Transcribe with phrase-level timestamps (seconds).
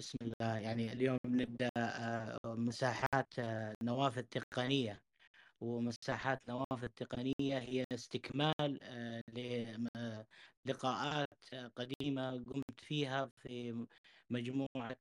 [0.00, 0.58] بسم الله.
[0.58, 5.02] يعني اليوم نبدأ آه، مساحات آه، نوافذ تقنية
[5.60, 9.22] ومساحات نوافذ تقنية هي استكمال آه،
[10.66, 11.28] للقاءات
[11.76, 13.86] قديمة قمت فيها في
[14.30, 14.96] مجموعة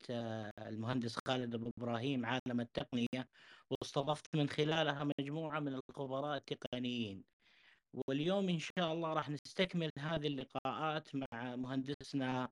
[0.60, 3.30] المهندس خالد أبو إبراهيم عالم التقنية.
[3.72, 7.24] واستضفت من خلالها مجموعة من الخبراء التقنيين.
[7.94, 12.50] واليوم إن شاء الله راح نستكمل هذه اللقاءات مع مهندسنا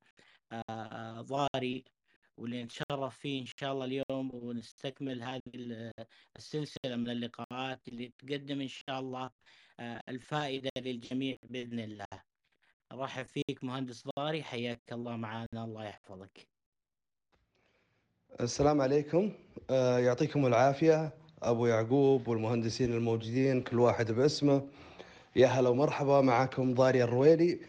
[1.22, 1.97] ضاري.
[2.38, 5.42] واللي نتشرف فيه إن شاء الله اليوم ونستكمل هذه
[6.38, 9.30] السلسلة من اللقاءات اللي تقدم إن شاء الله
[9.80, 12.06] آه، الفائدة للجميع بإذن الله.
[12.92, 16.48] أرحب فيك مهندس ضاري حياك الله معنا الله يحفظك.
[18.42, 19.32] السلام عليكم.
[19.70, 21.14] آه، يعطيكم العافية.
[21.44, 24.68] أبو يعقوب والمهندسين الموجودين كل واحد باسمه.
[25.36, 27.60] يا هلا ومرحبا معكم ضاري الرويلي.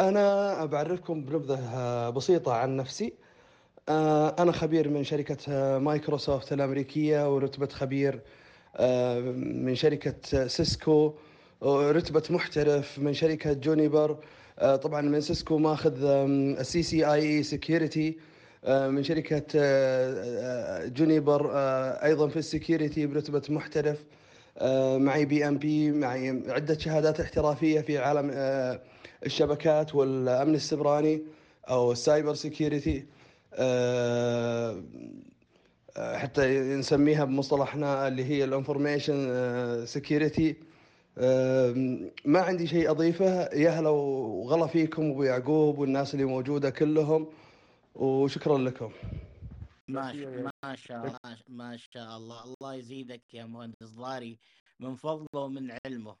[0.00, 3.06] أنا بعرفكم بنبذة بسيطة عن نفسي.
[3.06, 3.21] آه،
[3.88, 8.20] أنا خبير من شركة آه، مايكروسوفت الأمريكية ورتبة خبير
[8.76, 11.14] آه، من شركة سيسكو
[11.60, 14.16] ورتبة محترف من شركة جونيبر.
[14.82, 18.16] طبعا من سيسكو ماخذ ال CCIE Security
[18.68, 19.42] من شركة
[20.86, 21.50] جونيبر
[22.04, 24.04] أيضا في ال security برتبة محترف.
[24.96, 28.30] معي PMP معي عدة شهادات احترافية في عالم
[29.26, 31.22] الشبكات والأمن السبراني
[31.68, 32.96] أو ال cyber security.
[32.98, 33.21] آه، آه،
[35.96, 39.16] حتى نسميها بمصطلحنا اللي هي ال information
[39.86, 40.56] security.
[41.18, 41.74] آه،
[42.24, 43.54] ما عندي شيء أضيفه.
[43.54, 47.28] يا هلا وغلا فيكم أبو يعقوب والناس اللي موجودة كلهم
[47.94, 48.92] وشكرا لكم.
[49.88, 52.44] ما شاء ما شاء ما شاء الله.
[52.44, 54.38] الله يزيدك يا مهندس ضاري
[54.80, 56.16] من فضله ومن علمه.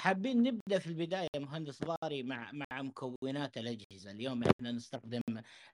[0.00, 4.10] حابين نبدأ في البداية مهندس ضاري مع مع مكونات الأجهزة.
[4.10, 5.20] اليوم إحنا نستخدم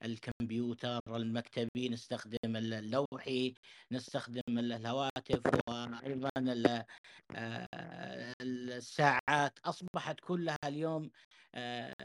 [0.04, 3.54] الكمبيوتر المكتبي نستخدم اللوحي
[3.92, 6.30] نستخدم الهواتف وأيضا
[8.40, 9.58] الساعات.
[9.64, 11.10] أصبحت كلها اليوم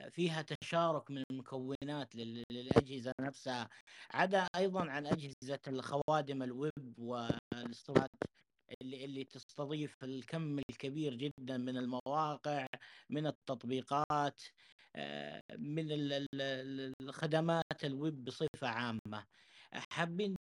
[0.09, 3.69] فيها تشارك من المكونات للأجهزة نفسها.
[4.13, 8.09] عدا أيضا عن أجهزة الخوادم الويب والاسترات
[8.82, 12.68] اللي اللي تستضيف الكم الكبير جدا من المواقع
[13.09, 14.42] من التطبيقات
[14.96, 15.88] آه، من
[17.02, 19.26] الخدمات الويب بصفة عامة.
[19.92, 20.36] حابين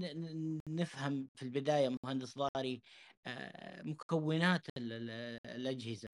[0.69, 2.83] نفهم في البداية مهندس ضاري
[3.27, 6.09] آه، مكونات الأجهزة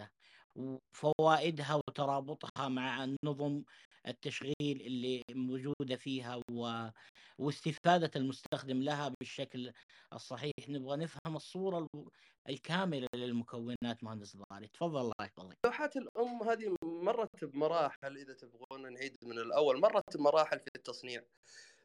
[0.56, 3.62] وفوائدها وترابطها مع النظم
[4.08, 6.88] التشغيل اللي موجودة فيها و...
[7.38, 9.72] واستفادة المستخدم لها بالشكل
[10.12, 10.52] الصحيح.
[10.68, 11.86] نبغى نفهم الصورة
[12.48, 14.66] الكاملة للمكونات مهندس ضاري.
[14.66, 15.56] تفضل الله يحفظك.
[15.66, 21.22] لوحات الأم هذه مرت بمراحل إذا تبغون نعيد من الأول مرت بمراحل في التصنيع.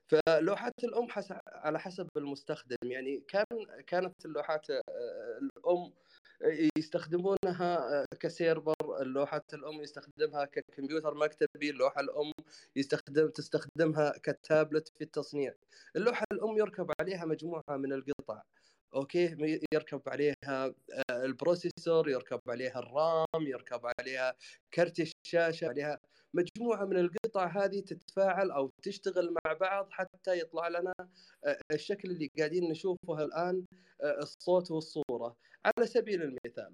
[0.10, 1.08] فلوحات الأم
[1.48, 3.46] على حسب المستخدم يعني كان
[3.88, 4.82] كانت اللوحات آه،
[5.42, 5.94] الأم
[6.78, 8.74] يستخدمونها كسيرفر.
[9.02, 11.70] اللوحة الأم يستخدمها ككمبيوتر مكتبي.
[11.70, 12.32] اللوحة الأم
[12.76, 15.54] يستخدم تستخدمها كتابلت في التصنيع.
[15.96, 18.42] اللوحة الأم يركب عليها مجموعة من القطع
[18.96, 20.74] أوكي؟ يركب عليها آه،
[21.26, 24.36] ال processor يركب عليها ال RAM يركب عليها
[24.74, 26.00] كرت الشاشة عليها
[26.34, 27.19] مجموعة من القطع.
[27.38, 30.94] هذه تتفاعل أو تشتغل مع بعض حتى يطلع لنا
[31.46, 33.66] آه، الشكل اللي قاعدين نشوفه الآن
[34.04, 35.36] آه، الصوت والصورة.
[35.66, 36.74] على سبيل المثال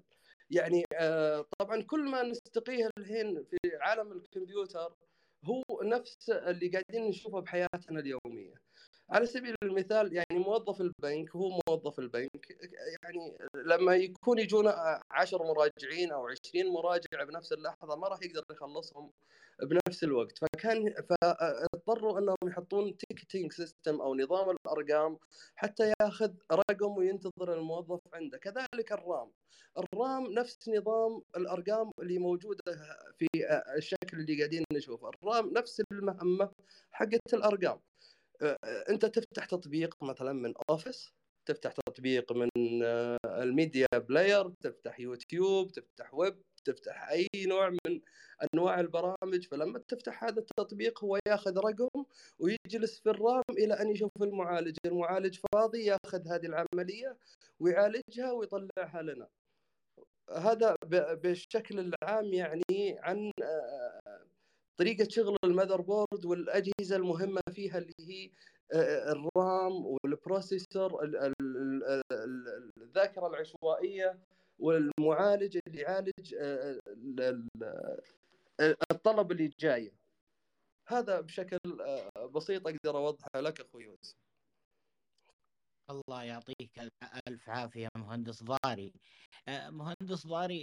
[0.50, 0.84] يعني
[1.58, 4.94] طبعا كل ما نستقيه الحين في عالم الكمبيوتر
[5.44, 8.54] هو نفس اللي قاعدين نشوفه بحياتنا اليومية.
[9.10, 12.50] على سبيل المثال يعني موظف البنك هو موظف البنك
[13.02, 19.12] يعني لما يكون يجونا 10 مراجعين أو 20 مراجع بنفس اللحظة ما راح يقدر يخلصهم
[19.62, 20.38] بنفس الوقت.
[20.38, 25.18] فكان فاضطروا أنهم يحطون ticketing system أو نظام الأرقام
[25.56, 28.38] حتى ياخذ رقم وينتظر الموظف عنده.
[28.38, 29.32] كذلك ال RAM.
[29.78, 32.62] ال RAM نفس نظام الأرقام اللي موجودة
[33.18, 33.26] في
[33.76, 35.08] الشكل اللي قاعدين نشوفه.
[35.08, 36.50] ال RAM نفس المهمة
[36.92, 37.80] حقت الأرقام.
[38.88, 41.12] أنت تفتح تطبيق مثلا من Office
[41.46, 42.48] تفتح تطبيق من
[42.84, 48.00] آه، ال Media Player تفتح يوتيوب تفتح ويب تفتح أي نوع من
[48.54, 52.04] أنواع البرامج فلما تفتح هذا التطبيق هو ياخذ رقم
[52.38, 57.16] ويجلس في ال RAM إلى أن يشوف المعالج المعالج فاضي ياخذ هذه العملية
[57.60, 59.28] ويعالجها ويطلعها لنا.
[60.30, 60.76] هذا
[61.14, 64.00] بالشكل العام يعني عن آه،
[64.76, 68.30] طريقة شغل ال motherboard والأجهزة المهمة فيها اللي هي
[68.72, 71.04] آه، ال RAM وال processor
[72.82, 74.18] الذاكرة العشوائية
[74.58, 76.80] والمعالج اللي يعالج آه،
[78.90, 79.92] الطلب اللي جاي.
[80.88, 81.58] هذا بشكل
[82.34, 84.25] بسيط أقدر أوضحه لك أخوي يوسف
[85.90, 86.70] الله يعطيك
[87.28, 88.92] ألف عافية مهندس ضاري.
[89.48, 90.62] مهندس ضاري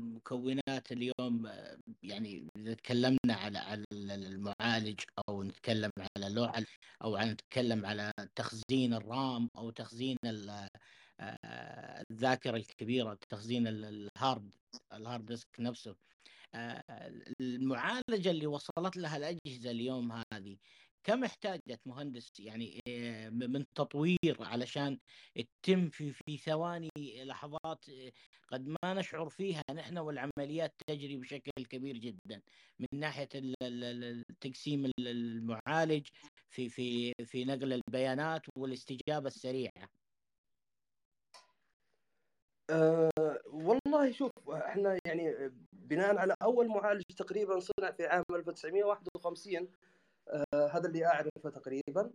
[0.00, 1.52] المكونات اليوم
[2.02, 6.62] يعني إذا تكلمنا على على المعالج أو نتكلم على لوحة
[7.04, 10.16] أو نتكلم على تخزين الرام أو تخزين
[12.10, 14.54] الذاكرة الكبيرة تخزين ال hard
[14.92, 15.96] ال hard disk نفسه.
[17.40, 20.56] المعالجة اللي وصلت لها الأجهزة اليوم هذه
[21.04, 22.80] كم احتاجت مهندس يعني
[23.30, 24.98] من تطوير علشان
[25.62, 26.90] تتم في في ثواني
[27.24, 27.84] لحظات
[28.48, 32.42] قد ما نشعر فيها نحن والعمليات تجري بشكل كبير جدا
[32.78, 33.28] من ناحية
[34.40, 36.06] تقسيم المعالج
[36.50, 39.88] في في في نقل البيانات والاستجابة السريعة.
[42.70, 43.10] أه
[43.46, 49.89] والله شوف إحنا يعني بناء على أول معالج تقريبا صنع في عام 1951 آه
[50.54, 52.10] هذا اللي أعرفه تقريبا.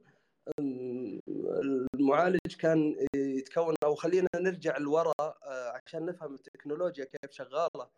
[1.94, 7.90] المعالج كان يتكون أو خلينا نرجع لورا آه عشان نفهم التكنولوجيا كيف شغالة.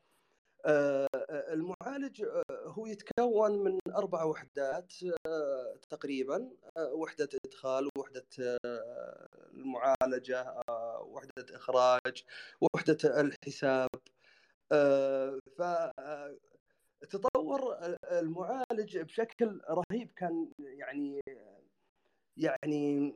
[0.66, 4.94] آه المعالج هو يتكون من أربع وحدات
[5.90, 6.50] تقريبا.
[6.78, 8.58] وحدة إدخال وحدة
[9.54, 10.62] المعالجة
[11.02, 12.24] وحدة إخراج
[12.62, 13.90] وحدة الحساب.
[15.58, 15.62] ف
[17.02, 17.78] تطور
[18.12, 21.22] المعالج بشكل رهيب كان يعني
[22.38, 23.16] يعني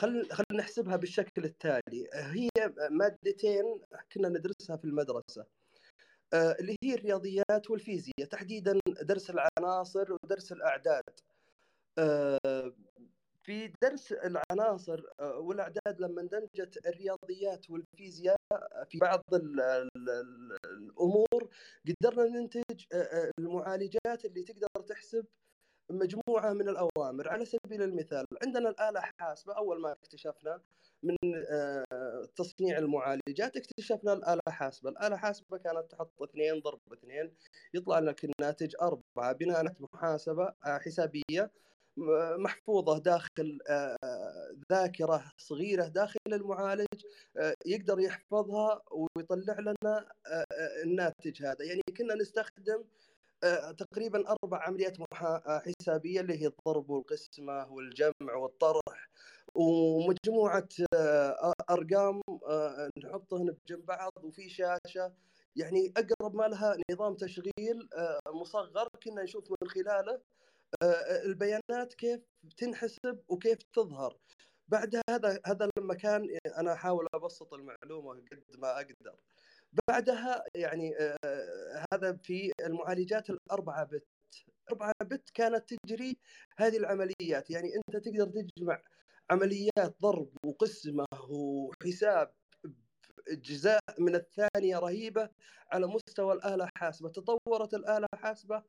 [0.00, 2.08] خل خل نحسبها بالشكل التالي.
[2.14, 2.48] هي
[2.90, 3.80] مادتين
[4.12, 5.46] كنا ندرسها في المدرسة.
[6.34, 11.04] اللي هي الرياضيات والفيزياء تحديدا درس العناصر ودرس الأعداد.
[13.46, 18.36] في درس العناصر والأعداد لما اندمجت الرياضيات والفيزياء
[18.88, 19.22] في بعض
[20.66, 21.50] الأمور
[21.88, 22.84] قدرنا ننتج
[23.38, 25.26] المعالجات اللي تقدر تحسب
[25.90, 27.28] مجموعة من الأوامر.
[27.28, 30.60] على سبيل المثال عندنا الآلة حاسبة أول ما اكتشفنا
[31.02, 31.16] من
[32.36, 37.34] تصنيع المعالجات اكتشفنا الآلة حاسبة، الآلة حاسبة كانت تحط اثنين ضرب اثنين
[37.74, 39.32] يطلع لك الناتج أربعة.
[39.32, 41.50] بناء على محاسبه حسابية
[42.38, 43.58] محفوظة داخل
[44.72, 46.86] ذاكرة صغيرة داخل المعالج
[47.66, 50.08] يقدر يحفظها ويطلع لنا
[50.84, 51.64] الناتج هذا.
[51.64, 52.84] يعني كنا نستخدم
[53.78, 54.96] تقريبا أربع عمليات
[55.46, 59.08] حسابية اللي هي الضرب والقسمة والجمع والطرح
[59.54, 60.68] ومجموعة
[61.70, 62.20] أرقام
[63.04, 65.12] نحطهن بجنب بعض وفي شاشة.
[65.56, 67.88] يعني أقرب ما لها نظام تشغيل
[68.28, 70.20] مصغر كنا نشوف من خلاله.
[71.24, 72.20] البيانات كيف
[72.56, 74.18] تنحسب وكيف تظهر.
[74.68, 79.16] بعد هذا هذا لما كان أنا أحاول أبسط المعلومة قد ما أقدر.
[79.88, 80.94] بعدها يعني
[81.92, 84.06] هذا في المعالجات الأربعة بت.
[84.70, 86.18] أربعة بت كانت تجري
[86.58, 87.50] هذه العمليات.
[87.50, 88.82] يعني أنت تقدر تجمع
[89.30, 92.34] عمليات ضرب وقسمة وحساب
[93.28, 95.30] أجزاء من الثانية رهيبة
[95.72, 97.08] على مستوى الآلة حاسبة.
[97.10, 98.62] تطورت الآلة حاسبة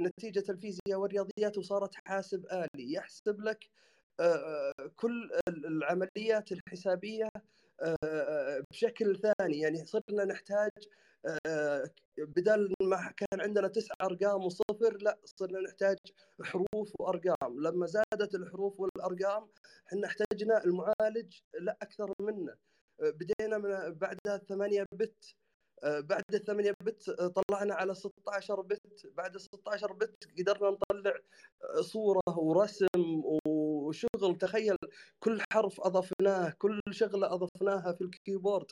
[0.00, 2.92] نتيجة الفيزياء والرياضيات وصارت حاسب آلي.
[2.92, 3.70] يحسب لك
[4.96, 7.28] كل العمليات الحسابية
[8.70, 9.60] بشكل ثاني.
[9.60, 10.70] يعني صرنا نحتاج
[12.18, 15.96] بدل ما كان عندنا تسع أرقام وصفر لا صرنا نحتاج
[16.42, 17.60] حروف وأرقام.
[17.60, 19.48] لما زادت الحروف والأرقام
[19.86, 22.54] إحنا احتاجنا المعالج لا أكثر منه.
[23.00, 25.34] بدينا من بعدها 8 بت
[25.84, 29.06] بعد الثمانية بت طلعنا على 16 بت.
[29.16, 31.14] بعد 16 بت قدرنا نطلع
[31.80, 34.38] صورة ورسم وشغل.
[34.40, 34.76] تخيل
[35.20, 38.66] كل حرف أضفناه كل شغلة أضفناها في الكيبورد.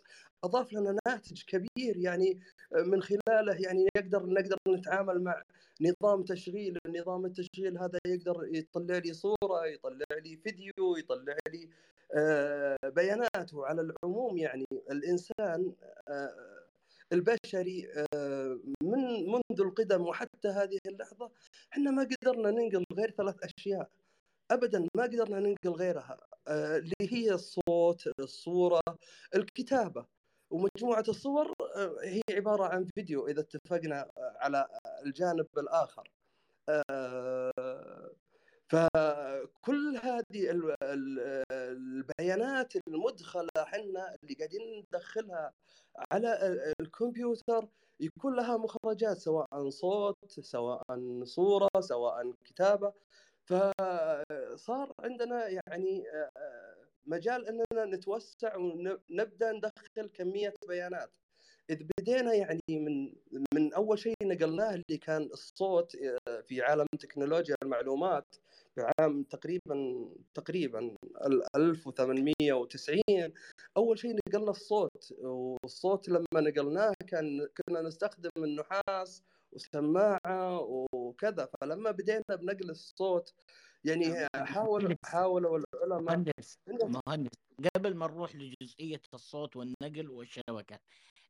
[0.45, 2.41] أضاف لنا ناتج كبير يعني
[2.73, 5.43] من خلاله يعني نقدر نقدر نتعامل مع
[5.81, 6.79] نظام تشغيل.
[6.89, 11.69] نظام التشغيل هذا يقدر يطلع لي صورة يطلع لي فيديو يطلع لي
[12.91, 14.67] بيانات وعلى العموم يعني.
[14.91, 15.73] الإنسان
[17.13, 17.89] البشري
[18.83, 21.31] من منذ القدم وحتى هذه اللحظة
[21.73, 23.91] إحنا ما قدرنا ننقل غير ثلاث أشياء.
[24.51, 26.17] ابدا ما قدرنا ننقل غيرها
[26.49, 28.81] اللي هي الصوت الصورة
[29.35, 30.07] الكتابة.
[30.51, 31.53] ومجموعة الصور
[32.03, 34.67] هي عبارة عن فيديو إذا اتفقنا على
[35.07, 36.11] الجانب الآخر.
[38.69, 40.51] فكل هذه
[41.53, 45.53] البيانات المدخلة إحنا اللي قاعدين ندخلها
[46.13, 46.29] على
[46.81, 47.69] الكمبيوتر
[48.01, 50.83] يكون لها مخرجات سواء صوت سواء
[51.25, 52.93] صورة سواء كتابة.
[53.45, 56.05] فصار عندنا يعني
[57.07, 61.11] مجال إننا نتوسع ونبدا ندخل كمية بيانات.
[61.71, 63.13] إذ بدينا يعني من
[63.55, 65.97] من أول شيء نقلناه اللي كان الصوت
[66.29, 68.37] آه، في عالم تكنولوجيا المعلومات
[68.77, 70.97] بعام تقريبا تقريبا
[71.57, 73.03] 1890
[73.77, 75.15] أول شيء نقلنا الصوت.
[75.19, 80.61] والصوت لما نقلناه كان كنا نستخدم النحاس وسماعه
[80.93, 81.49] وكذا.
[81.61, 83.35] فلما بدينا بنقل الصوت
[83.85, 86.59] يعني حاول حاولوا العلماء مهندس.
[87.07, 87.46] مهندس.
[87.75, 90.79] قبل ما نروح لجزئية الصوت والنقل والشبكة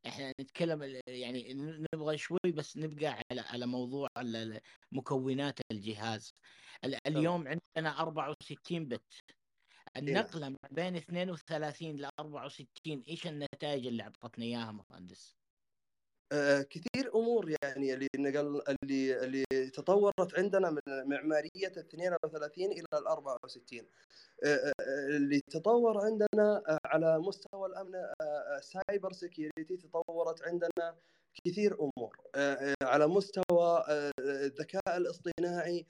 [0.07, 1.53] إحنا نتكلم يعني
[1.93, 4.07] نبغى شوي بس نبقى على على موضوع
[4.91, 6.33] مكونات الجهاز
[7.07, 9.01] اليوم عندنا 64 بت
[9.95, 10.01] إيه.
[10.01, 15.35] النقلة ما بين 32 ل 64 إيش النتائج اللي أعطتنا إياها مهندس؟
[16.31, 22.85] آه كثير أمور يعني اللي نقل اللي اللي تطورت عندنا من معمارية ال 32 إلى
[22.93, 23.79] ال 64
[24.45, 27.91] آه، آه، اللي تطور عندنا على مستوى الأمن
[28.61, 30.95] cyber security تطورت عندنا
[31.45, 32.17] كثير أمور.
[32.83, 33.83] على مستوى
[34.19, 35.85] الذكاء الاصطناعي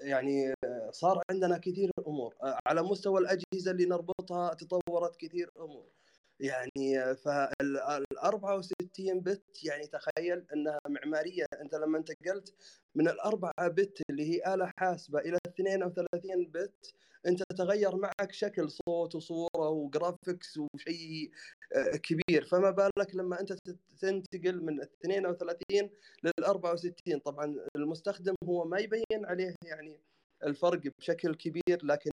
[0.00, 0.54] يعني
[0.90, 2.34] صار عندنا كثير أمور.
[2.66, 5.99] على مستوى الأجهزة اللي نربطها تطورت كثير أمور.
[6.40, 7.76] يعني فال
[8.24, 11.44] 64 bit يعني تخيل إنها معمارية.
[11.60, 12.54] أنت لما انتقلت
[12.94, 16.94] من الأربعة bit اللي هي آلة حاسبة إلى 32 bit
[17.26, 21.30] أنت تغير معك شكل صوت وصورة وجرافيكس وشيء
[21.76, 22.44] آه، كبير.
[22.44, 23.52] فما بالك لما أنت
[24.00, 25.90] تنتقل من 32
[26.24, 30.00] لل 64 طبعا المستخدم هو ما يبين عليه يعني
[30.44, 32.10] الفرق بشكل كبير لكن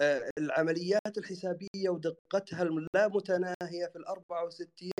[0.00, 4.90] آه، العمليات الحسابية ودقتها اللامتناهيه في ال 64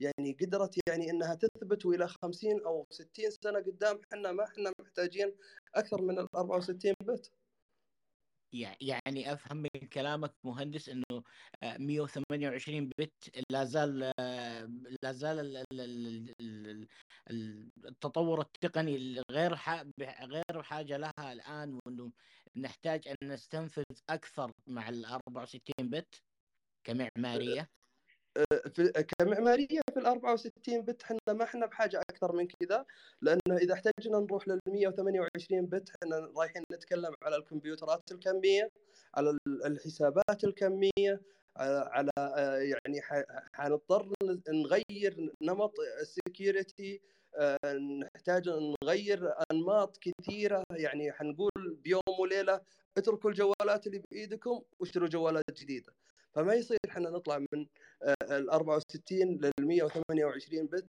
[0.00, 5.32] يعني قدرت يعني إنها تثبت وإلى 50 أو 60 سنة قدام إحنا ما إحنا محتاجين
[5.74, 7.32] أكثر من ال 64 بت.
[8.80, 11.22] يعني أفهم من كلامك مهندس إنه
[11.78, 13.12] 128 آه، بت
[13.50, 14.70] لا زال آه،
[15.02, 15.56] لا زال
[17.86, 19.54] التطور التقني غير
[20.22, 22.12] غير حاجة لها الآن وإنه
[22.56, 26.14] نحتاج أن نستنفذ أكثر مع ال 64 بت
[26.86, 27.68] كمعمارية.
[28.74, 32.86] في كمعمارية في ال 64 بت إحنا ما إحنا بحاجة أكثر من كذا
[33.22, 38.70] لأنه إذا احتاجنا نروح لل 128 بت إحنا رايحين نتكلم على الكمبيوترات الكمية
[39.14, 41.20] على الحسابات الكمية
[41.58, 42.10] على
[42.70, 43.00] يعني
[43.54, 44.12] حنضطر
[44.48, 47.00] نغير نمط السكيورتي
[48.16, 48.48] نحتاج
[48.84, 51.50] نغير أنماط كثيرة يعني حنقول
[51.84, 52.60] بيوم وليلة
[52.98, 55.92] اتركوا الجوالات اللي بإيدكم واشتروا جوالات جديدة.
[56.36, 57.66] فما يصير إحنا نطلع من
[58.02, 60.88] آه، ال 64 لل 128 بت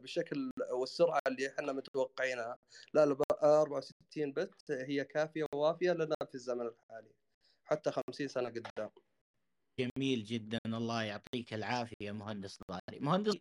[0.00, 2.58] بالشكل والسرعة اللي إحنا متوقعينها.
[2.94, 7.10] لا ال 64 بت هي كافية ووافية لنا في الزمن الحالي
[7.64, 8.90] حتى 50 سنة قدام.
[9.80, 10.58] جميل جدا.
[10.66, 13.34] الله يعطيك العافية مهندس ضاري مهندس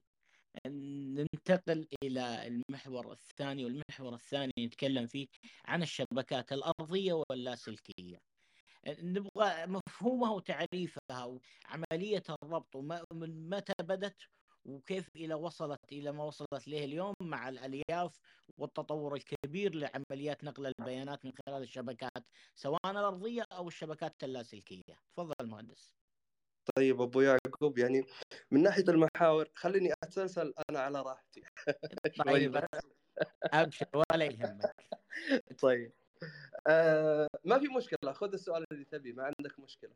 [0.68, 5.28] ننتقل إلى المحور الثاني والمحور الثاني نتكلم فيه
[5.66, 8.29] عن الشبكات الأرضية واللاسلكية.
[8.88, 14.16] نبغى مفهومها وتعريفها وعملية الربط ومن متى بدت
[14.66, 18.20] وكيف إلى وصلت إلى ما وصلت له اليوم مع الألياف
[18.58, 24.82] والتطور الكبير لعمليات نقل البيانات من خلال الشبكات سواء الأرضية أو الشبكات اللاسلكية
[25.14, 25.94] تفضل مهندس.
[26.76, 28.04] طيب أبو يعقوب يعني
[28.52, 31.42] من ناحية المحاور خليني أتسلسل أنا على راحتي.
[32.26, 32.56] طيب.
[33.54, 34.90] أبشر ولا يهمك.
[35.64, 35.94] طيب.
[36.68, 39.92] آه ما في مشكلة خذ السؤال اللي تبي ما عندك مشكلة.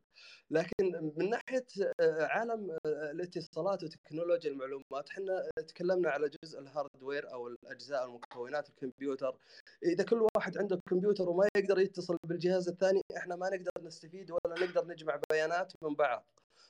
[0.51, 1.65] لكن من ناحية
[1.99, 8.69] آه عالم آه الاتصالات وتكنولوجيا المعلومات إحنا تكلمنا على جزء ال hardware أو الأجزاء المكونات
[8.69, 9.35] الكمبيوتر.
[9.83, 14.65] إذا كل واحد عنده كمبيوتر وما يقدر يتصل بالجهاز الثاني إحنا ما نقدر نستفيد ولا
[14.65, 16.25] نقدر نجمع بيانات من بعض.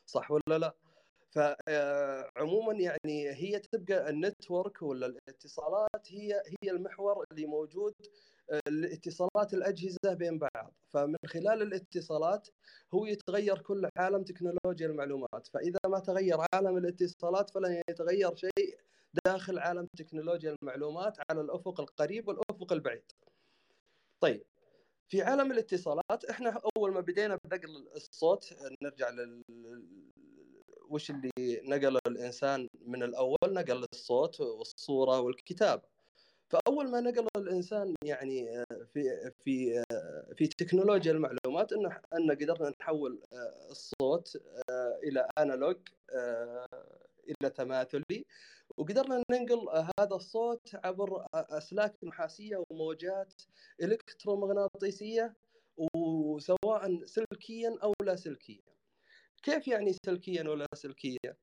[0.06, 0.74] صح ولا لا؟
[1.32, 7.94] فعموما يعني هي تبقى ال network ولا الاتصالات هي هي المحور اللي موجود
[8.68, 10.74] الاتصالات الأجهزة بين بعض.
[10.94, 12.48] فمن خلال الاتصالات
[12.94, 15.48] هو يتغير كل عالم تكنولوجيا المعلومات.
[15.54, 18.78] فإذا ما تغير عالم الاتصالات فلن يتغير شيء
[19.26, 23.12] داخل عالم تكنولوجيا المعلومات على الأفق القريب والأفق البعيد.
[24.20, 24.46] طيب
[25.10, 29.42] في عالم الاتصالات إحنا أول ما بدينا بنقل الصوت نرجع لل
[30.90, 31.32] وش اللي
[31.64, 35.93] نقل الإنسان من الأول؟ نقل الصوت والصورة والكتابة.
[36.54, 42.74] فأول ما نقل الإنسان يعني آه، في في آه، في تكنولوجيا المعلومات إنه ان قدرنا
[42.82, 44.38] نحول آه، الصوت
[45.04, 45.78] إلى أنالوج
[47.30, 48.26] إلى تماثلي
[48.78, 49.70] وقدرنا ننقل
[50.00, 53.34] هذا الصوت عبر أسلاك نحاسيه وموجات
[53.82, 55.34] إلكترومغناطيسية
[55.96, 58.62] وسواء سلكيا أو لا سلكيا.
[59.44, 61.36] كيف يعني سلكيا ولا سلكيا؟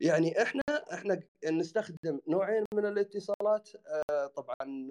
[0.00, 3.68] يعني إحنا إحنا نستخدم نوعين من الاتصالات
[4.10, 4.88] آه، طبعا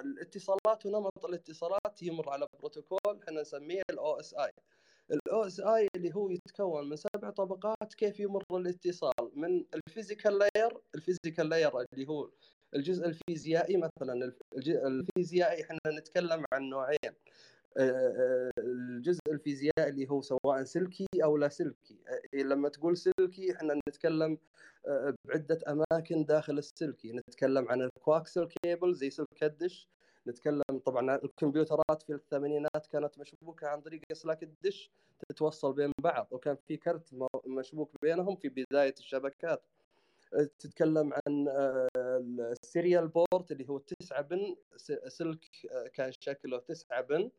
[0.00, 6.88] الاتصالات ونمط الاتصالات يمر على بروتوكول إحنا نسميه ال OSI ال OSI اللي هو يتكون
[6.88, 12.30] من سبع طبقات كيف يمر الاتصال؟ من ال physical layer ال physical layer اللي هو
[12.74, 14.32] الجزء الفيزيائي مثلا
[14.86, 17.14] الفيزيائي إحنا نتكلم عن نوعين.
[17.78, 21.98] الجزء الفيزيائي اللي هو سواء سلكي أو لا سلكي.
[22.34, 24.38] لما تقول سلكي إحنا نتكلم
[25.28, 27.12] بعدة أماكن داخل السلكي.
[27.12, 29.88] نتكلم عن ال coaxial cable زي سلك الدش.
[30.26, 34.90] نتكلم طبعا الكمبيوترات في الثمانينات كانت مشبوكة عن طريق اسلاك الدش
[35.28, 36.28] تتوصل بين بعض.
[36.30, 37.14] وكان في كرت
[37.46, 39.62] مشبوك بينهم في بداية الشبكات.
[40.58, 41.48] تتكلم عن
[41.96, 44.56] ال serial port اللي هو 9 pin
[45.08, 45.44] سلك
[45.94, 47.30] كان شكله 9 pin.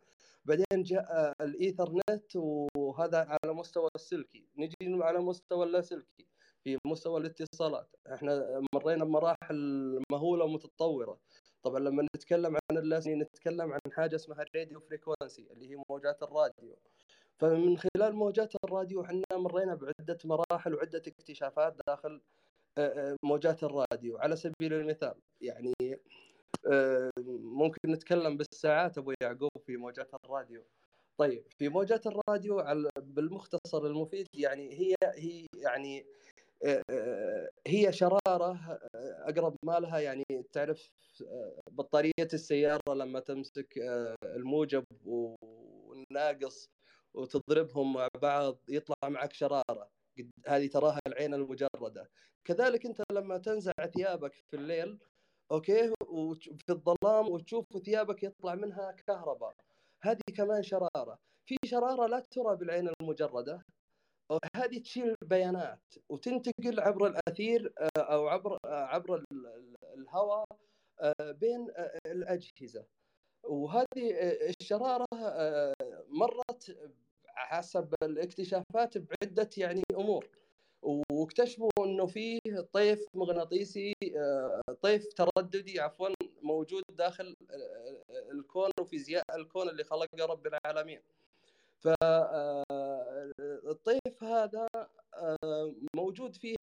[0.45, 2.35] بعدين جاء الإيثرنت
[2.75, 6.27] وهذا على مستوى السلكي نجي على مستوى اللاسلكي
[6.63, 7.95] في مستوى الاتصالات.
[8.13, 11.19] إحنا مرينا بمراحل مهولة ومتطورة.
[11.63, 16.77] طبعا لما نتكلم عن اللاسلكي نتكلم عن حاجة اسمها الراديو فريكونسي اللي هي موجات الراديو.
[17.39, 22.21] فمن خلال موجات الراديو إحنا مرينا بعدة مراحل وعدة اكتشافات داخل
[23.23, 24.17] موجات الراديو.
[24.17, 25.73] على سبيل المثال يعني
[27.43, 30.63] ممكن نتكلم بالساعات أبو يعقوب في موجات الراديو.
[31.17, 32.63] طيب في موجات الراديو
[32.97, 36.05] بالمختصر المفيد يعني هي هي يعني
[37.67, 40.89] هي شرارة أقرب ما لها يعني تعرف
[41.71, 43.73] بطارية السيارة لما تمسك
[44.25, 46.69] الموجب والناقص
[47.13, 49.89] وتضربهم مع بعض يطلع معك شرارة.
[50.47, 52.09] هذه تراها العين المجردة.
[52.45, 54.99] كذلك أنت لما تنزع ثيابك في الليل
[55.51, 59.53] أوكي وفي الظلام وتشوف ثيابك يطلع منها كهرباء.
[60.03, 61.17] هذه كمان شرارة.
[61.45, 63.63] في شرارة لا ترى بالعين المجردة.
[64.55, 69.23] هذه تشيل بيانات وتنتقل عبر الأثير آه، أو عبر آه، عبر
[69.97, 70.45] الهواء
[71.01, 71.67] آه، بين
[72.05, 72.85] الأجهزة.
[73.43, 74.11] وهذه
[74.61, 75.05] الشرارة
[76.07, 76.77] مرت
[77.35, 80.27] حسب الاكتشافات بعدة يعني أمور.
[81.11, 82.39] واكتشفوا إنه فيه
[82.73, 86.09] طيف مغناطيسي آه، طيف ترددي عفوا
[86.41, 90.99] موجود داخل آه، الكون وفيزياء الكون اللي خلقه رب العالمين.
[91.79, 92.03] فالطيف
[94.23, 94.67] آه، هذا
[95.95, 96.55] موجود فيه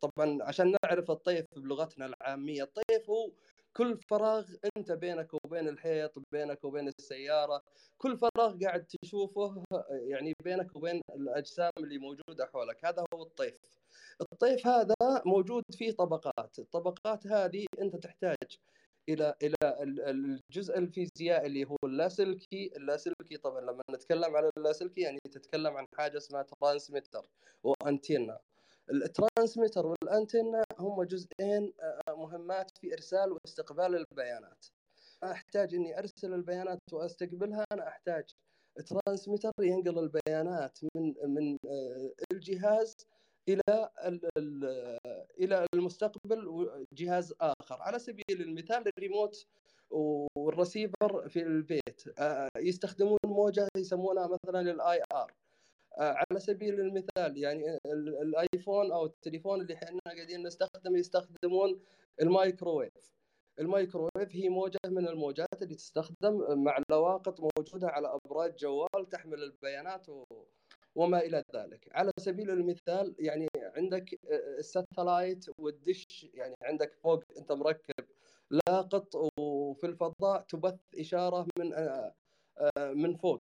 [0.00, 2.62] طبعا عشان نعرف الطيف بلغتنا العامية.
[2.62, 3.30] الطيف هو
[3.76, 7.62] كل فراغ انت بينك وبين الحيط بينك وبين السيارة
[7.98, 12.84] كل فراغ قاعد تشوفه يعني بينك وبين الأجسام اللي موجودة حولك.
[12.84, 13.54] هذا هو الطيف.
[14.32, 14.94] الطيف هذا
[15.26, 16.58] موجود فيه طبقات.
[16.58, 18.36] الطبقات هذه انت تحتاج
[19.08, 19.56] إلى إلى
[20.10, 22.72] الجزء الفيزيائي اللي هو اللاسلكي.
[22.76, 27.26] اللاسلكي طبعا لما نتكلم عن اللاسلكي يعني تتكلم عن حاجة اسمها transmitter
[27.64, 28.40] و antenna
[28.90, 34.66] ال transmitter وال antenna هم جزئين آه، مهمات في إرسال واستقبال البيانات.
[35.24, 38.24] أحتاج إني أرسل البيانات وأستقبلها أنا أحتاج
[38.86, 42.96] transmitter ينقل البيانات من من آه، الجهاز
[43.48, 43.90] إلى
[45.40, 47.82] إلى المستقبل جهاز آخر.
[47.82, 49.46] على سبيل المثال ال remote
[50.36, 55.32] وال receiver في البيت آه، يستخدمون موجة يسمونها مثلا ال IR
[56.00, 57.78] على سبيل المثال يعني
[58.22, 61.80] الآيفون أو التليفون اللي إحنا قاعدين نستخدم يستخدمون
[62.20, 63.10] ال microwave.
[63.58, 69.42] ال microwave هي موجة من الموجات اللي تستخدم مع لواقط موجودة على أبراج جوال تحمل
[69.42, 70.24] البيانات و...
[70.94, 71.88] وما إلى ذلك.
[71.92, 74.18] على سبيل المثال يعني عندك
[74.58, 78.04] الساتلايت والدش يعني عندك فوق أنت مركب
[78.50, 81.72] لاقط وفي الفضاء تبث إشارة من
[82.76, 83.40] من فوق.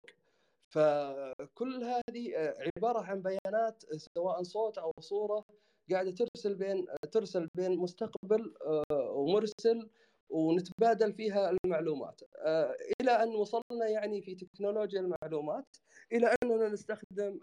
[0.70, 3.84] فكل هذه آه، عبارة عن بيانات
[4.16, 5.46] سواء صوت أو صورة
[5.92, 9.90] قاعدة ترسل بين ترسل بين مستقبل آه، ومرسل
[10.30, 12.22] ونتبادل فيها المعلومات.
[12.38, 15.78] آه، إلى أن وصلنا يعني في تكنولوجيا المعلومات
[16.12, 17.40] إلى أننا نستخدم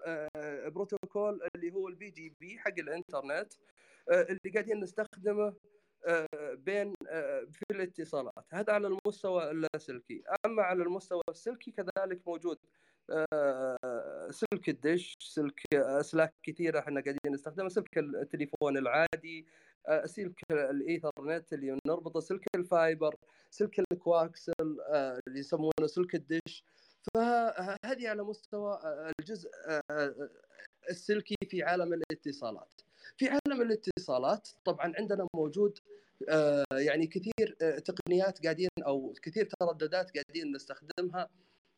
[0.75, 3.53] بروتوكول اللي هو ال BGP حق الإنترنت
[4.11, 5.55] اللي قاعدين نستخدمه
[6.55, 6.95] بين
[7.51, 8.45] في الاتصالات.
[8.51, 12.59] هذا على المستوى اللاسلكي أما على المستوى السلكي كذلك موجود.
[14.31, 19.47] سلك الدش سلك اسلاك كثيرة إحنا قاعدين نستخدمها سلك التليفون العادي
[19.89, 23.15] آه، سلك الإيثرنت اللي نربطه سلك ال fiber
[23.51, 26.65] سلك الكواكسل آه، اللي يسمونه سلك الدش.
[27.15, 28.81] فهذه على مستوى
[29.21, 29.51] الجزء
[30.91, 32.81] السلكي في عالم الاتصالات.
[33.17, 35.79] في عالم الاتصالات طبعا عندنا موجود
[36.73, 41.29] يعني كثير تقنيات قاعدين أو كثير ترددات قاعدين نستخدمها.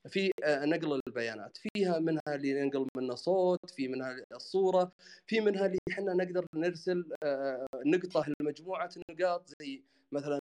[0.09, 1.57] في آه، نقل البيانات.
[1.57, 4.92] فيها منها اللي ننقل منه صوت في منها الصورة
[5.27, 10.40] في منها اللي إحنا نقدر نرسل آه، نقطة لمجموعة نقاط زي مثلا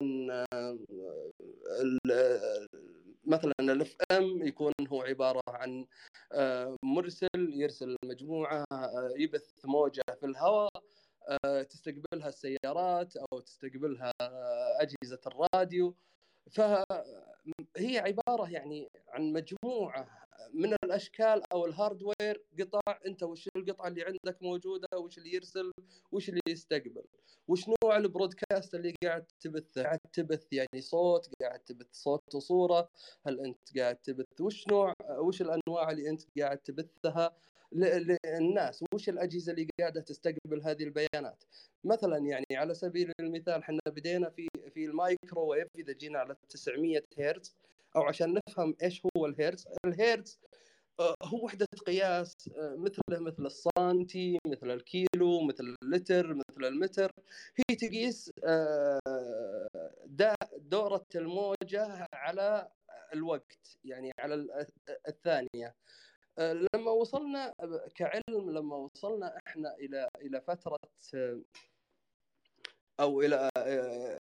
[3.26, 5.86] مثلا ال FM يكون هو عبارة عن
[6.84, 8.66] مرسل يرسل مجموعة
[9.18, 10.70] يبث موجة في الهواء
[11.70, 14.12] تستقبلها السيارات أو تستقبلها
[14.82, 15.96] أجهزة الراديو.
[17.76, 24.04] فهي عبارة يعني عن مجموعة من الأشكال أو ال hardware قطع أنت وش القطعة اللي
[24.04, 25.72] عندك موجودة؟ وش اللي يرسل؟
[26.12, 27.04] وش اللي يستقبل؟
[27.48, 32.90] وش نوع ال broadcast اللي قاعد تبثه قاعد تبث يعني صوت قاعد تبث صوت وصورة؟
[33.28, 37.36] هل أنت قاعد تبث وش نوع وش الأنواع اللي أنت قاعد تبثها
[37.72, 41.44] للناس؟ وش الأجهزة اللي قاعدة تستقبل هذه البيانات؟
[41.84, 47.56] مثلا يعني على سبيل المثال إحنا بدينا في في المايكروويف إذا جينا على 900 هرتز
[47.96, 49.68] أو عشان نفهم إيش هو الهرتز.
[49.86, 50.40] الهرتز
[51.00, 57.12] آه، هو وحدة قياس آه، مثله مثل السنتي مثل الكيلو مثل اللتر مثل المتر.
[57.58, 59.00] هي تقيس آه،
[60.58, 62.68] دورة الموجة على
[63.14, 64.68] الوقت يعني على
[65.08, 65.76] الثانية.
[66.40, 67.54] لما وصلنا
[67.96, 70.78] كعلم لما وصلنا إحنا إلى إلى فترة
[73.00, 73.50] أو إلى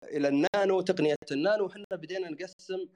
[0.03, 1.67] إلى النانو تقنية النانو.
[1.67, 2.89] إحنا بدينا نقسم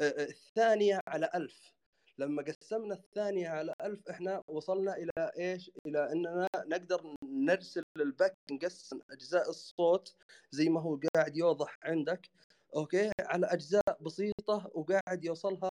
[0.00, 1.72] الثانية على ألف.
[2.18, 9.00] لما قسمنا الثانية على ألف إحنا وصلنا إلى إيش؟ إلى أننا نقدر نرسل الباك نقسم
[9.10, 10.14] أجزاء الصوت
[10.50, 12.30] زي ما هو قاعد يوضح عندك.
[12.76, 15.70] أوكي؟ على أجزاء بسيطة وقاعد يوصلها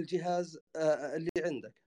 [0.00, 1.82] الجهاز اللي عندك.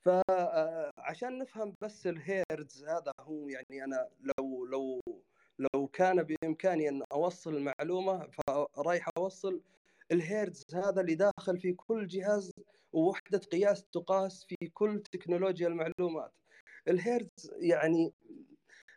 [0.00, 5.00] فعشان نفهم بس الهرتز هذا هو يعني أنا لو لو
[5.58, 9.60] لو كان بإمكاني أن أوصل المعلومة فرايح أوصل
[10.12, 12.50] الهرتز هذا اللي داخل في كل جهاز
[12.92, 16.32] ووحدة قياس تقاس في كل تكنولوجيا المعلومات.
[16.88, 18.12] الهرتز يعني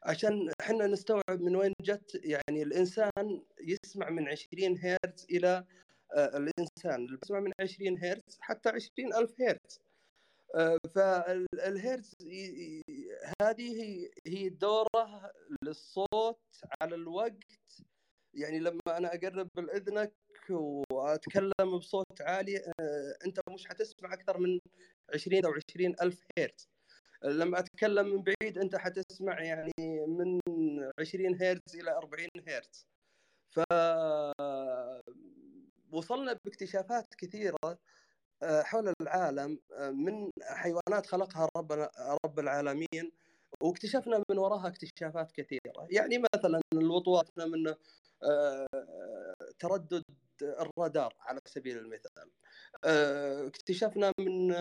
[0.04, 5.66] عشان إحنا نستوعب من وين جت يعني الإنسان يسمع من 20 هرتز إلى
[6.16, 7.06] آه، الإنسان.
[7.06, 9.87] اللي بيسمع من 20 هرتز حتى 20000 هرتز آه،
[10.96, 12.14] فالهيرتز
[13.42, 15.32] هذه هي هي دوره
[15.64, 16.40] للصوت
[16.82, 17.44] على الوقت.
[18.34, 20.14] يعني لما أنا أقرب لاذنك
[20.92, 24.60] وأتكلم بصوت عالي آه، أنت مش حتسمع أكثر من
[25.14, 26.70] 20 أو 20 ألف هرتز
[27.24, 29.72] لما أتكلم من بعيد أنت حتسمع يعني
[30.08, 30.40] من
[31.00, 32.88] 20 هرتز إلى 40 هرتز
[33.50, 33.60] ف
[35.92, 37.78] وصلنا باكتشافات كثيرة آه،
[38.44, 41.72] حول العالم آه، من حيوانات خلقها رب
[42.26, 43.12] رب العالمين
[43.62, 45.88] واكتشفنا من وراها اكتشافات كثيرة.
[45.90, 47.76] يعني مثلا الوطواط منه
[48.24, 48.66] آه،
[49.60, 50.04] تردد
[50.42, 52.30] الرادار على سبيل المثال.
[53.48, 54.52] اكتشفنا من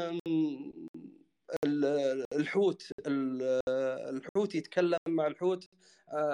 [2.33, 2.91] الحوت
[4.09, 5.69] الحوت يتكلم مع الحوت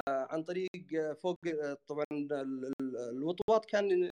[0.09, 1.39] عن طريق فوق
[1.89, 2.07] طبعا
[3.11, 4.11] الوطواط كان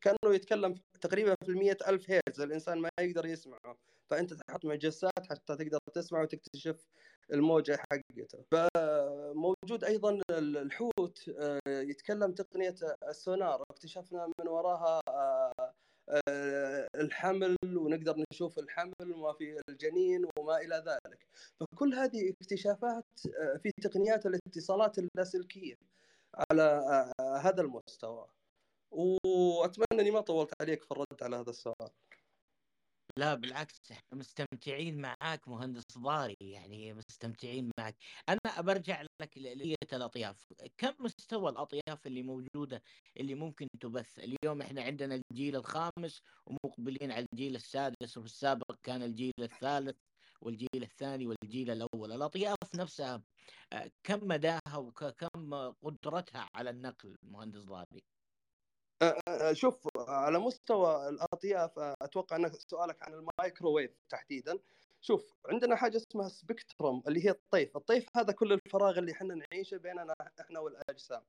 [0.00, 3.76] كأنه يتكلم تقريبا في المية ألف هيرتز الإنسان ما يقدر يسمعه.
[4.10, 6.86] فأنت تحط مجسات حتى تقدر تسمع وتكتشف
[7.32, 8.44] الموجة حقته.
[8.50, 12.74] فموجود أيضا الحوت آه، يتكلم تقنية
[13.08, 13.62] السونار.
[13.70, 15.72] اكتشفنا من وراها آه، آه،
[16.94, 21.26] الحمل ونقدر نشوف الحمل وما في الجنين وما إلى ذلك.
[21.60, 23.04] فكل هذه اكتشافات
[23.62, 25.74] في تقنيات الاتصالات اللاسلكية
[26.50, 26.82] على
[27.20, 28.26] هذا المستوى.
[28.90, 31.90] وأتمنى إني ما طولت عليك في الرد على هذا السؤال.
[33.20, 37.96] لا بالعكس إحنا مستمتعين معاك مهندس ضاري يعني مستمتعين معك
[38.28, 40.52] أنا برجع لك لآلية الأطياف.
[40.78, 42.82] كم مستوى الأطياف اللي موجودة
[43.16, 49.02] اللي ممكن تبث؟ اليوم إحنا عندنا الجيل الخامس ومقبلين على الجيل السادس وفي السابق كان
[49.02, 49.96] الجيل الثالث
[50.40, 52.12] والجيل الثاني والجيل الأول.
[52.12, 53.22] الأطياف نفسها
[53.72, 58.02] آه، كم مداها وكم قدرتها على النقل مهندس ضاري؟
[59.52, 64.58] شوف على مستوى الأطياف أتوقع أنك سؤالك عن المايكروويف تحديدا.
[65.00, 67.76] شوف عندنا حاجة اسمها spectrum اللي هي الطيف.
[67.76, 71.22] الطيف هذا كل الفراغ اللي إحنا نعيشه بيننا إحنا والأجسام.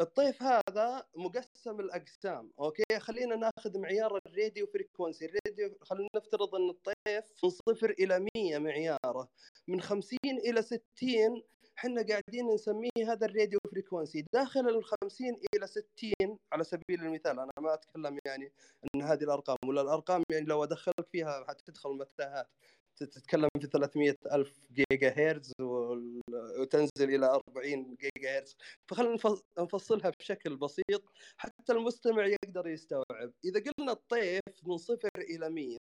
[0.00, 6.54] الطيف هذا مقسم لأقسام أوكي؟ خلينا ناخذ معيار ال radio frequency ال radio خلينا نفترض
[6.54, 9.28] إن الطيف من صفر إلى 100 معياره
[9.68, 11.42] من 50 إلى 60
[11.82, 16.12] إحنا قاعدين نسميه هذا ال radio frequency داخل ال 50 إلى 60
[16.52, 17.40] على سبيل المثال.
[17.40, 18.52] أنا ما أتكلم يعني
[18.94, 22.48] إن هذه الأرقام ولا الأرقام يعني لو أدخلك فيها حتدخل متاهات
[22.96, 29.18] تتكلم في 300 ألف جيجا هرتز وتنزل إلى 40 جيجا هرتز فخلينا
[29.58, 31.02] نفصلها بشكل بسيط
[31.36, 33.32] حتى المستمع يقدر يستوعب.
[33.44, 35.76] إذا قلنا الطيف من صفر إلى 100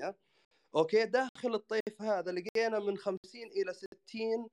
[0.77, 4.49] أوكي داخل الطيف هذا لقينا من 50 إلى 60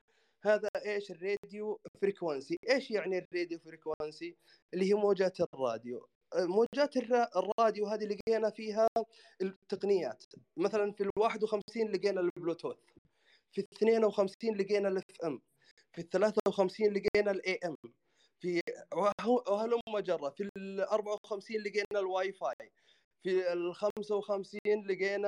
[0.46, 4.36] هذا إيش ال radio frequency إيش يعني ال radio frequency
[4.74, 6.08] اللي هي موجات الراديو.
[6.36, 6.98] موجات
[7.38, 8.88] الراديو هذه لقينا فيها
[9.42, 10.24] التقنيات.
[10.58, 12.78] مثلا في ال 51 لقينا البلوتوث.
[13.52, 15.42] في ال 52 لقينا ال FM.
[15.94, 17.76] في ال 53 لقينا ال AM.
[18.40, 18.62] في
[19.48, 22.72] وهلم جرا في ال 54 لقينا الواي فاي.
[23.24, 25.28] في ال 55 لقينا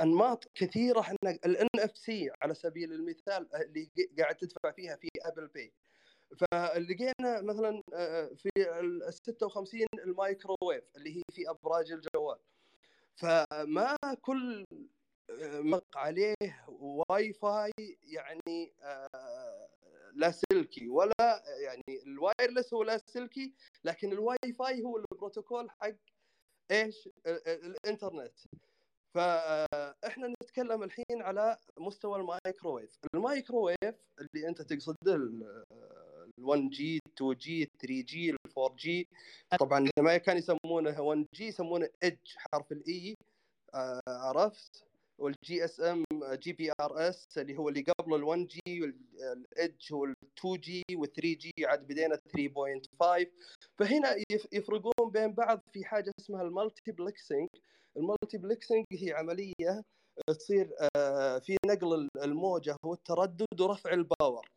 [0.00, 5.72] أنماط كثيرة إحنا ال NFC على سبيل المثال اللي قاعد تدفع فيها في Apple Pay
[6.36, 7.82] فلقينا مثلا
[8.36, 12.38] في ال 56 المايكروويف اللي هي في أبراج الجوال.
[13.16, 14.64] فما كل
[15.44, 16.34] ما قيل عليه
[16.68, 18.72] واي فاي يعني
[20.12, 25.94] لاسلكي ولا يعني ال wireless هو لاسلكي لكن الواي فاي هو البروتوكول حق
[26.70, 27.08] إيش؟
[27.46, 28.38] الإنترنت.
[29.14, 32.96] فاحنا نتكلم الحين على مستوى ال microwave.
[33.14, 35.64] ال microwave اللي انت تقصده ال
[36.38, 39.08] 1 جي 2 جي 3 جي 4 جي
[39.58, 43.14] طبعا ما كان يسمونه 1 جي يسمونه ايدج حرف ال E
[44.08, 44.89] عرفت؟
[45.20, 49.92] والجي إس إم جي بي آر إس اللي هو اللي قبل ال 1 جي والايدج
[49.92, 53.26] هو ال 2 جي وال 3 جي عاد بدينا 3.5
[53.78, 54.16] فهنا
[54.52, 57.48] يفرقون بين بعض في حاجة اسمها ال multiplexing
[57.96, 59.82] ال multiplexing هي عملية
[60.26, 60.70] تصير
[61.40, 64.48] في نقل الموجة والتردد ورفع ال power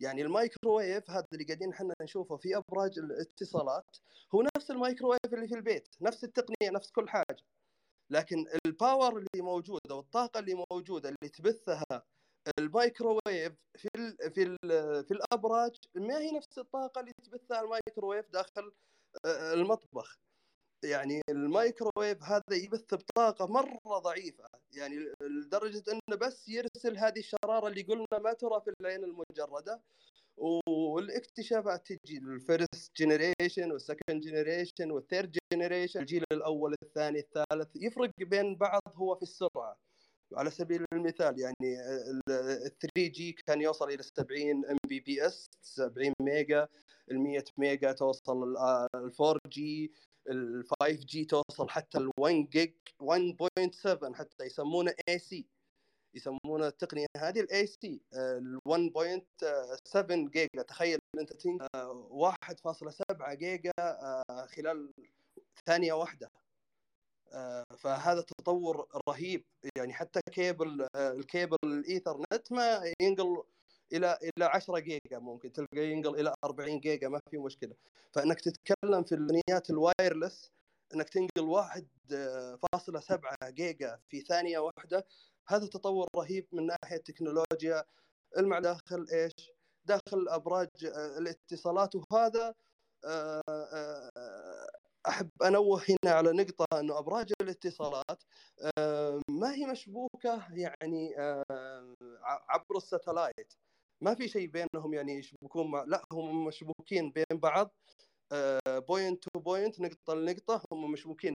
[0.00, 3.96] يعني المايكروويف هذا اللي قاعدين إحنا نشوفه في أبراج الاتصالات
[4.34, 7.36] هو نفس المايكروويف اللي في البيت نفس التقنية نفس كل حاجة.
[8.10, 11.84] لكن ال power اللي موجودة والطاقة اللي موجودة اللي تبثها
[12.58, 14.58] المايكروويف في ال في ال
[15.04, 18.72] في الأبراج ما هي نفس الطاقة اللي تبثها المايكروويف داخل
[19.26, 20.16] المطبخ.
[20.84, 24.44] يعني المايكروويف هذا يبث بطاقة مرة ضعيفة.
[24.72, 29.80] يعني لدرجة إنه بس يرسل هذه الشرارة اللي قلنا ما ترى في العين المجردة
[30.68, 37.68] والاكتشافات تجي ال first generation وال second generation وال third generation الجيل الأول الثاني الثالث
[37.76, 39.89] يفرق بين بعض هو في السرعة.
[40.34, 42.22] على سبيل المثال يعني ال
[42.80, 46.68] 3G كان يوصل إلى 70 Mbps 70 mega
[47.10, 48.56] ال 100 mega توصل ال
[49.20, 49.92] 4G
[50.30, 55.46] ال 5G توصل حتى ال 1 جيج 1.7 حتى يسمونه AC
[56.14, 63.72] يسمونه التقنية هذه ال AC ال 1.7 جيجا تخيل أنت تنقل 1.7 جيجا
[64.46, 64.92] خلال
[65.66, 66.30] ثانية واحدة.
[67.78, 69.44] فهذا تطور رهيب
[69.76, 73.42] يعني حتى cable ال cable ال Ethernet ما ينقل
[73.92, 77.74] إلى إلى 10 جيجا ممكن تلقى ينقل إلى 40 جيجا ما في مشكلة
[78.12, 80.50] فإنك تتكلم في البنيات ال wireless
[80.94, 81.64] إنك تنقل
[82.74, 85.06] 1.7 جيجا في ثانية واحدة
[85.48, 87.84] هذا تطور رهيب من ناحية تكنولوجيا
[88.38, 89.50] المع داخل إيش؟
[89.84, 90.68] داخل أبراج
[91.18, 92.54] الاتصالات وهذا
[95.08, 98.22] أحب أنوه هنا على نقطة إنه أبراج الاتصالات
[99.30, 101.14] ما هي مشبوكة يعني
[102.48, 103.52] عبر ال satellite.
[104.02, 107.74] ما في شيء بينهم يعني يشبكون مع لا هم مشبوكين بين بعض
[108.68, 111.34] point to point نقطة لنقطة هم مشبوكين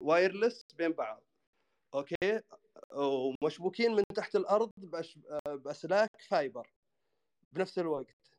[0.00, 1.22] wireless بين بعض.
[1.94, 2.40] okay؟
[3.42, 4.70] ومشبوكين من تحت الأرض
[5.48, 6.72] بأسلاك fiber
[7.52, 8.31] بنفس الوقت.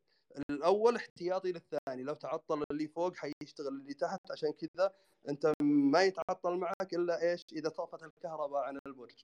[0.50, 2.04] الأول احتياطي للثاني.
[2.04, 4.32] لو تعطل اللي فوق حيشتغل اللي تحت.
[4.32, 4.94] عشان كذا
[5.30, 9.22] أنت ما يتعطل معك إلا إيش؟ إذا طفت الكهرباء عن البرج.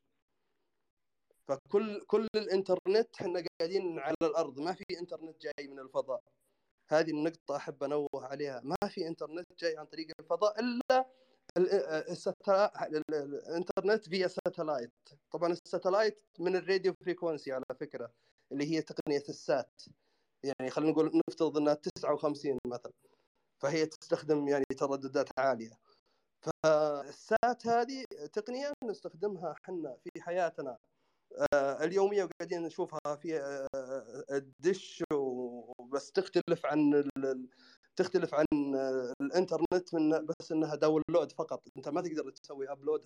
[1.48, 4.60] فكل كل الإنترنت إحنا قاعدين على الأرض.
[4.60, 6.24] ما في إنترنت جاي من الفضاء.
[6.90, 8.62] هذه النقطة أحب أنوه عليها.
[8.64, 11.10] ما في إنترنت جاي عن طريق الفضاء إلا
[13.10, 14.92] الإنترنت via satellite
[15.32, 18.12] طبعا ال satellite من ال radio frequency على فكرة
[18.52, 19.82] اللي هي تقنية ال sat.
[20.44, 22.92] يعني خلينا نقول نفترض إنها 59 مثلا
[23.62, 25.80] فهي تستخدم يعني ترددات عالية.
[26.42, 30.78] فال sat هذه تقنيه نستخدمها إحنا في حياتنا.
[31.54, 33.40] اليومية وقاعدين نشوفها في
[34.32, 37.10] الدش وبس تختلف عن
[37.96, 38.46] تختلف عن
[39.22, 41.62] الإنترنت من بس إنها download فقط.
[41.78, 43.06] أنت ما تقدر تسوي upload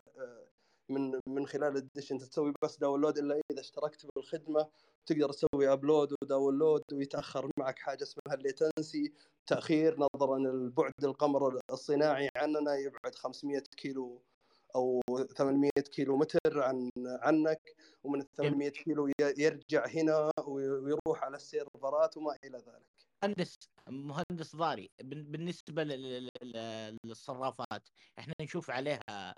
[0.90, 4.70] من من خلال الدش انت تسوي بس download إلا إذا اشتركت بالخدمة
[5.06, 9.14] تقدر تسوي upload و download ويتأخر معك حاجة اسمها ال latency
[9.48, 14.22] تأخير نظرا لبعد القمر الصناعي عننا يبعد 500 كيلو
[14.76, 15.02] أو
[15.38, 22.38] 800 كيلو متر عن عنك ومن ال 800 كيلو يرجع هنا ويروح على السيرفرات وما
[22.44, 22.84] إلى ذلك.
[23.24, 23.56] مهندس
[23.90, 25.84] مهندس ضاري بالنسبة
[27.04, 29.34] للصرافات إحنا نشوف عليها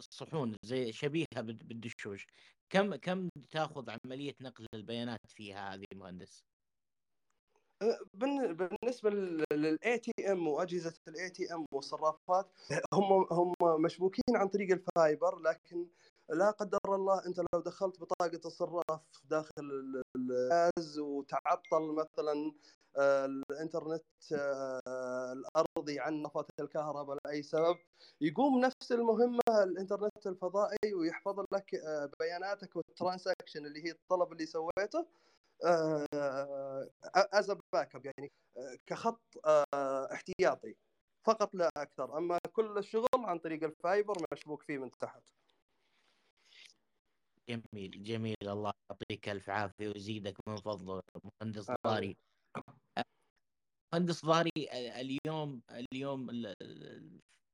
[0.00, 2.26] صحون زي شبيهة بالدشوش
[2.70, 6.44] كم كم تاخذ عملية نقل البيانات فيها هذه مهندس؟
[8.14, 9.10] بالنسبة
[9.52, 12.50] لل ATM وأجهزة ال ATM والصرافات
[12.92, 15.86] هم هم مشبوكين عن طريق ال fiber لكن
[16.30, 22.52] لا قدر الله انت لو دخلت بطاقة الصراف داخل الجهاز وتعطل مثلا
[22.96, 27.76] آه، الإنترنت آه، الأرضي عن طفت الكهرباء لأي سبب
[28.20, 34.46] يقوم نفس المهمة الإنترنت الفضائي ويحفظ لك آه، بياناتك وال transaction اللي هي الطلب اللي
[34.46, 35.06] سويته
[37.14, 38.32] as backup يعني
[38.86, 39.20] كخط
[40.12, 40.74] احتياطي.
[41.24, 42.18] فقط لا أكثر.
[42.18, 45.22] أما كل الشغل عن طريق ال fiber مشبوك فيه من تحت.
[47.50, 48.36] جميل جميل.
[48.42, 51.00] الله يعطيك ألف عافية ويزيدك من فضله
[51.42, 52.16] مهندس ضاري.
[53.94, 56.30] مهندس ضاري اليوم اليوم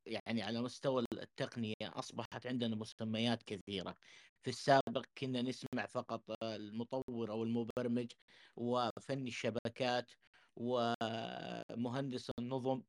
[0.07, 3.97] يعني على مستوى التقنية أصبحت عندنا مسميات كثيرة.
[4.43, 8.13] في السابق كنا نسمع فقط المطور أو المبرمج
[8.57, 10.11] وفني الشبكات
[10.57, 12.83] ومهندس النظم.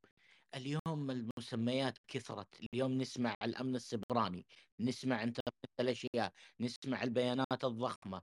[0.55, 2.47] اليوم المسميات كثرت.
[2.73, 4.45] اليوم نسمع الأمن السبراني
[4.79, 8.21] نسمع انترنت الأشياء نسمع البيانات الضخمة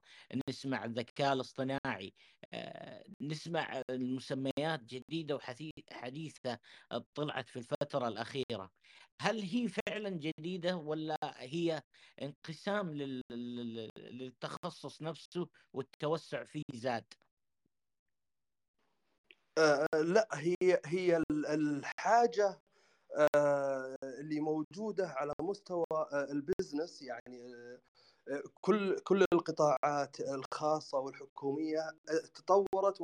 [0.48, 2.14] نسمع الذكاء الاصطناعي
[2.54, 6.58] آه، نسمع المسميات جديدة وحديثة
[7.14, 8.70] طلعت في الفترة الأخيرة
[9.20, 11.82] هل هي فعلا جديدة ولا هي
[12.22, 12.94] انقسام
[14.10, 17.04] للتخصص نفسه والتوسع فيه زاد؟
[19.58, 22.60] آه لا هي هي الحاجة آه
[24.20, 27.78] اللي موجودة على مستوى آه البزنس يعني آه
[28.60, 33.00] كل كل القطاعات الخاصة والحكومية آه، تطورت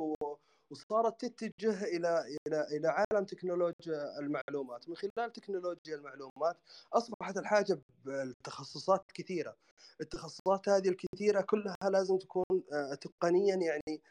[0.71, 4.89] وصارت تتجه إلى إلى إلى عالم تكنولوجيا المعلومات.
[4.89, 6.57] من خلال تكنولوجيا المعلومات
[6.93, 9.55] أصبحت الحاجة بالتخصصات كثيرة.
[10.01, 14.01] التخصصات هذه الكثيرة كلها لازم تكون آه، تقنيا يعني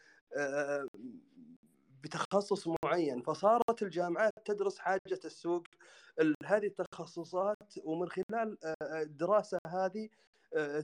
[2.02, 3.22] بتخصص معين.
[3.22, 5.62] فصارت الجامعات تدرس حاجة السوق
[6.44, 10.08] هذه التخصصات ومن خلال الدراسة هذه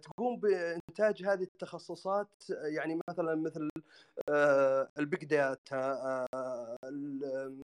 [0.02, 3.68] تقوم بإنتاج هذه التخصصات يعني مثلا مثل
[4.98, 6.26] ال big data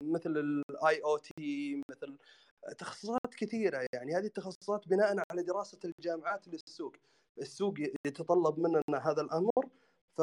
[0.03, 0.31] مثل
[0.71, 2.19] ال IoT مثل
[2.79, 4.17] تخصصات كثيرة يعني.
[4.17, 6.97] هذه التخصصات بناء على دراسة الجامعات للسوق.
[7.41, 7.75] السوق
[8.07, 9.69] يتطلب مننا هذا الأمر
[10.17, 10.23] ف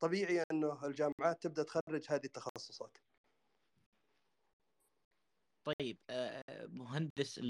[0.00, 2.98] طبيعي أنه الجامعات تبدأ تخرج هذه التخصصات.
[5.66, 7.40] طيب آه، مهندس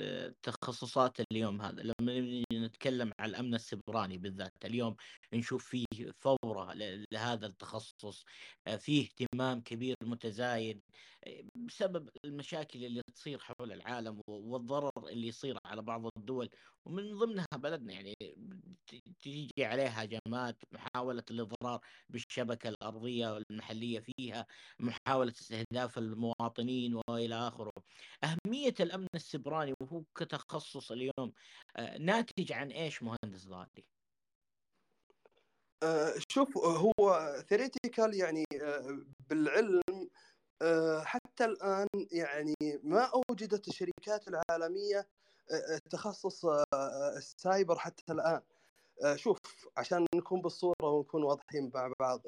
[0.00, 4.96] التخصصات اليوم هذا لما نتكلم عن الأمن السيبراني بالذات اليوم
[5.34, 5.84] نشوف فيه
[6.18, 6.72] فورة
[7.12, 8.24] لهذا التخصص
[8.66, 10.82] آه، فيه اهتمام كبير متزايد
[11.26, 16.50] آه، بسبب المشاكل اللي تصير حول العالم والضرر اللي يصير على بعض الدول
[16.84, 18.14] ومن ضمنها بلدنا يعني
[19.22, 24.46] تيجي عليها هجمات محاولة الإضرار بالشبكة الأرضية والمحلية فيها
[24.80, 27.72] محاولة استهداف المواطنين وإلى آخره
[28.24, 31.32] أهمية الأمن السبراني وهو كتخصص اليوم
[31.76, 33.86] آه، ناتج عن إيش مهندس ضاري؟
[35.82, 38.98] آه، شوف هو theoretical يعني آه،
[39.30, 39.82] بالعلم
[41.04, 45.08] حتى الآن يعني ما أوجدت الشركات العالمية
[45.90, 46.44] تخصص
[47.16, 48.40] السايبر حتى الآن.
[49.14, 49.38] شوف
[49.76, 52.22] عشان نكون بالصورة ونكون واضحين مع بعض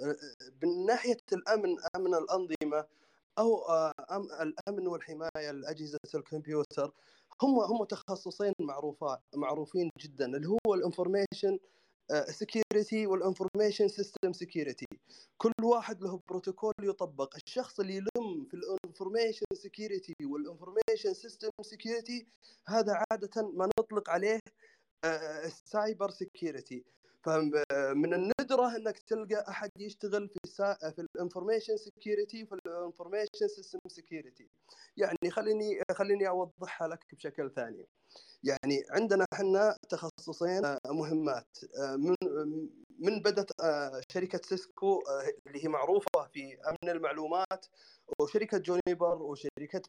[0.63, 2.87] من ناحية الأمن أمن الأنظمة
[3.39, 3.93] أو آه،
[4.43, 6.93] الأمن والحماية لأجهزة الكمبيوتر
[7.43, 11.59] هم هم تخصصين معروفات معروفين جدا اللي هو ال information
[12.13, 14.87] security وال information system security
[15.39, 17.37] كل واحد له بروتوكول يطبق.
[17.47, 22.27] الشخص اللي يلم في ال information security وال information system security
[22.69, 24.39] هذا عادة ما نطلق عليه
[25.45, 26.85] ال cyber security
[27.23, 30.75] فمن الندرة إنك تلقى أحد يشتغل في السا...
[30.75, 34.49] في ال information security في ال information system security
[34.97, 37.87] يعني خليني خليني أوضحها لك بشكل ثاني.
[38.43, 41.59] يعني عندنا إحنا تخصصين آه، مهمات.
[41.79, 42.15] آه، من
[42.99, 45.03] من بدأت آه، شركة سيسكو
[45.47, 47.67] اللي هي معروفة في أمن المعلومات
[48.21, 49.83] وشركة جونيبر وشركة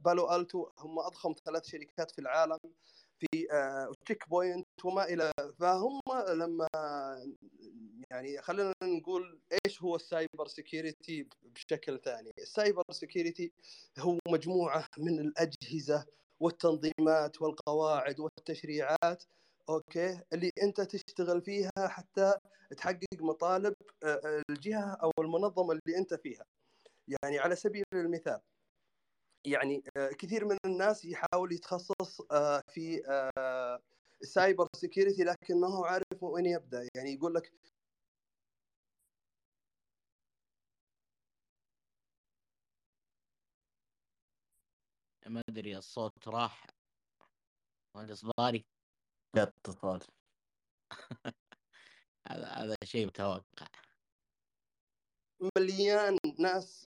[0.00, 2.58] بالو ألتو هم أضخم ثلاث شركات في العالم.
[3.20, 3.46] في
[4.04, 6.68] تشيك آه، بوينت وما إلى فهم لما
[8.10, 12.30] يعني خلينا نقول إيش هو ال cyber security بشكل ثاني.
[12.38, 13.52] ال cyber security
[13.98, 16.06] هو مجموعة من الأجهزة
[16.40, 19.24] والتنظيمات والقواعد والتشريعات
[19.68, 22.34] أوكي اللي أنت تشتغل فيها حتى
[22.76, 26.44] تحقق مطالب آه، الجهة أو المنظمة اللي أنت فيها.
[27.08, 28.40] يعني على سبيل المثال
[29.44, 29.82] يعني
[30.18, 32.22] كثير من الناس يحاول يتخصص
[32.68, 33.02] في
[34.22, 36.88] ال cyber security لكن ما هو عارف وين يبدأ.
[36.94, 37.52] يعني يقول لك
[45.26, 46.66] ما أدري الصوت راح.
[47.94, 48.64] مهندس ضاري
[49.36, 50.02] اتصال
[52.28, 53.66] هذا هذا شيء متوقع.
[55.58, 56.88] مليان ناس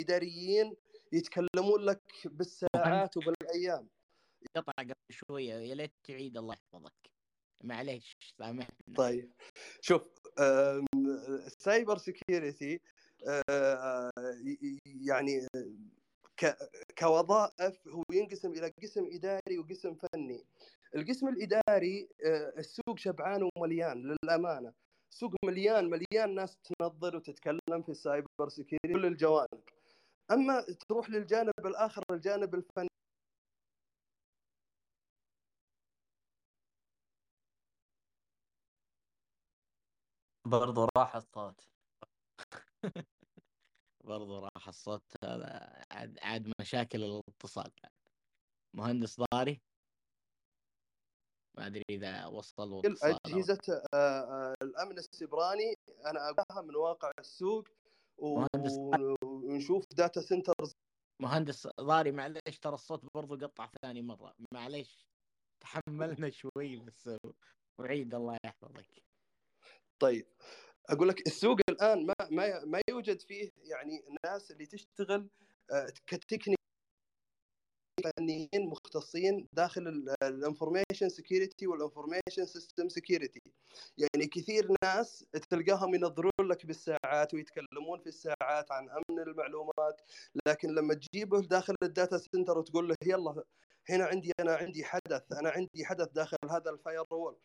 [0.00, 0.76] إداريين
[1.12, 3.88] يتكلمون لك بالساعات وبالأيام.
[4.56, 7.10] قطع قبل شوية يا ليت تعيد الله يحفظك.
[7.64, 9.32] معليش سامحني طيب.
[9.80, 10.02] شوف
[11.46, 12.80] ال cyber security
[14.86, 15.46] يعني
[16.98, 20.44] كوظائف هو ينقسم إلى قسم إداري وقسم فني.
[20.96, 22.08] القسم الإداري
[22.58, 24.72] السوق شبعان ومليان للأمانة.
[25.10, 29.60] سوق مليان مليان ناس تنظر وتتكلم في ال cyber security كل الجوانب
[30.30, 32.88] أما تروح للجانب الآخر الجانب الفني.
[40.46, 41.68] برضو راح الصوت.
[44.04, 47.72] برضو راح الصوت هذا عاد, عاد مشاكل الاتصال.
[48.74, 49.60] مهندس ضاري؟
[51.58, 55.74] ما أدري إذا وصل أجهزة آه، آه، الأمن السبراني
[56.06, 57.68] أنا أقولها من واقع السوق
[58.18, 60.72] ونشوف data centers
[61.22, 64.34] مهندس ضاري معليش ترى الصوت برضو قطع ثاني مرة.
[64.54, 65.06] معليش
[65.62, 67.10] تحملنا شوي بس
[67.80, 69.02] وعيد الله يحفظك.
[70.00, 70.26] طيب
[70.90, 75.30] أقول لك السوق الآن ما ما ما يوجد فيه يعني ناس اللي تشتغل
[75.72, 76.55] آه، ك technic
[78.06, 83.42] فنيين مختصين داخل ال information security وال information system security
[83.98, 90.00] يعني كثير ناس تلقاهم ينظرون لك بالساعات ويتكلمون في الساعات عن أمن المعلومات
[90.48, 93.44] لكن لما تجيبه داخل ال data center وتقول له يلا
[93.90, 97.36] هنا عندي أنا عندي حدث أنا عندي حدث داخل هذا ال firewall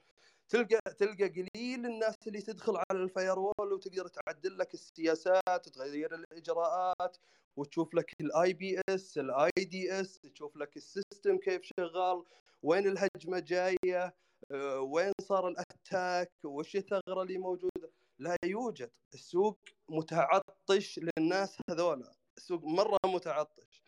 [0.50, 7.18] تلقى تلقى قليل الناس اللي تدخل على ال firewall وتقدر تعدل لك السياسات وتغير الإجراءات
[7.58, 12.24] وتشوف لك ال IPS ال IDS تشوف لك ال system كيف شغال
[12.64, 14.16] وين الهجمة جاية
[14.52, 17.92] آه، وين صار ال attack وش الثغرة اللي موجودة.
[18.20, 18.92] لا يوجد.
[19.14, 22.12] السوق متعطش للناس هذولا.
[22.38, 23.82] السوق مرة متعطش.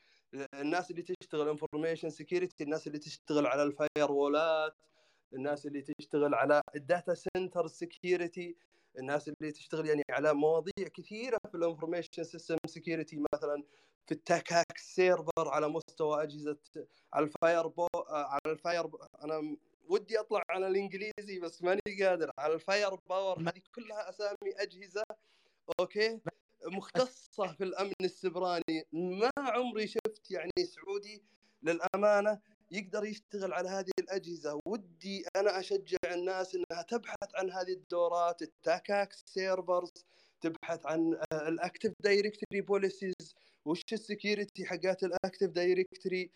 [0.54, 4.76] الناس اللي تشتغل information security الناس اللي تشتغل على ال firewall ات
[5.34, 8.56] الناس اللي تشتغل على ال data center security
[8.98, 13.64] الناس اللي تشتغل يعني على مواضيع كثيرة في ال information system security مثلا
[14.06, 16.58] في ال TACACS server على مستوى أجهزة
[17.14, 22.54] على ال firepo على ال firepo أنا ودي أطلع على الإنجليزي بس ماني قادر على
[22.54, 25.04] ال Firepower هذه كلها أسامي أجهزة
[25.80, 26.20] أوكي؟
[26.66, 28.86] مختصة في الأمن السبراني.
[28.94, 31.24] ما عمري شفت يعني سعودي
[31.64, 32.40] للأمانة
[32.74, 34.60] يقدر يشتغل على هذه الأجهزة.
[34.68, 39.92] ودي أنا أشجع الناس إنها تبحث عن هذه الدورات ال TACACS servers
[40.42, 43.36] تبحث عن ال active directory policies.
[43.66, 46.32] وش ال security حقات ال active directory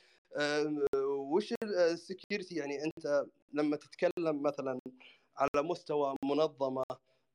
[1.33, 4.79] وش ال security؟ يعني أنت لما تتكلم مثلا
[5.37, 6.83] على مستوى منظمة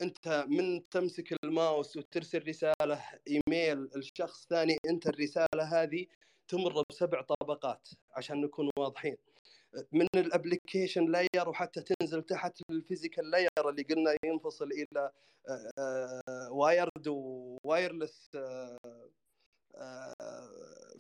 [0.02, 6.06] أنت من تمسك الماوس وترسل رسالة إيميل لشخص ثاني أنت الرسالة هذه
[6.48, 9.16] تمر بسبع طبقات عشان نكون واضحين.
[9.92, 15.10] من ال application layer وحتى تنزل تحت ال physical layer اللي قلنا ينفصل إلى
[16.50, 18.30] wired و wireless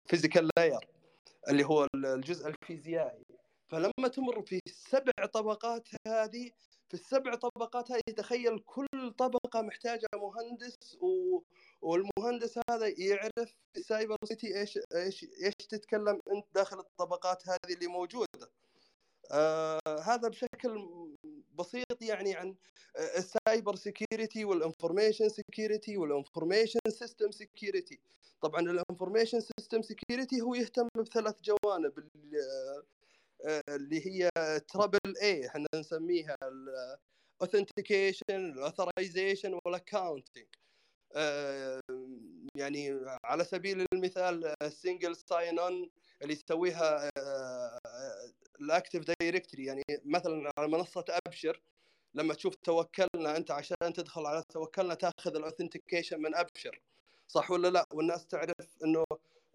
[0.06, 0.88] physical layer
[1.48, 3.24] اللي هو الجزء الفيزيائي.
[3.68, 6.50] فلما تمر في السبع طبقات هذه
[6.92, 11.40] في السبع طبقات هذه تخيل كل طبقة محتاجة مهندس و...
[11.82, 17.86] والمهندس هذا يعرف في cyber security إيش إيش إيش تتكلم أنت داخل الطبقات هذه اللي
[17.86, 18.50] موجودة.
[19.30, 20.88] آه هذا بشكل
[21.58, 22.54] بسيط يعني عن
[22.96, 28.00] ال cyber security وال information security وال information system security
[28.42, 31.92] طبعا ال information system security هو يهتم بثلاث جوانب
[33.68, 34.30] اللي هي
[34.68, 36.36] triple A إحنا نسميها
[37.40, 40.46] ال authentication ال authorization وال accounting
[42.56, 45.90] يعني على سبيل المثال ال single sign on
[46.22, 47.10] اللي يسويها
[48.60, 51.62] ال Active Directory يعني مثلا على منصة أبشر
[52.14, 56.82] لما تشوف توكلنا أنت عشان تدخل على توكلنا تاخذ ال authentication من أبشر.
[57.28, 59.04] صح ولا لا؟ والناس تعرف إنه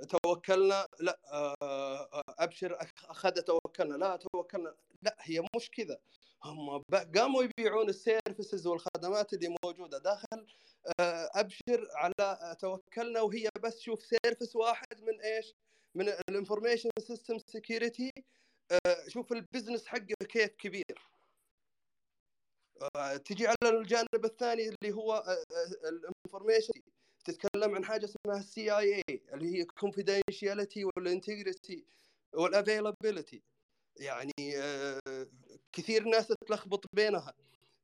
[0.06, 2.78] توكلنا لا آه، أبشر
[3.10, 3.96] أخذ توكلنا.
[3.96, 4.76] لا توكلنا.
[5.02, 6.00] لا هي مش كذا
[6.44, 6.84] هم
[7.16, 9.98] قاموا يبيعون ال services والخدمات اللي موجودة.
[9.98, 10.48] داخل
[11.00, 15.54] آه، أبشر على توكلنا وهي بس شوف service واحد من إيش؟
[15.96, 18.12] من ال information system security
[19.08, 21.10] شوف ال business حقه كيف كبير.
[22.96, 25.24] آه، تجي على الجانب الثاني اللي هو
[25.90, 26.74] ال information
[27.28, 31.86] تتكلم عن حاجة اسمها ال CIA اللي هي confidentiality وال integrity
[32.34, 33.42] وال availability
[34.00, 34.34] يعني
[35.72, 37.34] كثير ناس تلخبط بينها.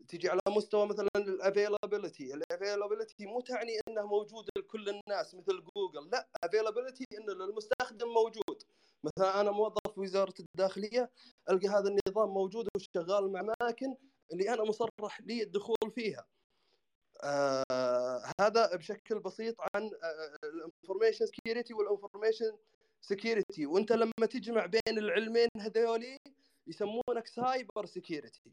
[0.08, 5.64] تجي على مستوى مثلا ال availability ال availability مو تعني انه موجود لكل الناس مثل
[5.76, 6.10] جوجل.
[6.12, 8.64] لا availability انه للمستخدم موجود.
[9.04, 11.12] مثلا أنا موظف وزارة الداخلية
[11.50, 13.96] ألقى هذا النظام موجود وشغال مع اماكن
[14.34, 16.26] اللي أنا مصرح لي الدخول فيها.
[17.24, 19.92] آه هذا بشكل بسيط عن
[20.44, 22.58] ال information security وال information
[23.02, 26.18] security وأنت لما تجمع بين العلمين هذولي
[26.68, 28.52] يسمونك cyber security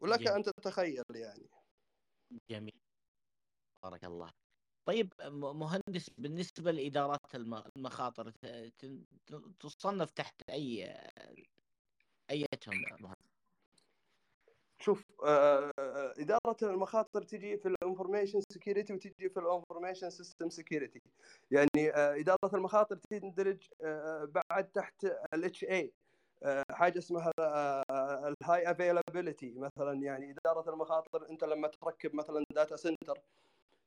[0.00, 0.32] ولك جميل.
[0.32, 1.48] أن تتخيل يعني.
[2.50, 2.80] جميل.
[3.82, 4.30] بارك الله.
[4.84, 8.32] طيب مهندس بالنسبة لإدارات المخاطر
[9.60, 10.94] تصنف تحت أي
[12.30, 13.27] أيتهم مهندس؟
[14.80, 20.50] شوف آه، آه، إدارة المخاطر تجي في ال information security وتجي في ال information system
[20.50, 21.00] security
[21.50, 23.68] يعني آه، إدارة المخاطر تندرج
[24.50, 25.92] بعد تحت ال HA
[26.70, 27.32] حاجة اسمها
[28.28, 33.20] ال high availability مثلا يعني إدارة المخاطر أنت لما تركب مثلا data center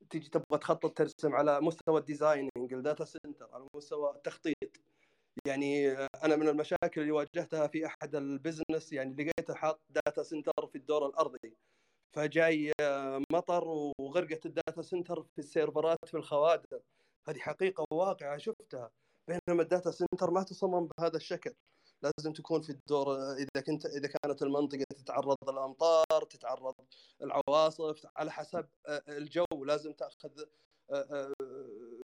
[0.09, 4.60] تيجي تبغى تخطط ترسم على مستوى ال designing ال data center على مستوى التخطيط.
[5.47, 5.91] يعني
[6.23, 10.77] أنا من المشاكل اللي واجهتها في أحد ال business يعني لقيته حاط data center في
[10.77, 11.57] الدور الأرضي.
[12.15, 12.73] فجاي
[13.31, 13.63] مطر
[13.99, 16.79] وغرقت ال data center في السيرفرات في الخوادم
[17.27, 18.91] هذه حقيقة واقعة شفتها.
[19.27, 21.53] بينما ال data center ما تصمم بهذا الشكل.
[22.03, 26.75] لازم تكون في الدور إذا كنت إذا كانت المنطقة تتعرض للأمطار تتعرض
[27.21, 28.67] العواصف على حسب
[29.09, 29.45] الجو.
[29.65, 30.45] لازم تأخذ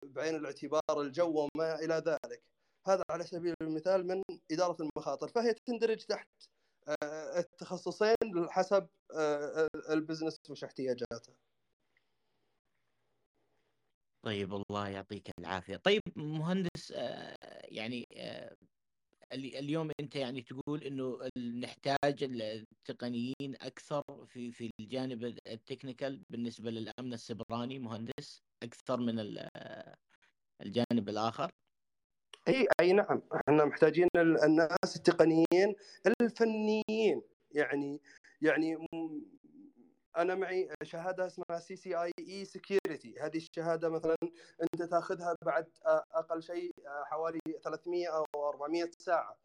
[0.04, 2.44] بعين الاعتبار الجو وما إلى ذلك.
[2.88, 4.22] هذا على سبيل المثال من
[4.52, 6.28] إدارة المخاطر فهي تندرج تحت
[7.38, 8.88] التخصصين حسب
[9.90, 11.34] ال business وش احتياجاته.
[14.26, 15.76] طيب الله يعطيك العافية.
[15.76, 16.92] طيب مهندس
[17.64, 18.08] يعني
[19.34, 27.14] اليوم أنت يعني تقول إنه نحتاج التقنيين أكثر في في الجانب ال technical بالنسبة للأمن
[27.14, 29.20] السبراني مهندس أكثر من
[30.62, 31.52] الجانب الآخر.
[32.48, 33.22] إي أي نعم.
[33.36, 35.76] إحنا محتاجين الناس التقنيين
[36.22, 37.22] الفنيين.
[37.52, 38.02] يعني
[38.42, 38.88] يعني
[40.18, 44.16] أنا معي شهادة اسمها CCIE Security هذه الشهادة مثلا
[44.64, 45.68] أنت تأخذها بعد
[46.12, 46.72] أقل شيء
[47.06, 49.38] حوالي 300 أو 400 ساعة.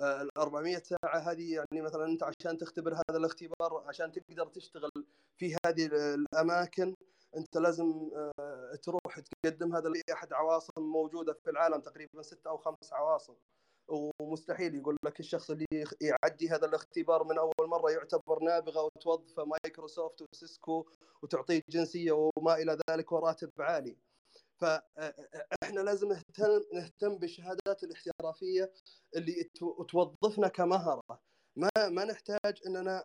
[0.00, 4.90] ال 400 ساعة هذه يعني مثلا أنت عشان تختبر هذا الاختبار عشان تقدر تشتغل
[5.36, 6.94] في هذه الأماكن
[7.36, 8.10] انت لازم
[8.82, 9.76] تروح تقدم.
[9.76, 13.34] هذا لاحد عواصم موجودة في العالم تقريبا ست أو خمس عواصم.
[14.22, 15.66] ومستحيل يقول لك الشخص اللي
[16.00, 20.84] يعدي هذا الاختبار من أول مرة يعتبر نابغة وتوظفه مايكروسوفت وسيسكو
[21.22, 23.96] وتعطيه جنسية وما إلى ذلك وراتب عالي.
[24.60, 28.72] فاحنا لازم نهتم نهتم بالشهادات الاحترافية
[29.16, 29.50] اللي
[29.88, 31.02] توظفنا كمهرة.
[31.56, 33.04] ما ما نحتاج إننا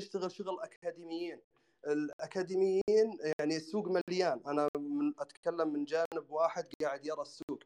[0.00, 1.42] نشتغل شغل أكاديميين.
[1.86, 4.40] الأكاديميين يعني السوق مليان.
[4.46, 7.58] أنا من أتكلم من جانب واحد قاعد يرى السوق.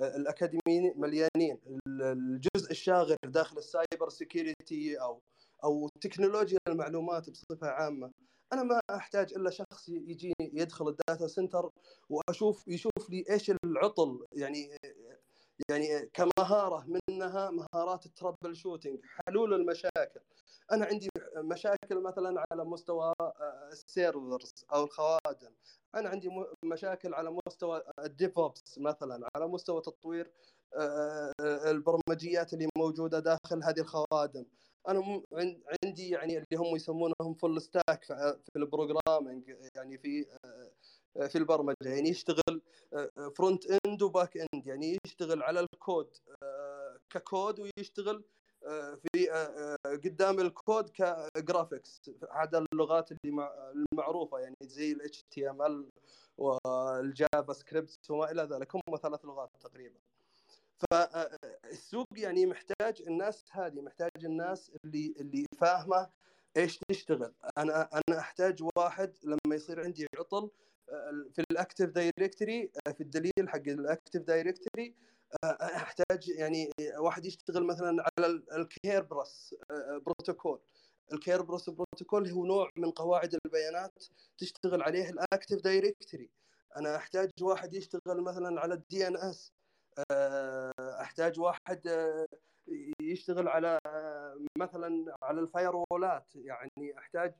[0.00, 1.58] الأكاديميين مليانين.
[1.86, 5.22] الجزء الشاغر داخل ال cyber security أو
[5.64, 8.10] أو تكنولوجيا المعلومات بصفة عامة.
[8.52, 11.70] أنا ما أحتاج إلا شخص يجيني يدخل ال data center
[12.08, 14.26] وأشوف يشوف لي إيش العطل.
[14.32, 14.76] يعني
[15.70, 20.20] يعني كمهارة منها مهارات ال troubleshooting حلول المشاكل.
[20.72, 23.12] أنا عندي مشاكل مثلا على مستوى
[23.72, 25.52] ال servers أو الخوادم.
[25.94, 26.30] أنا عندي
[26.64, 30.30] مشاكل على مستوى ال DevOps مثلا على مستوى تطوير
[31.40, 34.44] البرمجيات اللي موجودة داخل هذه الخوادم.
[34.88, 35.22] أنا
[35.84, 40.26] عندي يعني اللي هم يسمونهم full stack في ال programming يعني في
[41.28, 41.76] في البرمجة.
[41.84, 42.62] يعني يشتغل
[43.36, 46.16] front end و back end يعني يشتغل على الكود
[47.10, 48.24] ككود ويشتغل
[49.02, 49.28] في
[49.84, 53.50] قدام الكود ك graphics هذا اللغات اللي
[53.92, 56.02] المعروفة يعني زي ال HTML
[56.38, 58.74] وال JavaScript وما إلى ذلك.
[58.74, 59.98] هم ثلاث لغات تقريبا.
[60.90, 66.10] فالسوق يعني محتاج الناس هذه محتاج الناس اللي اللي فاهمة
[66.56, 67.32] إيش تشتغل.
[67.58, 70.50] أنا أنا أحتاج واحد لما يصير عندي عطل
[71.32, 74.94] في ال Active Directory في الدليل حق ال Active Directory
[75.62, 79.54] أحتاج يعني واحد يشتغل مثلا على ال Kerberos
[80.06, 80.60] protocol.
[81.12, 84.04] ال Kerberos protocol هو نوع من قواعد البيانات
[84.38, 86.30] تشتغل عليه ال Active Directory
[86.76, 89.52] أنا أحتاج واحد يشتغل مثلا على ال DNS
[91.00, 92.26] أحتاج واحد آه،
[93.00, 96.32] يشتغل على آه، مثلا على ال firewall ات.
[96.34, 97.34] يعني أحتاج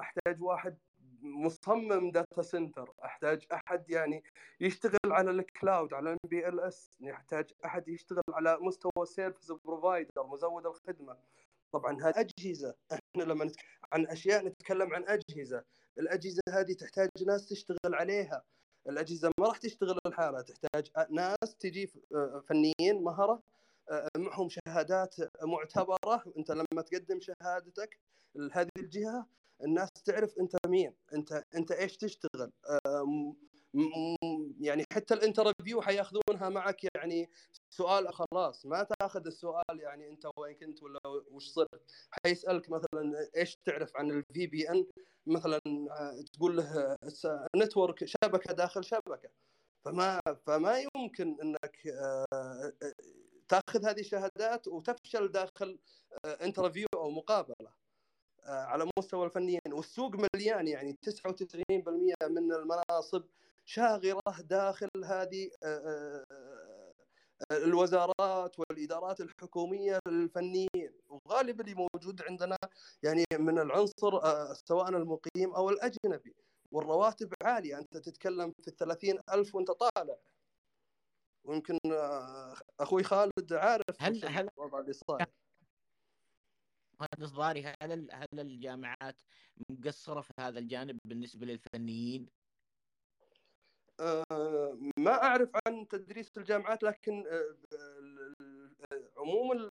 [0.00, 0.78] أحتاج واحد
[1.24, 4.24] مصمم data center أحتاج أحد يعني
[4.60, 11.16] يشتغل على ال cloud على MPLS يحتاج أحد يشتغل على مستوى service provider مزود الخدمة.
[11.72, 12.74] طبعا هذه أجهزة.
[12.92, 15.64] إحنا لما نتكلم عن أشياء نتكلم عن أجهزة.
[15.98, 18.42] الأجهزة هذه تحتاج ناس تشتغل عليها.
[18.88, 21.86] الأجهزة ما راح تشتغل لحالها تحتاج ناس تجي
[22.48, 23.42] فنيين مهرة
[24.16, 26.24] معهم شهادات معتبرة.
[26.38, 27.98] أنت لما تقدم شهادتك
[28.34, 29.26] لهذه الجهة
[29.64, 32.50] الناس تعرف أنت مين أنت أنت إيش تشتغل.
[34.60, 37.30] يعني حتى ال interview حياخذونها معك يعني
[37.70, 41.00] سؤال خلاص ما تاخذ السؤال يعني أنت وين كنت ولا
[41.30, 41.82] وش صرت.
[42.26, 44.86] حيسألك مثلا إيش تعرف عن ال VPN
[45.26, 45.60] مثلا
[46.32, 46.96] تقول له
[47.56, 49.30] network شبكة داخل شبكة.
[49.84, 52.72] فما فما يمكن إنك آه،
[53.48, 55.78] تاخذ هذه الشهادات وتفشل داخل
[56.24, 57.54] interview أو مقابلة.
[57.70, 57.83] آه،
[58.46, 59.60] على مستوى الفنيين.
[59.72, 63.24] والسوق مليان يعني 99% من المناصب
[63.64, 70.92] شاغرة داخل هذه آه، آه، الوزارات والإدارات الحكومية للفنيين.
[71.08, 72.56] وغالبا اللي موجود عندنا
[73.02, 74.20] يعني من العنصر
[74.54, 76.34] سواء المقيم أو الأجنبي.
[76.72, 77.78] والرواتب عالية.
[77.78, 80.16] أنت تتكلم في الثلاثين ألف وأنت طالع.
[81.44, 81.78] ويمكن
[82.80, 85.26] أخوي خالد عارف هل هل الوضع اللي صاير.
[87.00, 89.22] مهندس ضاري هل هل الجامعات
[89.70, 92.26] مقصرة في هذا الجانب بالنسبة للفنيين؟
[94.00, 97.56] أه ما أعرف عن تدريس الجامعات لكن أه
[99.16, 99.70] عموم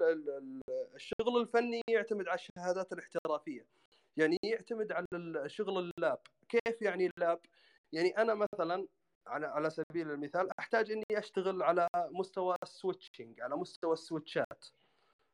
[0.94, 3.66] الشغل الفني يعتمد على الشهادات الاحترافية.
[4.16, 6.18] يعني يعتمد على الشغل ال lab.
[6.48, 7.40] كيف يعني ال lab؟
[7.92, 8.88] يعني أنا مثلا
[9.26, 14.55] على على سبيل المثال أحتاج إني أشتغل على مستوى ال switching على مستوى ال switch
[14.55, 14.64] ات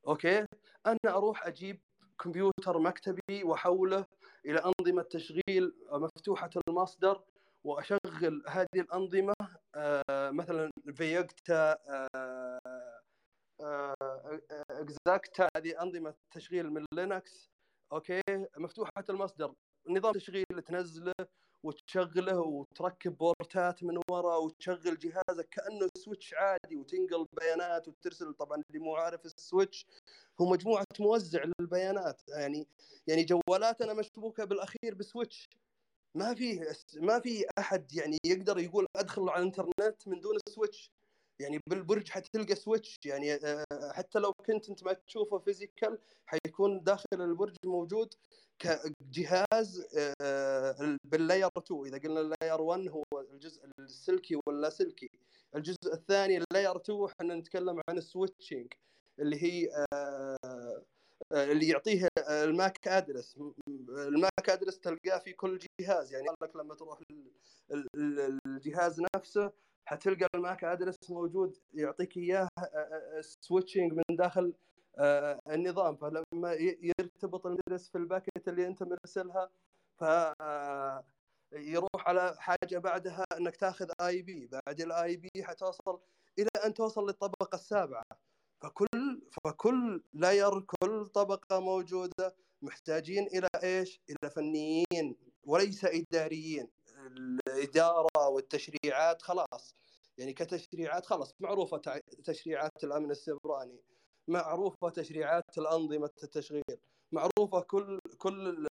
[0.09, 0.47] okay؟
[0.87, 1.81] أنا أروح أجيب
[2.21, 4.07] كمبيوتر مكتبي وأحوله
[4.47, 7.23] إلى أنظمة تشغيل مفتوحة المصدر
[7.65, 9.35] وأشغل هذه الأنظمة
[9.77, 11.77] آه، مثلا Vyatta
[14.71, 17.51] اكزاكتا هذه أنظمة تشغيل من Linux
[17.93, 18.21] okay؟
[18.59, 19.55] مفتوحة المصدر
[19.89, 21.13] نظام تشغيل تنزله
[21.65, 28.35] وتشغله وتركب port ات من ورا وتشغل جهازك كأنه switch عادي وتنقل بيانات وترسل.
[28.35, 29.87] طبعا اللي مو عارف ال switch
[30.41, 32.23] هو مجموعة موزع للبيانات.
[32.29, 32.69] يعني
[33.09, 35.49] يعني جوالاتنا مشبوكة بالأخير ب switch.
[36.17, 36.61] ما في
[37.03, 40.94] ما في أحد يعني يقدر يقول أدخل على الإنترنت من دون switch
[41.41, 47.07] يعني بالبرج حتلقى switch يعني آه، حتى لو كنت أنت ما تشوفه physical حيكون داخل
[47.13, 48.15] البرج موجود
[48.59, 49.87] كجهاز
[50.21, 55.11] آه، بال layer 2 إذا قلنا ال layer 1 هو الجزء السلكي ولا سلكي
[55.57, 58.73] الجزء الثاني ال layer 2 إحنا نتكلم عن ال switching
[59.21, 60.39] اللي هي آه،
[61.33, 63.39] اللي يعطيه ال MAC address
[63.89, 66.13] ال MAC address تلقاه في كل جهاز.
[66.13, 66.99] يعني لك لما تروح
[68.47, 69.53] الجهاز نفسه
[69.85, 72.49] حتلقى ال MAC address موجود يعطيك إياه
[73.21, 74.55] switching من داخل
[75.51, 75.97] النظام.
[75.97, 76.53] فلما
[77.01, 79.51] يرتبط ال address في ال packet اللي أنت مرسلها
[79.99, 80.05] ف
[81.53, 84.47] يروح على حاجة بعدها إنك تاخذ IP.
[84.53, 86.01] بعد ال IP حتوصل
[86.39, 88.03] إلى أن توصل للطبقة السابعة.
[88.63, 96.69] فكل فكل layer كل طبقة موجودة محتاجين إلى إيش؟ إلى فنيين وليس إداريين.
[97.07, 99.75] الإدارة والتشريعات خلاص.
[100.19, 103.81] يعني كتشريعات خلاص معروفة تشريعات الأمن السيبراني
[104.29, 106.63] معروفة تشريعات الأنظمة التشغيل
[107.13, 108.67] معروفة كل كل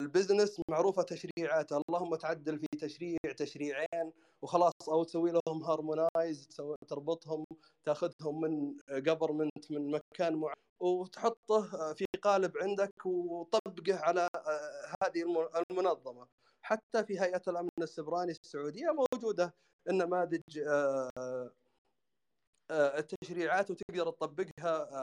[0.00, 4.12] ال business معروفة تشريعاته اللهم تعدل في تشريع تشريعين
[4.42, 6.48] وخلاص أو تسوي لهم harmonize
[6.88, 7.44] تربطهم
[7.86, 15.24] تاخذهم من government من مكان معين وتحطه في قالب عندك وطبقه على آه، هذه
[15.70, 16.26] المنظمة.
[16.62, 19.54] حتى في هيئة الأمن السبراني السعودية موجودة
[19.88, 21.10] النماذج آه،
[22.70, 25.02] آه، التشريعات وتقدر تطبقها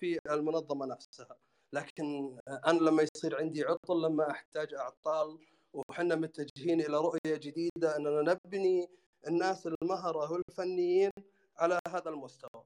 [0.00, 1.36] في المنظمة نفسها.
[1.72, 5.38] لكن أنا لما يصير عندي عطل لما أحتاج أعطال
[5.74, 8.88] وحنا متجهين إلى رؤية جديدة إننا نبني
[9.26, 11.10] الناس المهرة والفنيين
[11.58, 12.64] على هذا المستوى.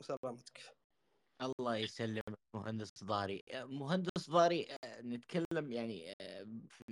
[0.00, 0.81] وسلامتك
[1.42, 3.42] الله يسلمك مهندس ضاري.
[3.54, 6.14] مهندس ضاري نتكلم يعني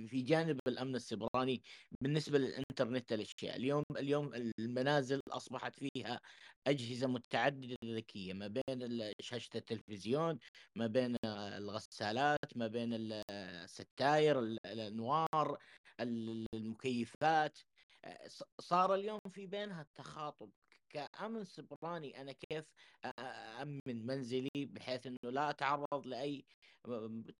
[0.07, 1.63] في جانب الأمن السيبراني
[2.01, 6.19] بالنسبة للإنترنت الاشياء اليوم اليوم المنازل أصبحت فيها
[6.67, 10.39] أجهزة متعددة ذكية ما بين شاشة التلفزيون
[10.75, 12.89] ما بين الغسالات ما بين
[13.31, 15.57] الستاير الأنوار
[16.01, 17.59] المكيفات.
[18.61, 20.49] صار اليوم في بينها تخاطب.
[20.89, 22.65] كأمن سبراني أنا كيف
[23.61, 26.45] أأمن منزلي بحيث أنه لا أتعرض لأي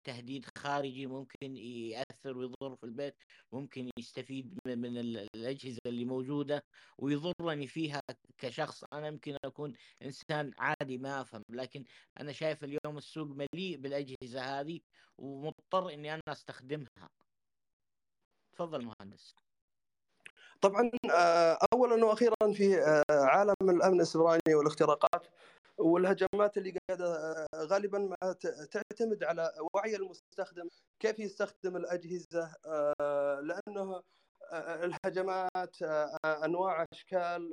[0.03, 3.15] تهديد خارجي ممكن يأثر ويضر في البيت
[3.51, 6.63] ممكن يستفيد من الأجهزة اللي موجودة
[6.97, 8.01] ويضرني فيها
[8.37, 8.83] كشخص.
[8.93, 11.83] أنا يمكن أكون إنسان عادي ما أفهم لكن
[12.19, 14.79] أنا شايف اليوم السوق مليء بالأجهزة هذه
[15.17, 17.09] ومضطر أني أنا أستخدمها.
[18.55, 19.35] تفضل مهندس.
[20.61, 25.27] طبعا آه، اولا وأخيرا في آه، عالم الأمن السبراني والاختراقات.
[25.81, 28.33] والهجمات اللي قاعدة آه، غالبا ما
[28.71, 30.69] تعتمد على وعي المستخدم
[30.99, 32.53] كيف يستخدم الأجهزة
[33.41, 34.01] لأنه
[34.53, 35.81] الهجمات
[36.25, 37.51] أنواع أشكال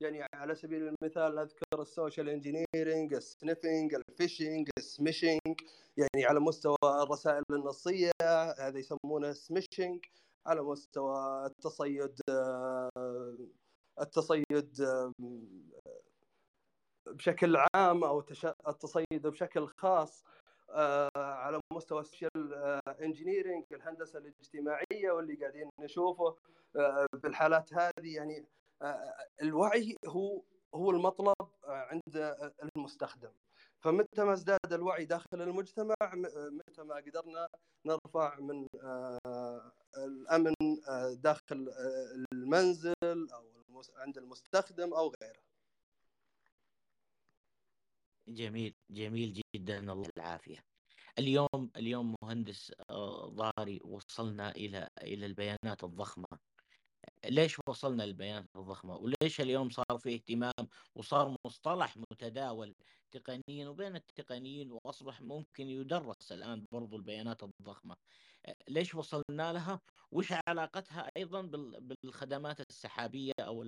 [0.00, 5.60] يعني على سبيل المثال نذكر السوشيال انجينيرنج السنيفنج الفيشنج السميشنج
[5.96, 8.10] يعني على مستوى الرسائل النصية
[8.58, 10.04] هذا يسمونه smishing
[10.46, 12.20] على مستوى التصيد
[14.00, 14.82] التصيد
[17.12, 18.24] بشكل عام أو
[18.68, 20.24] التصيد بشكل خاص
[21.16, 22.52] على مستوى ال social
[23.00, 26.36] engineering الهندسة الاجتماعية واللي قاعدين نشوفه
[27.12, 28.44] بالحالات هذه يعني
[29.42, 30.42] الوعي هو
[30.74, 32.36] هو المطلب عند
[32.76, 33.30] المستخدم
[33.80, 35.94] فمتى ما ازداد الوعي داخل المجتمع
[36.34, 37.48] متى ما قدرنا
[37.86, 40.54] نرفع من آه، الأمن
[40.88, 45.47] آه، داخل آه، المنزل أو عند المستخدم أو غيره.
[48.28, 50.64] جميل جميل جدا الله العافية.
[51.18, 52.72] اليوم اليوم مهندس
[53.26, 56.26] ضاري وصلنا إلى إلى البيانات الضخمة.
[57.24, 62.74] ليش وصلنا للبيانات الضخمة؟ وليش اليوم صار في اهتمام وصار مصطلح متداول
[63.10, 67.96] تقنيا؟ وبين التقنيين وأصبح ممكن يدرس الآن برضو البيانات الضخمة.
[68.68, 71.42] ليش وصلنا لها؟ وش علاقتها أيضا
[71.80, 73.64] بالخدمات السحابية أو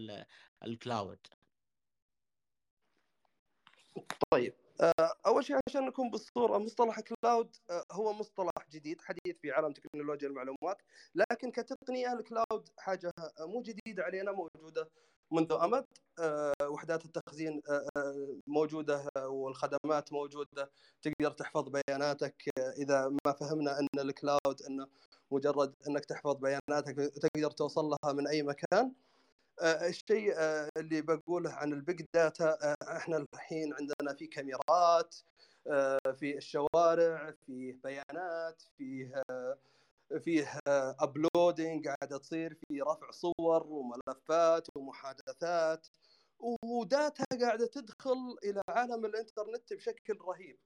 [0.64, 1.18] ال cloud؟
[4.32, 9.50] طيب آه، أول شيء عشان نكون بالصورة مصطلح cloud آه، هو مصطلح جديد حديث في
[9.50, 10.82] عالم تكنولوجيا المعلومات
[11.14, 14.90] لكن كتقنية ال cloud حاجة مو جديدة علينا موجودة
[15.32, 15.84] منذ أمد
[16.18, 17.62] آه، وحدات التخزين
[18.46, 20.70] موجودة والخدمات موجودة
[21.02, 24.86] تقدر تحفظ بياناتك إذا ما فهمنا أن ال cloud أنه
[25.30, 28.64] مجرد أنك تحفظ بياناتك تقدر توصل لها من أي مكان.
[28.74, 28.90] آه،
[29.62, 35.16] الشيء آه، اللي بقوله عن ال big data آه، إحنا الحين عندنا في كاميرات
[36.14, 39.22] في الشوارع فيه بيانات فيه
[40.18, 40.58] فيه
[41.00, 45.86] uploading قاعدة تصير في رفع صور وملفات ومحادثات
[46.40, 50.58] و data قاعدة تدخل إلى عالم الإنترنت بشكل رهيب.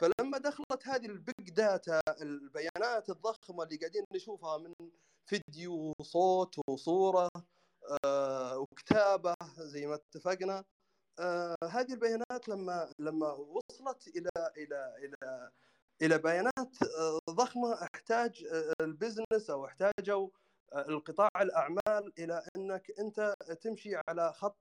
[0.00, 4.74] فلما دخلت هذه ال big data البيانات الضخمة اللي قاعدين نشوفها من
[5.26, 7.42] فيديو وصوت وصورة آه،
[8.56, 10.64] وكتابة زي ما اتفقنا.
[11.18, 15.50] آه، هذه البيانات لما لما وصلت إلى إلى إلى
[16.02, 18.44] إلى بيانات آه، ضخمة أحتاج
[18.80, 20.28] البزنس أو أحتاجوا
[20.74, 24.56] القطاع الأعمال إلى أنك أنت تمشي على خط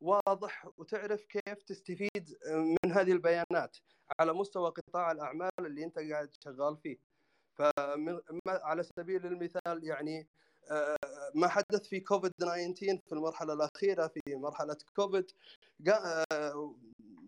[0.00, 3.76] واضح وتعرف كيف تستفيد من هذه البيانات
[4.20, 6.98] على مستوى قطاع الأعمال اللي أنت قاعد شغال فيه.
[7.54, 10.28] فعلى سبيل المثال يعني
[11.34, 15.30] ما حدث في كوفيد 19 في المرحلة الأخيرة في مرحلة كوفيد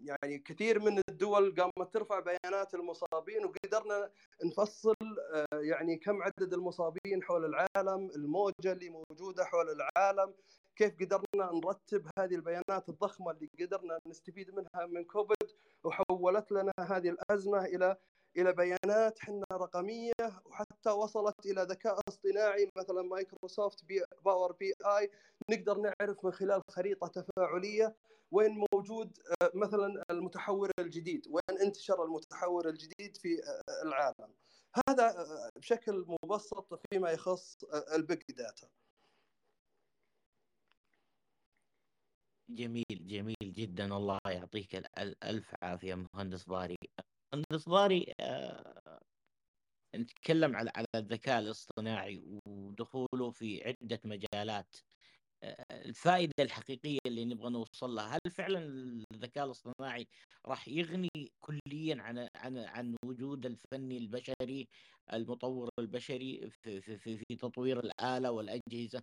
[0.05, 4.11] يعني كثير من الدول قامت ترفع بيانات المصابين وقدرنا
[4.44, 4.94] نفصل
[5.53, 10.34] يعني كم عدد المصابين حول العالم الموجة اللي موجودة حول العالم
[10.76, 15.50] كيف قدرنا نرتب هذه البيانات الضخمة اللي قدرنا نستفيد منها من كوفيد
[15.84, 17.96] وحولت لنا هذه الأزمة إلى
[18.36, 20.12] إلى بيانات حنا رقمية
[20.46, 25.10] وحتى وصلت إلى ذكاء اصطناعي مثلا مايكروسوفت بي Power BI.
[25.50, 27.96] نقدر نعرف من خلال خريطة تفاعلية
[28.30, 34.34] وين موجود آه، مثلا المتحور الجديد وين انتشر المتحور الجديد في آه، العالم.
[34.88, 37.56] هذا آه، بشكل مبسط فيما يخص
[37.94, 38.68] ال big data
[42.50, 43.84] جميل جميل جدا.
[43.96, 46.76] الله يعطيك الألف عافية مهندس ضاري.
[47.68, 49.00] ضاري آه
[49.96, 54.76] نتكلم على على الذكاء الاصطناعي ودخوله في عدة مجالات
[55.42, 58.58] آه الفائدة الحقيقية اللي نبغى نوصل لها هل فعلا
[59.14, 60.06] الذكاء الاصطناعي
[60.46, 61.10] راح يغني
[61.40, 64.68] كليا عن عن عن وجود الفني البشري
[65.12, 69.02] المطور البشري في في في, في تطوير الآلة والأجهزة؟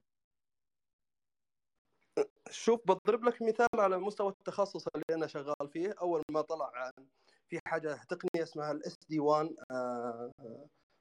[2.51, 6.91] شوف بضرب لك مثال على مستوى التخصص اللي أنا شغال فيه أول ما طلع
[7.50, 9.49] في حاجة تقنية اسمها ال SD-WAN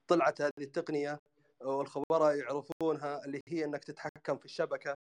[0.08, 1.18] طلعت هذه التقنية
[1.60, 4.94] والخبراء يعرفونها اللي هي إنك تتحكم في الشبكة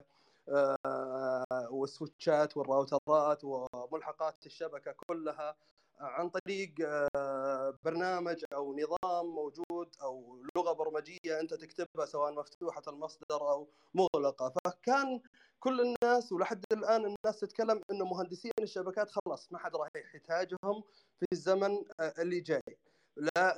[0.49, 5.55] آه، والسويتشات والراوترات وملحقات الشبكة كلها
[5.99, 6.73] عن طريق
[7.15, 14.53] آه، برنامج أو نظام موجود أو لغة برمجية أنت تكتبها سواء مفتوحة المصدر أو مغلقة.
[14.65, 15.21] فكان
[15.65, 20.83] كل الناس ولحد الآن الناس تتكلم انه مهندسين الشبكات خلاص ما حد راح يحتاجهم
[21.19, 22.77] في الزمن آه، اللي جاي.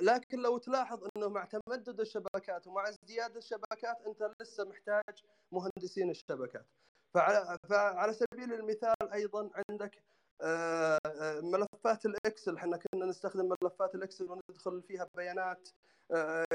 [0.00, 6.66] لكن لو تلاحظ إنه مع تمدد الشبكات ومع ازدياد الشبكات أنت لسه محتاج مهندسين الشبكات.
[7.14, 10.02] فعلى, فعلى سبيل المثال أيضا عندك
[10.42, 12.56] آه، آه، ملفات الإكسل.
[12.56, 15.68] إحنا كنا نستخدم ملفات الإكسل وندخل فيها بيانات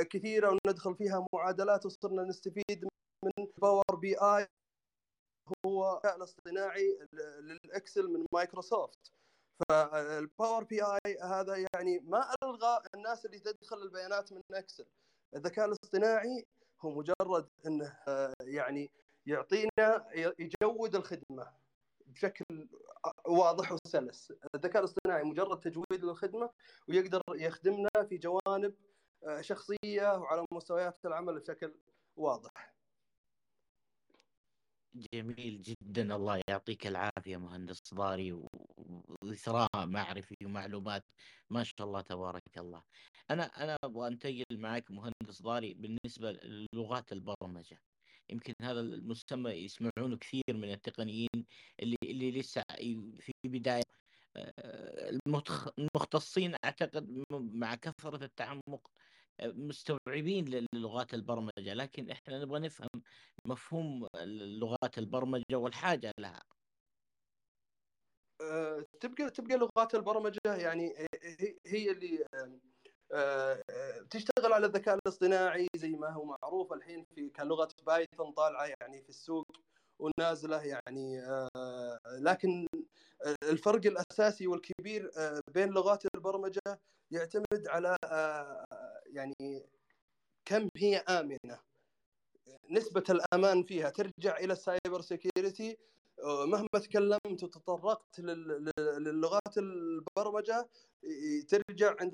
[0.09, 2.85] كثيرة وندخل فيها معادلات وصرنا نستفيد
[3.23, 4.47] من Power BI
[5.65, 6.99] هو الذكاء الاصطناعي
[7.39, 9.11] لل Excel من مايكروسوفت.
[9.69, 14.85] فال Power BI هذا يعني ما ألغى الناس اللي تدخل البيانات من Excel.
[15.35, 16.45] الذكاء الاصطناعي
[16.81, 17.97] هو مجرد إنه
[18.41, 18.91] يعني
[19.25, 20.05] يعطينا
[20.39, 21.53] يجود الخدمة
[22.05, 22.69] بشكل
[23.27, 24.33] واضح وسلس.
[24.55, 26.49] الذكاء الاصطناعي مجرد تجويد للخدمة
[26.89, 28.75] ويقدر يخدمنا في جوانب
[29.23, 31.75] آه، شخصية وعلى مستويات العمل بشكل
[32.15, 32.73] واضح.
[34.95, 36.15] جميل جدا.
[36.15, 38.31] الله يعطيك العافية مهندس ضاري
[39.23, 41.03] وإثراء معرفي ومعلومات.
[41.49, 42.83] ما شاء الله تبارك الله.
[43.31, 47.81] أنا أنا أبغى أنتقل معك مهندس ضاري بالنسبة للغات البرمجة.
[48.29, 51.29] يمكن هذا المسمى يسمعونه كثير من التقنيين
[51.79, 52.63] اللي اللي لسه
[53.19, 53.83] في بداية
[54.35, 55.19] آه،
[55.79, 58.91] المختصين أعتقد مع كثرة التعمق
[59.41, 62.89] مستوعبين للغات البرمجة لكن إحنا نبغى نفهم
[63.45, 64.07] مفهوم
[64.59, 66.39] لغات البرمجة والحاجة لها.
[68.41, 70.93] آه، تبقى تبقى لغات البرمجة يعني
[71.65, 72.25] هي اللي
[73.13, 73.63] آه،
[74.09, 79.09] تشتغل على الذكاء الاصطناعي زي ما هو معروف الحين في كلغه بايثون طالعة يعني في
[79.09, 79.47] السوق
[79.99, 81.21] ونازلة يعني
[82.19, 82.67] لكن
[83.43, 86.79] الفرق الأساسي والكبير آه، بين لغات البرمجة
[87.11, 87.97] يعتمد على
[89.05, 89.65] يعني
[90.45, 91.59] كم هي آمنة.
[92.69, 95.77] نسبة الأمان فيها ترجع إلى ال cyber security.
[96.23, 100.69] مهما تكلمت وتطرقت للغات البرمجة
[101.49, 102.13] ترجع عند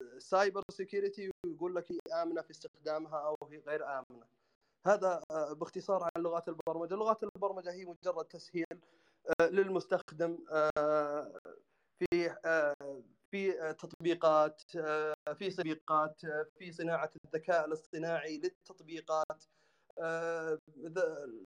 [0.00, 4.26] ال cyber security ويقول لك هي آمنة في استخدامها أو هي غير آمنة.
[4.86, 8.66] هذا باختصار عن لغات البرمجة، لغات البرمجة هي مجرد تسهيل
[9.40, 10.38] للمستخدم
[11.98, 12.34] في
[13.30, 14.60] في تطبيقات
[15.38, 16.20] في تطبيقات
[16.58, 19.44] في صناعة الذكاء الاصطناعي للتطبيقات.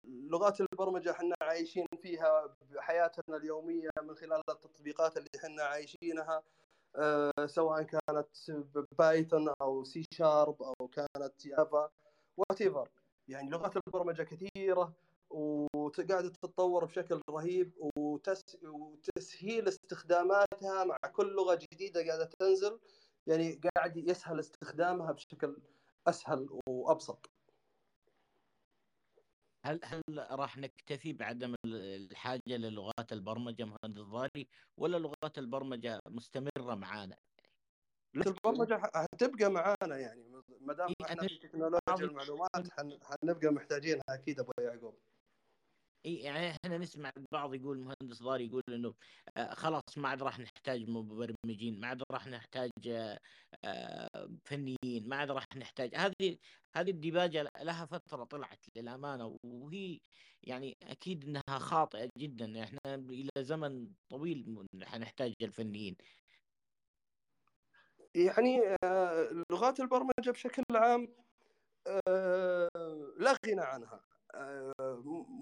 [0.05, 6.43] لغات البرمجة إحنا عايشين فيها بحياتنا اليومية من خلال التطبيقات اللي إحنا عايشينها.
[6.95, 8.27] آه، سواء كانت
[8.99, 11.89] Python أو C Sharp أو كانت Java
[12.37, 12.61] وات
[13.27, 14.93] يعني لغات البرمجة كثيرة
[15.99, 18.41] وقاعده تتطور بشكل رهيب وتس...
[18.63, 22.79] وتسهيل استخداماتها مع كل لغة جديدة قاعدة تنزل
[23.27, 25.57] يعني قاعد يسهل استخدامها بشكل
[26.07, 27.29] أسهل وأبسط.
[29.65, 37.17] هل هل راح نكتفي بعدم الحاجة للغات البرمجة مهندس ضاري ولا لغات البرمجة مستمرة معانا؟
[38.15, 42.69] البرمجة حتبقى معانا يعني ما دام إحنا في تكنولوجيا المعلومات
[43.01, 44.99] حنبقى محتاجينها أكيد أبو يعقوب.
[46.05, 48.93] يعني إحنا نسمع البعض يقول مهندس ضاري يقول إنه
[49.37, 52.71] آه خلاص ما عاد راح نحتاج مبرمجين ما عاد راح نحتاج
[53.65, 53.99] آه
[54.45, 55.95] فنيين ما عاد راح نحتاج.
[55.95, 56.37] هذه
[56.75, 59.99] هذه الديباجة لها فترة طلعت للأمانة وهي
[60.43, 62.63] يعني أكيد إنها خاطئة جدا.
[62.63, 65.95] إحنا إلى زمن طويل حنحتاج الفنيين.
[68.15, 71.15] يعني آه لغات البرمجة بشكل عام
[72.07, 72.69] آه
[73.19, 74.10] لا غنى عنها.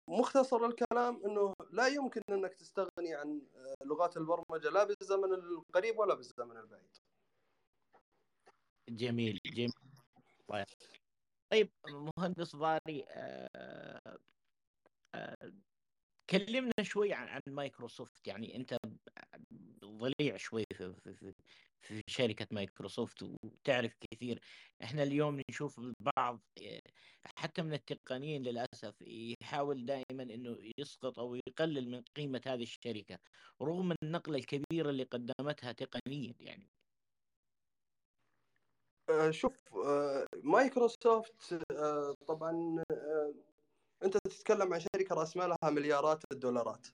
[0.07, 3.41] مختصر الكلام إنه لا يمكن إنك تستغني عن
[3.85, 6.97] لغات البرمجة لا بالزمن القريب ولا بالزمن البعيد.
[8.89, 9.73] جميل جميل.
[10.47, 10.65] طيب,
[11.51, 11.69] طيب،
[12.17, 14.19] مهندس ضاري آه
[15.15, 15.51] آه
[16.29, 18.27] كلمنا شوي عن مايكروسوفت.
[18.27, 18.77] يعني أنت
[19.85, 21.33] ضليع شوي في
[22.07, 24.39] شركة مايكروسوفت وتعرف كثير.
[24.83, 26.41] إحنا اليوم نشوف البعض
[27.37, 33.19] حتى من التقنيين للأسف يحاول دائما إنه يسقط أو يقلل من قيمة هذه الشركة
[33.61, 36.69] رغم النقلة الكبيرة اللي قدمتها تقنيا يعني.
[39.09, 39.53] آه، شوف
[39.85, 42.83] آه، مايكروسوفت آه، طبعا
[44.03, 46.87] أنت تتكلم عن شركة رأس مالها مليارات الدولارات.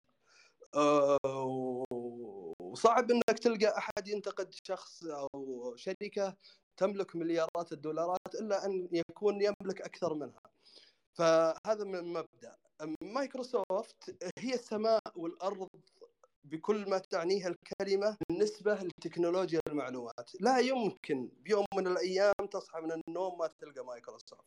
[2.74, 6.36] وصعب إنك تلقى أحد ينتقد شخص أو شركة
[6.76, 10.40] تملك مليارات الدولارات إلا أن يكون يملك أكثر منها.
[11.12, 12.56] فهذا من مبدا
[13.02, 15.68] مايكروسوفت هي السماء والأرض
[16.44, 23.38] بكل ما تعنيه الكلمة بالنسبة لتكنولوجيا المعلومات، لا يمكن بيوم من الأيام تصحى من النوم
[23.38, 24.44] ما تلقى مايكروسوفت.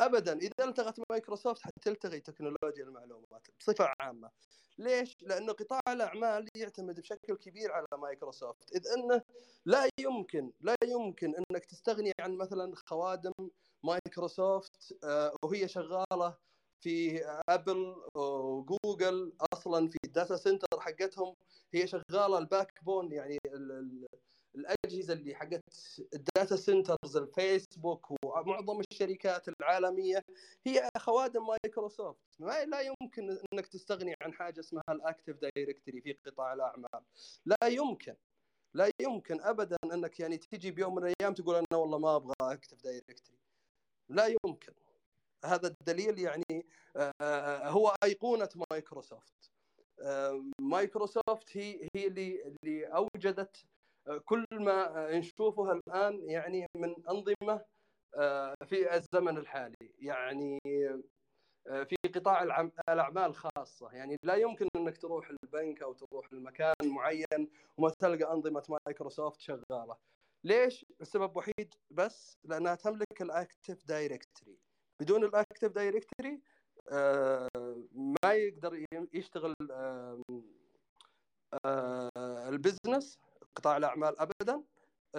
[0.00, 4.30] ابدا إذا التغت مايكروسوفت حتلتغي تكنولوجيا المعلومات بصفة عامة.
[4.78, 9.22] ليش؟ لأنه قطاع الأعمال يعتمد بشكل كبير على مايكروسوفت، إذ أنه
[9.66, 13.32] لا يمكن لا يمكن أنك تستغني عن مثلا خوادم
[13.82, 16.36] مايكروسوفت آه، وهي شغالة
[16.80, 21.34] في أبل وجوجل أصلا في ال data center حقتهم
[21.74, 23.38] هي شغالة ال backbone يعني
[24.58, 25.62] الأجهزة اللي حقت
[26.14, 30.24] ال data centers الفيسبوك ومعظم الشركات العالمية
[30.66, 32.18] هي خوادم مايكروسوفت.
[32.38, 37.04] ما لا يمكن إنك تستغني عن حاجة اسمها ال Active Directory في قطاع الأعمال.
[37.46, 38.16] لا يمكن.
[38.74, 42.82] لا يمكن ابدا إنك يعني تجي بيوم من الأيام تقول أنا والله ما أبغى Active
[42.82, 43.38] Directory.
[44.08, 44.72] لا يمكن.
[45.44, 49.52] هذا الدليل يعني آه، هو أيقونة مايكروسوفت.
[50.00, 53.64] آه، مايكروسوفت هي هي اللي اللي أوجدت
[54.24, 57.64] كل ما نشوفه الآن يعني من أنظمة
[58.66, 59.92] في الزمن الحالي.
[59.98, 60.58] يعني
[61.64, 62.42] في قطاع
[62.88, 63.92] الأعمال خاصة.
[63.92, 67.48] يعني لا يمكن أنك تروح البنك أو تروح لمكان معين
[67.78, 69.96] وما تلقى أنظمة مايكروسوفت شغالة.
[70.44, 74.58] ليش؟ السبب وحيد بس لأنها تملك ال Active Directory.
[75.00, 76.40] بدون ال Active Directory
[76.92, 77.48] آه،
[78.22, 80.22] ما يقدر يشتغل آه،
[82.48, 83.18] ال business
[83.58, 84.64] قطاع الأعمال ابدا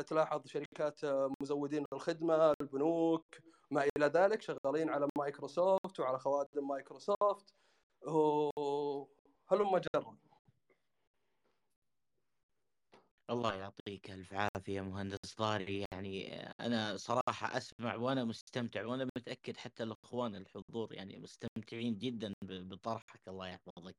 [0.08, 1.00] تلاحظ شركات
[1.42, 3.26] مزودين الخدمة البنوك
[3.72, 7.54] ما إلى ذلك شغالين على مايكروسوفت وعلى خوادم مايكروسوفت.
[9.52, 10.18] هلم جرا
[13.30, 15.86] الله يعطيك ألف عافية مهندس ضاري.
[15.92, 23.28] يعني أنا صراحة أسمع وأنا مستمتع وأنا متأكد حتى الإخوان الحضور يعني مستمتعين جدا بطرحك.
[23.28, 23.96] الله يحفظك.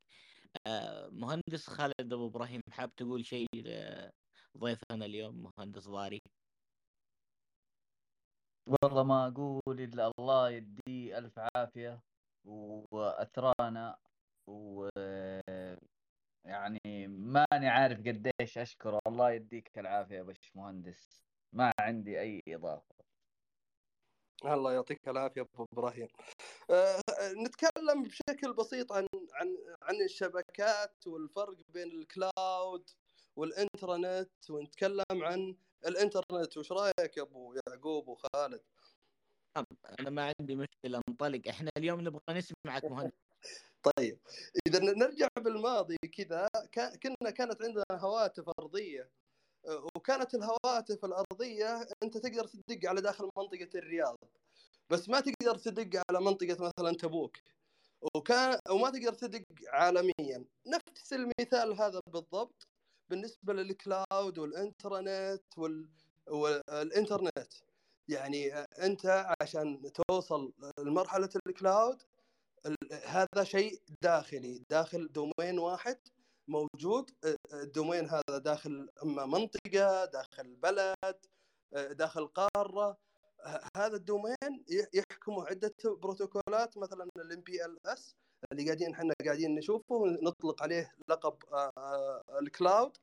[0.67, 3.47] آه، مهندس خالد أبو إبراهيم حاب تقول شيء؟
[4.55, 6.21] لضيفنا اليوم مهندس ضاري.
[8.67, 12.01] والله ما أقول إلا الله يدي ألف عافية
[12.45, 13.99] وأثرانا
[14.47, 14.89] و
[16.45, 18.99] يعني ماني عارف قديش أشكره.
[19.07, 21.09] الله يديك العافية يا باش مهندس
[21.53, 22.95] ما عندي أي إضافة.
[24.45, 26.09] الله يعطيك العافية أبو إبراهيم.
[26.71, 27.01] أه
[27.47, 32.91] نتكلم بشكل بسيط عن عن عن الشبكات والفرق بين الكلاود
[33.37, 35.57] والإنترنت ونتكلم عن
[35.87, 36.57] الإنترنت.
[36.57, 38.63] وش رأيك يا أبو يعقوب وخالد؟
[40.01, 41.49] أنا ما عندي مشكلة انطلق.
[41.49, 43.13] إحنا اليوم نبغى نسمعك مهندس
[43.99, 44.21] طيب
[44.67, 46.49] إذا نرجع بالماضي كذا.
[47.03, 49.11] كنا كانت عندنا هواتف أرضية.
[49.97, 54.19] وكانت الهواتف الأرضية أنت تقدر تدق على داخل منطقة الرياض.
[54.91, 57.37] بس ما تقدر تدق على منطقة مثلا تبوك.
[58.17, 60.45] وكان ما تقدر تدق عالميا.
[60.67, 62.70] نفس المثال هذا بالضبط.
[63.11, 65.89] بالنسبة لل cloud والإنترنت وال...
[66.27, 67.53] والإنترنت.
[68.09, 72.03] يعني أنت عشان توصل لمرحلة ال cloud
[73.05, 75.99] هذا شيء داخلي داخل domain واحد
[76.49, 77.11] موجود
[77.53, 81.27] ال domain هذا داخل أما منطقة داخل بلد
[81.73, 82.97] داخل قارة.
[83.77, 84.65] هذا ال domain
[84.95, 88.15] يحكمه عدة بروتوكولات مثلا ال MPLS
[88.53, 91.35] اللي قاعدين إحنا قاعدين نشوفه نطلق عليه لقب
[92.43, 92.97] ال cloud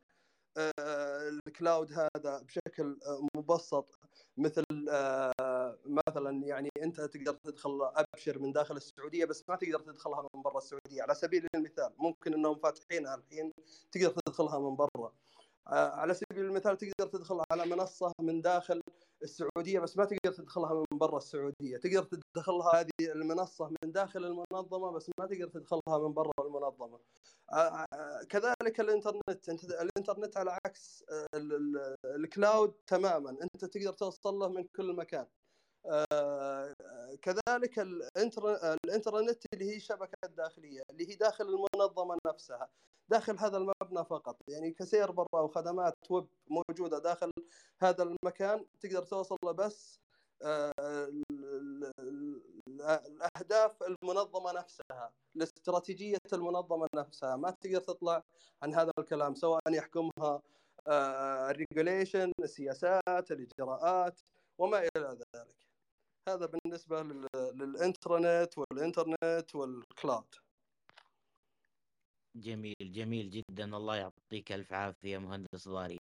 [1.47, 2.99] ال cloud هذا بشكل
[3.35, 3.99] مبسط
[4.38, 10.27] مثل آه، مثلا يعني أنت تقدر تدخل أبشر من داخل السعودية بس ما تقدر تدخلها
[10.35, 11.01] من برا السعودية.
[11.01, 13.53] على سبيل المثال ممكن إنهم فاتحينها الحين
[13.91, 15.13] تقدر تدخلها من برا.
[15.67, 18.81] آه، على سبيل المثال تقدر تدخل على منصة من داخل
[19.24, 21.78] السعودية بس ما تقدر تدخلها من برا السعودية.
[21.78, 22.03] تقدر
[22.36, 26.99] تدخلها هذه المنصة من داخل المنظمة بس ما تقدر تدخلها من برا المنظمة.
[27.53, 27.86] آه،
[28.30, 29.49] كذلك الإنترنت.
[29.49, 31.05] أنت الإنترنت على عكس
[32.05, 33.38] الكلاود تماما.
[33.43, 35.22] أنت تقدر توصل له من كل مكان.
[35.22, 35.46] آه،
[37.21, 42.69] كذلك الانترنت اللي هي شبكات داخليه اللي هي داخل المنظمة نفسها
[43.09, 44.38] داخل هذا المبنى فقط.
[44.47, 47.31] يعني ك server أو خدمات ويب موجودة داخل
[47.81, 49.99] هذا المكان تقدر توصل له بس
[50.43, 50.73] آه،
[52.79, 57.35] الأهداف المنظمة نفسها الاستراتيجية المنظمة نفسها.
[57.35, 58.23] ما تقدر تطلع
[58.63, 60.41] عن هذا الكلام سواء يحكمها
[60.88, 64.19] آه، ال regulation السياسات الإجراءات
[64.57, 65.66] وما إلى ذلك.
[66.28, 67.03] هذا بالنسبة
[67.53, 70.36] لل intranet والإنترنت وال cloud.
[72.36, 73.65] جميل جميل جدا.
[73.78, 75.97] الله يعطيك ألف عافية مهندس ضاري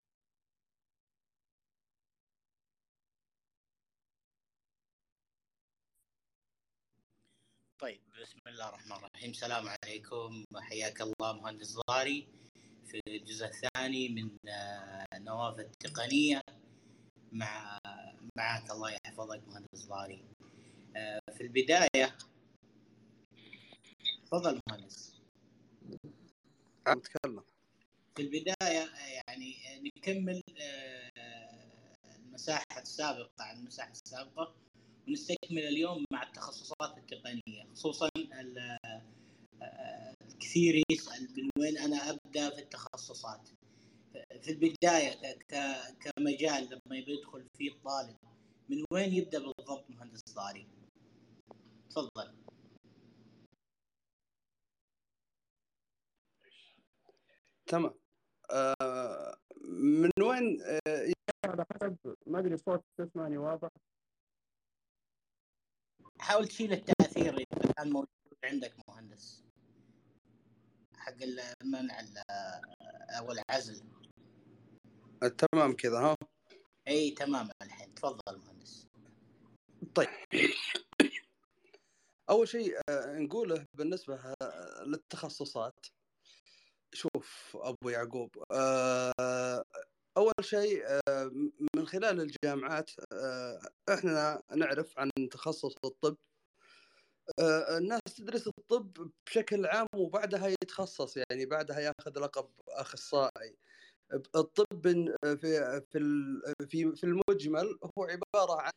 [7.79, 9.31] طيب بسم الله الرحمن الرحيم.
[9.31, 10.45] السلام عليكم.
[10.57, 12.29] حياك الله مهندس ضاري
[12.87, 16.43] في الجزء الثاني من آه، نوافذ تقنية
[17.33, 17.79] مع
[18.37, 20.25] معك الله يحفظك مهندس ضاري.
[20.97, 22.17] آه، في البداية
[24.27, 25.15] تفضل مهندس.
[26.87, 27.43] عم تكلم
[28.17, 28.91] في البداية
[29.27, 29.57] يعني
[29.97, 31.11] نكمل آه،
[32.17, 34.55] المساحة السابقة عن المساحة السابقة
[35.09, 38.09] ونستكمل اليوم مع التخصصات التقنية خصوصا
[40.23, 43.49] الكثير يسأل من وين أنا أبدأ في التخصصات.
[44.45, 45.39] في البداية
[46.01, 48.17] كمجال لما يبي يدخل فيه الطالب
[48.69, 50.69] من وين يبدأ بالضبط مهندس ضاري؟
[51.91, 52.35] تفضل.
[57.67, 57.95] تمام.
[58.51, 59.37] آه
[59.69, 61.13] من وين آه
[61.47, 63.69] على حسب ما أدري صوت تسمعني واضح؟
[66.21, 68.09] حاول تشيل التأثير اذا كان موجود
[68.45, 69.45] عندك مهندس
[70.97, 71.17] حق
[71.63, 72.01] المنع
[73.19, 74.04] أو العزل.
[75.29, 76.17] تمام كذا ها؟
[76.89, 77.95] إي تمام الحين.
[77.95, 78.87] تفضل مهندس.
[79.95, 80.09] طيب.
[82.31, 85.87] أول شيء آه، نقوله بالنسبة آه، للتخصصات.
[86.95, 89.65] شوف أبو يعقوب آه،
[90.17, 90.85] أول شيء
[91.77, 92.91] من خلال الجامعات
[93.91, 96.17] إحنا نعرف عن تخصص الطب.
[97.79, 103.57] الناس تدرس الطب بشكل عام وبعدها يتخصص يعني بعدها ياخذ لقب أخصائي.
[104.13, 104.83] الطب
[105.41, 105.81] في
[106.69, 108.71] في في المجمل هو عبارة عن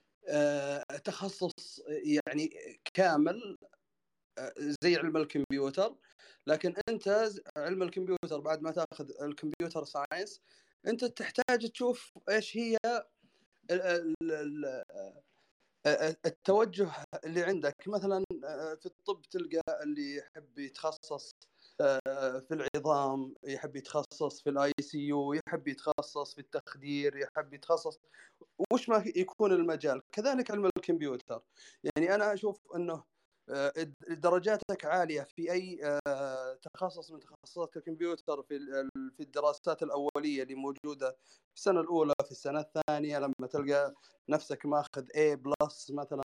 [1.04, 2.50] تخصص يعني
[2.94, 3.58] كامل
[4.84, 5.96] زي علم الكمبيوتر.
[6.48, 10.42] لكن أنت علم الكمبيوتر بعد ما تاخذ الكمبيوتر ساينس
[10.88, 12.78] أنت تحتاج تشوف إيش هي
[16.26, 16.92] التوجه
[17.26, 17.76] اللي عندك.
[17.88, 18.24] مثلا
[18.82, 21.32] في الطب تلقى اللي يحب يتخصص
[22.48, 28.00] في العظام يحب يتخصص في ال ICU يحب يتخصص في التخدير يحب يتخصص
[28.74, 30.02] وش ما يكون المجال.
[30.12, 31.42] كذلك علم الكمبيوتر.
[31.84, 33.04] يعني أنا أشوف إنه
[33.50, 33.72] آه،
[34.10, 38.60] درجاتك عالية في أي آه، تخصص من تخصصات الكمبيوتر في
[39.18, 41.18] في الدراسات الأولية اللي موجودة
[41.50, 43.94] في السنة الأولى في السنة الثانية لما تلقى
[44.30, 46.24] نفسك ماخذ A plus مثلا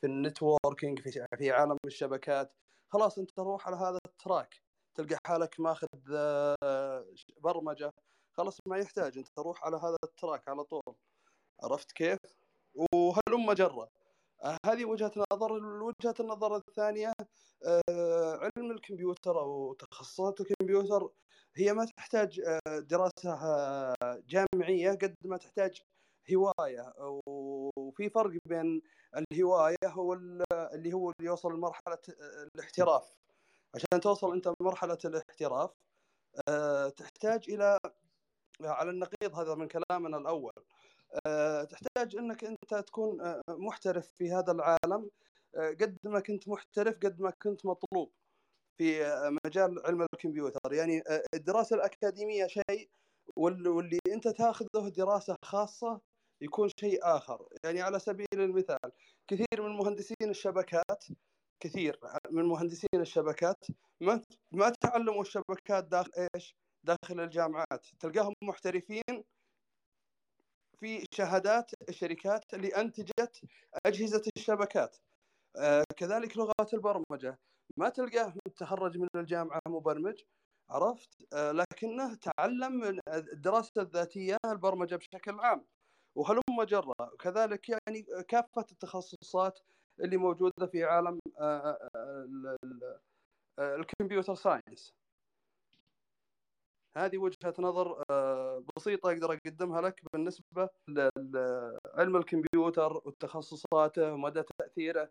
[0.00, 1.00] في ال networking
[1.38, 2.52] في عالم الشبكات
[2.92, 4.71] خلاص أنت روح على هذا ال track.
[4.94, 7.06] تلقى حالك ماخذ آه،
[7.40, 7.92] برمجة
[8.32, 10.82] خلاص ما يحتاج أنت تروح على هذا ال track على طول.
[11.62, 12.18] عرفت كيف؟
[12.94, 13.88] وهلم جرا.
[14.66, 17.12] هذه وجهة نظر وجهة النظر الثانية
[17.66, 21.10] آه، علم الكمبيوتر أو تخصصات الكمبيوتر
[21.56, 23.38] هي ما تحتاج آه، دراسة
[24.28, 25.82] جامعية قد ما تحتاج
[26.34, 26.92] هواية.
[27.26, 28.82] وفي فرق بين
[29.32, 31.98] الهواية هو اللي هو اللي يوصل لمرحلة
[32.56, 33.21] الاحتراف.
[33.74, 35.70] عشان توصل أنت لمرحلة الاحتراف
[36.48, 37.78] أه تحتاج إلى
[38.60, 40.52] على النقيض هذا من كلامنا الأول
[41.26, 45.10] أه تحتاج إنك أنت تكون آه، محترف في هذا العالم
[45.54, 48.12] قد ما كنت محترف قد ما كنت مطلوب
[48.78, 50.72] في آه، مجال علم الكمبيوتر.
[50.72, 52.88] يعني آه، الدراسة الأكاديمية شيء
[53.36, 56.00] واللي أنت تاخذه دراسة خاصة
[56.40, 57.48] يكون شيء آخر.
[57.64, 58.92] يعني على سبيل المثال
[59.28, 61.04] كثير من مهندسين الشبكات
[61.62, 62.00] كثير
[62.30, 63.66] من مهندسين الشبكات
[64.00, 67.86] ما ما تعلموا الشبكات داخل إيش؟ داخل الجامعات.
[68.00, 69.24] تلقاهم محترفين
[70.80, 73.40] في شهادات الشركات اللي أنتجت
[73.86, 74.96] أجهزة الشبكات.
[75.56, 77.38] آه كذلك لغات البرمجة.
[77.76, 80.22] ما تلقاه متخرج من الجامعة مبرمج
[80.70, 85.66] عرفت؟ آه لكنه تعلم من الدراسة الذاتية البرمجة بشكل عام.
[86.14, 89.58] وهلم جرة كذلك يعني كافة التخصصات
[90.02, 92.56] اللي موجودة في عالم آه، آه،
[93.58, 94.92] آه، الكمبيوتر ساينس.
[96.96, 98.02] هذه وجهة نظر
[98.76, 105.10] بسيطة أقدر أقدمها لك بالنسبة لعلم الكمبيوتر وتخصصاته ومدى تأثيره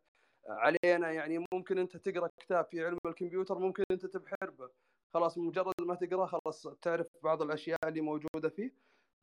[0.50, 1.12] علينا.
[1.12, 4.70] يعني ممكن أنت تقرأ كتاب في علم الكمبيوتر ممكن أنت تبحر به.
[5.14, 8.74] خلاص مجرد ما تقرا خلاص تعرف بعض الأشياء اللي موجودة فيه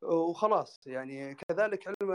[0.03, 0.81] وخلاص.
[0.87, 2.13] يعني كذلك علم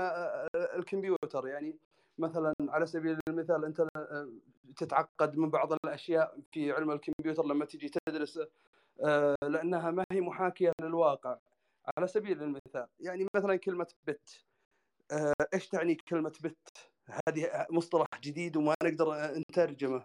[0.55, 1.47] الكمبيوتر.
[1.47, 1.80] يعني
[2.18, 4.30] مثلا على سبيل المثال أنت آه،
[4.77, 8.40] تتعقد من بعض الأشياء في علم الكمبيوتر لما تجي تدرس
[9.06, 11.38] آه، لأنها ما هي محاكية للواقع.
[11.98, 14.44] على سبيل المثال يعني مثلا كلمة بت
[15.11, 16.91] آه، إيش تعني كلمة بت؟
[17.27, 20.03] هذه مصطلح جديد وما نقدر نترجمه.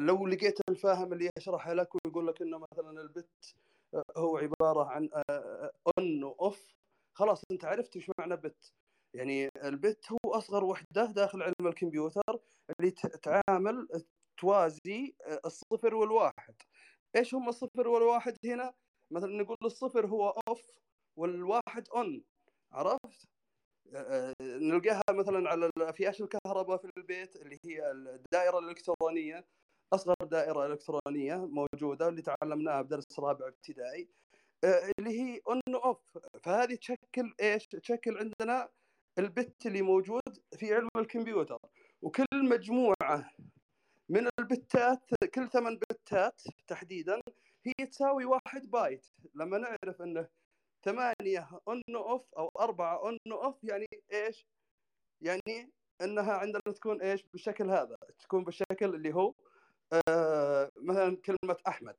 [0.00, 3.54] لو لقيت الفاهم اللي يشرح لك ويقول لك إنه مثلا ال bit
[4.16, 5.08] هو عبارة عن
[5.98, 6.76] on و off
[7.14, 8.72] خلاص أنت عرفت إيش معنى bit.
[9.14, 12.38] يعني ال bit هو أصغر وحدة داخل علم الكمبيوتر
[12.80, 12.90] اللي
[13.22, 13.88] تعامل
[14.36, 15.14] توازي
[15.44, 16.54] الصفر والواحد.
[17.16, 18.74] إيش هم الصفر والواحد هنا؟
[19.12, 20.62] مثلا نقول الصفر هو off
[21.18, 22.24] والواحد on
[22.72, 23.24] عرفت؟
[24.42, 29.46] نلقاها مثلا على أفياش الكهرباء في البيت اللي هي الدائرة الإلكترونية
[29.92, 34.08] أصغر دائرة إلكترونية موجودة اللي تعلمناها بدرس رابع ابتدائي
[34.98, 38.68] اللي هي on off فهذه تشكل إيش؟ تشكل عندنا
[39.18, 41.58] ال bit اللي موجود في علم الكمبيوتر
[42.02, 43.30] وكل مجموعة
[44.08, 47.20] من ال bit ات كل ثمان bit ات تحديدا
[47.66, 50.28] هي تساوي واحد بايت لما نعرف إنه
[50.84, 54.46] ثمانية on off أو أربعة on off يعني إيش؟
[55.20, 55.72] يعني
[56.02, 59.34] إنها عندنا تكون إيش؟ بالشكل هذا تكون بالشكل اللي هو
[60.08, 61.96] آه مثلا كلمة أحمد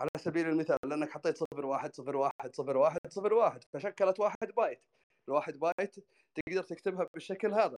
[0.00, 4.52] على سبيل المثال لأنك حطيت صفر واحد صفر واحد صفر واحد صفر واحد فشكلت واحد
[4.56, 4.84] بايت
[5.28, 5.96] الواحد بايت
[6.34, 7.76] تقدر تكتبها بالشكل هذا.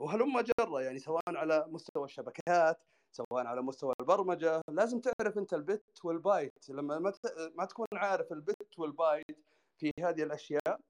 [0.00, 5.66] وهلم جرا يعني سواء على مستوى الشبكات سواء على مستوى البرمجة لازم تعرف انت ال
[5.66, 6.70] bit وال byte.
[6.70, 7.12] لما ما
[7.54, 9.38] ما تكون عارف ال bit وال byte
[9.78, 10.80] في هذه الأشياء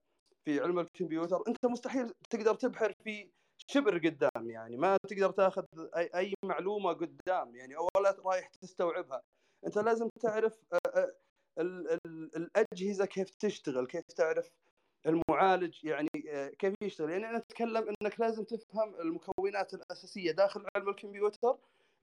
[0.45, 3.31] في علم الكمبيوتر انت مستحيل تقدر تبحر في
[3.71, 4.77] شبر قدام يعني.
[4.77, 5.65] ما تقدر تاخذ
[5.97, 9.23] اي أي معلومة قدام يعني ولا رايح تستوعبها.
[9.67, 10.65] انت لازم تعرف
[12.37, 14.51] الأجهزة كيف تشتغل كيف تعرف
[15.07, 16.09] المعالج يعني
[16.59, 21.59] كيف يشتغل؟ يعني نتكلم إنك لازم تفهم المكونات الأساسية داخل علم الكمبيوتر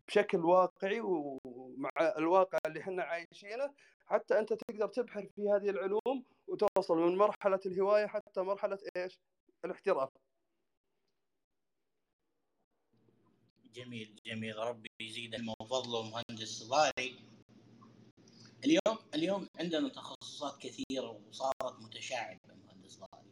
[0.08, 3.74] بشكل واقعي ومع الواقع اللي إحنا عايشينه
[4.06, 9.20] حتى أنت تقدر تبحر في هذه العلوم وتوصل من مرحلة الهواية حتى مرحلة إيش؟
[9.66, 10.10] الاحتراف.
[13.74, 14.58] جميل جميل.
[14.58, 17.26] ربي يزيد علمه وفضله مهندس صغاري
[18.66, 22.40] اليوم اليوم عندنا تخصصات كثيرة وصارت متشعبة.
[22.92, 23.32] صغاري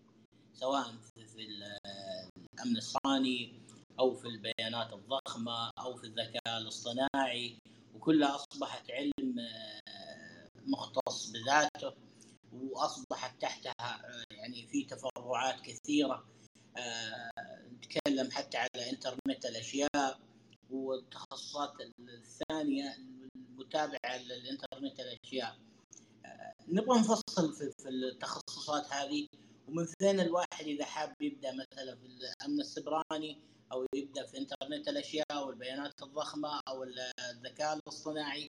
[0.53, 0.84] سواء
[1.15, 3.53] في الأمن الصاني
[3.99, 7.57] أو في البيانات الضخمة أو في الذكاء الاصطناعي
[7.95, 11.94] وكلها أصبحت علم آه، مختص بذاته
[12.53, 16.26] وأصبحت تحتها آه، يعني في تفرعات كثيرة.
[16.77, 17.30] آه،
[17.73, 20.19] نتكلم حتى على إنترنت الأشياء
[20.69, 22.98] والتخصصات الثانية
[23.36, 25.57] المتابعة للإنترنت الأشياء.
[26.68, 29.28] نبغى نفصل في التخصصات هذه
[29.68, 33.38] ومن فين الواحد إذا حاب يبدأ مثلا في الأمن السبراني
[33.72, 36.84] أو يبدأ في إنترنت الأشياء والبيانات الضخمة أو
[37.30, 38.49] الذكاء الاصطناعي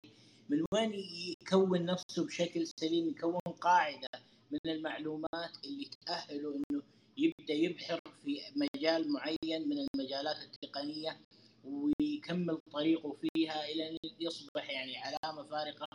[0.49, 0.93] من وين
[1.41, 4.07] يكون نفسه بشكل سليم يكون قاعدة
[4.51, 6.81] من المعلومات اللي تأهله إنه
[7.17, 11.19] يبدأ يبحر في مجال معين من المجالات التقنية
[11.63, 15.87] ويكمل طريقه فيها إلى أن يصبح يعني علامة فارقة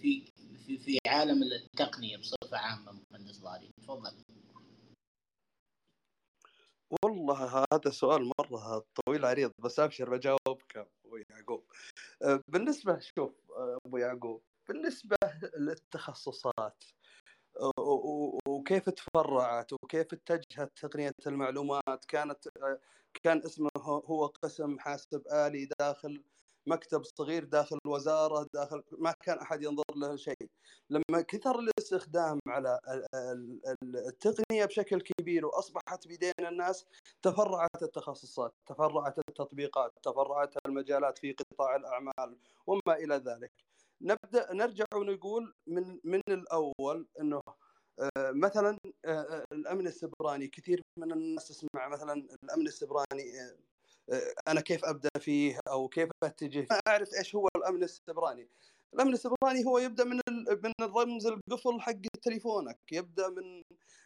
[0.00, 0.32] في
[0.66, 3.70] في في عالم التقنية بصفة عامة مهندس ضاري.
[3.82, 4.12] تفضل.
[7.02, 11.64] والله هذا سؤال مرة طويل عريض بس أبشر بجاوبك أبو يعقوب.
[12.22, 15.16] آه، بالنسبة شوف آه، أبو يعقوب بالنسبة
[15.58, 16.84] للتخصصات
[18.48, 22.48] وكيف تفرعت وكيف اتجهت تقنية المعلومات؟ كانت
[23.22, 26.22] كان اسمه هو قسم حاسب آلي داخل
[26.68, 30.48] مكتب صغير داخل وزارة داخل ما كان أحد ينظر له شيء.
[30.90, 32.78] لما كثر الاستخدام على
[33.94, 36.84] التقنية بشكل كبير وأصبحت بيدين الناس
[37.22, 43.52] تفرعت التخصصات تفرعت التطبيقات تفرعت المجالات في قطاع الأعمال وما إلى ذلك.
[44.02, 47.40] نبدأ نرجع ونقول من من الأول إنه
[48.00, 52.12] آه، مثلا آه، آه، الأمن السبراني كثير من الناس تسمع مثلا
[52.44, 53.24] الأمن السبراني
[54.48, 58.48] أنا كيف أبدأ فيه أو كيف أتجه ما أعرف إيش هو الأمن السبراني.
[58.94, 60.20] الأمن السبراني هو يبدأ من
[60.64, 62.78] من الرمز القفل حق تليفونك.
[62.92, 63.62] يبدأ من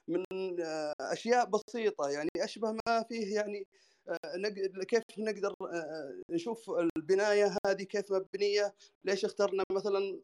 [0.08, 0.24] من
[0.60, 2.08] آه، أشياء بسيطة.
[2.08, 3.66] يعني أشبه ما فيه يعني
[4.08, 4.48] آه،
[4.88, 8.74] كيف نقدر آه، نشوف البناية هذه كيف مبنية؟
[9.04, 10.20] ليش اخترنا مثلا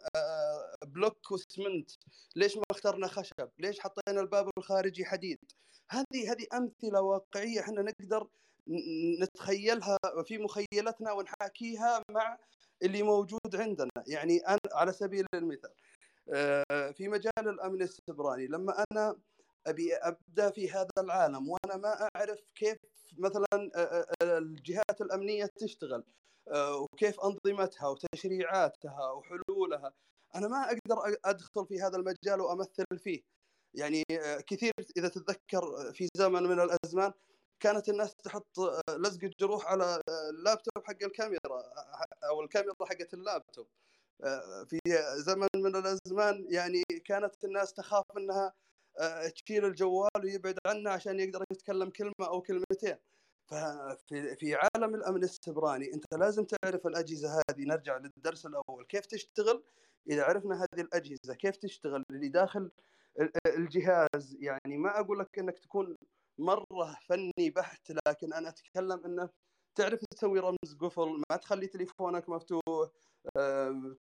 [0.87, 1.91] block واسمنت؟
[2.37, 5.39] ليش ما اخترنا خشب؟ ليش حطينا الباب الخارجي حديد؟
[5.91, 8.29] هذه هذه أمثلة واقعية إحنا نقدر
[9.21, 12.39] نتخيلها في مخيلتنا ونحاكيها مع
[12.83, 13.91] اللي موجود عندنا.
[14.07, 15.71] يعني أنا على سبيل المثال
[16.35, 19.17] آه، في مجال الأمن السبراني لما أنا
[19.67, 22.79] أبي أبدأ في هذا العالم وأنا ما أعرف كيف
[23.19, 26.05] مثلا آه، آه، الجهات الأمنية تشتغل
[26.55, 29.93] وكيف أنظمتها وتشريعاتها وحلولها
[30.35, 33.23] أنا ما أقدر أدخل في هذا المجال وأمثل فيه.
[33.75, 34.05] يعني
[34.47, 37.13] كثير إذا تتذكر في زمن من الأزمان
[37.61, 41.63] كانت الناس تحط آه، لزق الجروح على آه، اللابتوب حق الكاميرا
[42.25, 43.67] أو الكاميرا حقت اللابتوب.
[44.25, 44.79] آه، في
[45.17, 48.53] زمن من الأزمان يعني كانت الناس تخاف إنها
[49.35, 52.97] تشيل الجوال ويبعد عنه عشان يقدر يتكلم كلمة أو كلمتين.
[53.47, 57.65] ففي في عالم الأمن السبراني أنت لازم تعرف الأجهزة هذه.
[57.65, 58.85] نرجع للدرس الأول.
[58.89, 59.63] كيف تشتغل؟
[60.11, 62.71] إذا عرفنا هذه الأجهزة كيف تشتغل؟ اللي داخل
[63.47, 65.97] الجهاز يعني ما أقول لك إنك تكون
[66.39, 69.29] مرة فني بحت لكن أنا أتكلم إنه
[69.75, 72.89] تعرف تسوي رمز قفل ما تخلي تليفونك مفتوح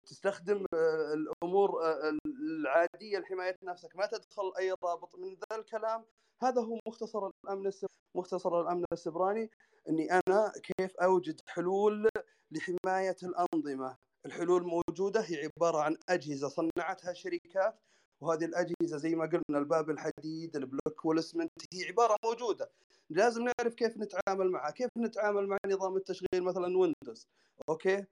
[0.06, 5.16] تستخدم آه، الأمور آه، العادية لحماية نفسك ما تدخل أي رابط.
[5.18, 6.04] من ذا الكلام
[6.42, 7.70] هذا هو مختصر الأمن
[8.16, 9.50] مختصر الأمن السبراني
[9.88, 12.08] إني أنا كيف أوجد حلول
[12.50, 13.96] لحماية الأنظمة.
[14.26, 17.80] الحلول موجودة هي عبارة عن أجهزة صنعتها شركات
[18.20, 22.70] وهذه الأجهزة زي ما قلنا الباب الحديد ال block والاسمنت هي عبارة موجودة.
[23.10, 24.70] لازم نعرف كيف نتعامل معها.
[24.70, 27.26] كيف نتعامل مع نظام التشغيل؟ مثلا ويندوز
[27.68, 28.04] okay؟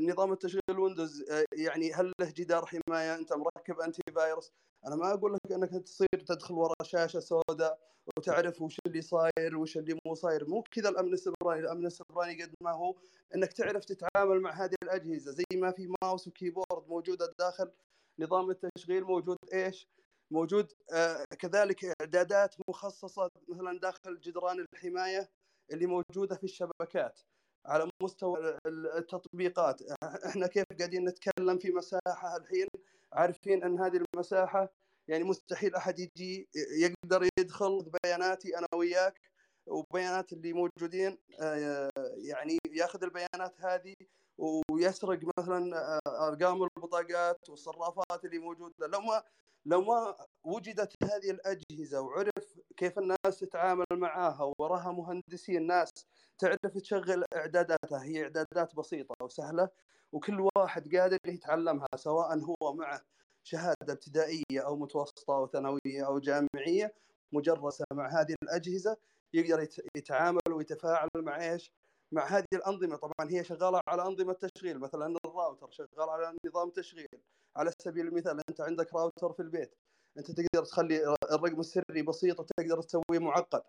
[0.00, 4.52] نظام التشغيل ويندوز آه، يعني هل له جدار حماية؟ أنت مركب antivirus
[4.86, 7.78] أنا ما أقول لك أنك تصير تدخل ورا شاشة سوداء
[8.16, 10.48] وتعرف وش اللي صاير وش اللي مو صاير.
[10.48, 12.94] مو كذا الأمن السبراني الأمن السبراني قد ما هو
[13.34, 15.32] إنك تعرف تتعامل مع هذه الأجهزة.
[15.32, 17.70] زي ما في ماوس وكيبورد موجودة داخل.
[18.18, 19.88] نظام التشغيل موجود إيش؟
[20.30, 25.30] موجود آه كذلك إعدادات مخصصة مثلا داخل جدران الحماية
[25.72, 27.20] اللي موجودة في الشبكات
[27.66, 29.82] على مستوى التطبيقات.
[30.26, 32.66] إحنا كيف قاعدين نتكلم في مساحة الحين؟
[33.12, 34.72] عارفين أن هذه المساحة
[35.08, 39.20] يعني مستحيل أحد يجي يقدر يدخل بياناتي أنا وياك
[39.66, 43.94] وبيانات اللي موجودين آه، يعني ياخذ البيانات هذه
[44.38, 45.76] ويسرق مثلا
[46.06, 49.22] آه، أرقام البطاقات والصرافات اللي موجودة لو ما
[49.66, 55.90] لو ما وجدت هذه الأجهزة وعرف كيف الناس تتعامل معاها وراها مهندسين ناس
[56.38, 59.68] تعرف تشغل إعداداتها هي إعدادات بسيطة وسهلة
[60.12, 63.00] وكل واحد قادر يتعلمها سواء هو معه
[63.44, 66.94] شهادة ابتدائية أو متوسطة أو ثانوية أو جامعية
[67.32, 68.96] مجرسة مع هذه الأجهزة
[69.34, 71.72] يقدر يتعامل ويتفاعل مع إيش؟
[72.12, 72.96] مع هذه الأنظمة.
[72.96, 77.08] طبعا هي شغالة على أنظمة تشغيل مثلا الراوتر شغال على نظام تشغيل.
[77.56, 79.74] على سبيل المثال أنت عندك راوتر في البيت
[80.18, 83.62] أنت تقدر تخلي الرقم السري بسيط وتقدر تسويه معقد.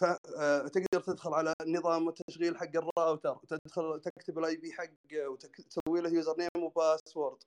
[0.00, 6.10] فتقدر آه، تدخل على نظام التشغيل حق الراوتر تدخل تكتب ال IP حقه وتسوي له
[6.10, 7.38] username و password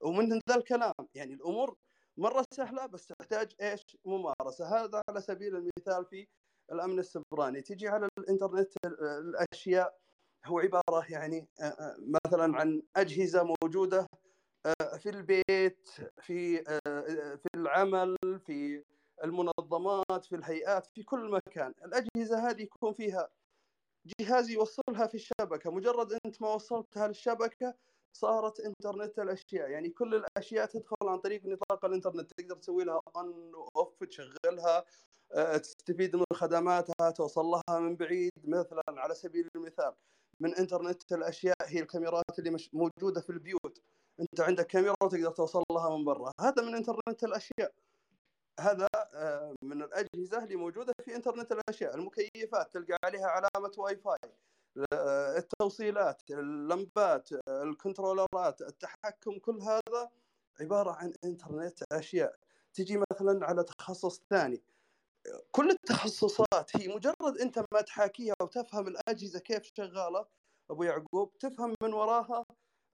[0.00, 1.76] ومن ذا الكلام يعني الأمور
[2.16, 4.84] مرة سهلة بس تحتاج إيش؟ ممارسة.
[4.84, 6.28] هذا على سبيل المثال في
[6.72, 7.60] الأمن السبراني.
[7.62, 9.98] تجي على الإنترنت الأشياء
[10.46, 11.96] هو عبارة يعني آه، آه،
[12.26, 14.06] مثلا عن أجهزة موجودة
[14.98, 15.88] في البيت
[16.20, 16.64] في
[17.36, 18.16] في العمل
[18.46, 18.84] في
[19.24, 21.72] المنظمات في الهيئات في كل مكان.
[21.84, 23.28] الأجهزة هذه يكون فيها
[24.20, 25.70] جهاز يوصلها في الشبكة.
[25.70, 27.74] مجرد أنت ما وصلتها للشبكة
[28.16, 29.70] صارت إنترنت الأشياء.
[29.70, 32.30] يعني كل الأشياء تدخل عن طريق نطاق الإنترنت.
[32.38, 34.84] تقدر تسوي لها on و off تشغلها
[35.32, 39.94] آه، تستفيد من خدماتها توصل لها من بعيد مثلا على سبيل المثال.
[40.40, 43.82] من إنترنت الأشياء هي الكاميرات اللي مش موجودة في البيوت.
[44.20, 46.30] أنت عندك كاميرا وتقدر توصل لها من برا.
[46.40, 47.72] هذا من إنترنت الأشياء.
[48.60, 51.94] هذا آه، من الأجهزة اللي موجودة في إنترنت الأشياء.
[51.94, 54.18] المكيفات تلقى عليها علامة واي فاي
[55.38, 60.10] التوصيلات اللمبات الكنترولرات التحكم كل هذا
[60.60, 62.36] عبارة عن إنترنت أشياء.
[62.74, 64.62] تجي مثلا على تخصص ثاني.
[65.50, 70.26] كل التخصصات هي مجرد أنت ما تحاكيها وتفهم الأجهزة كيف شغالة
[70.70, 72.44] أبو يعقوب تفهم من وراها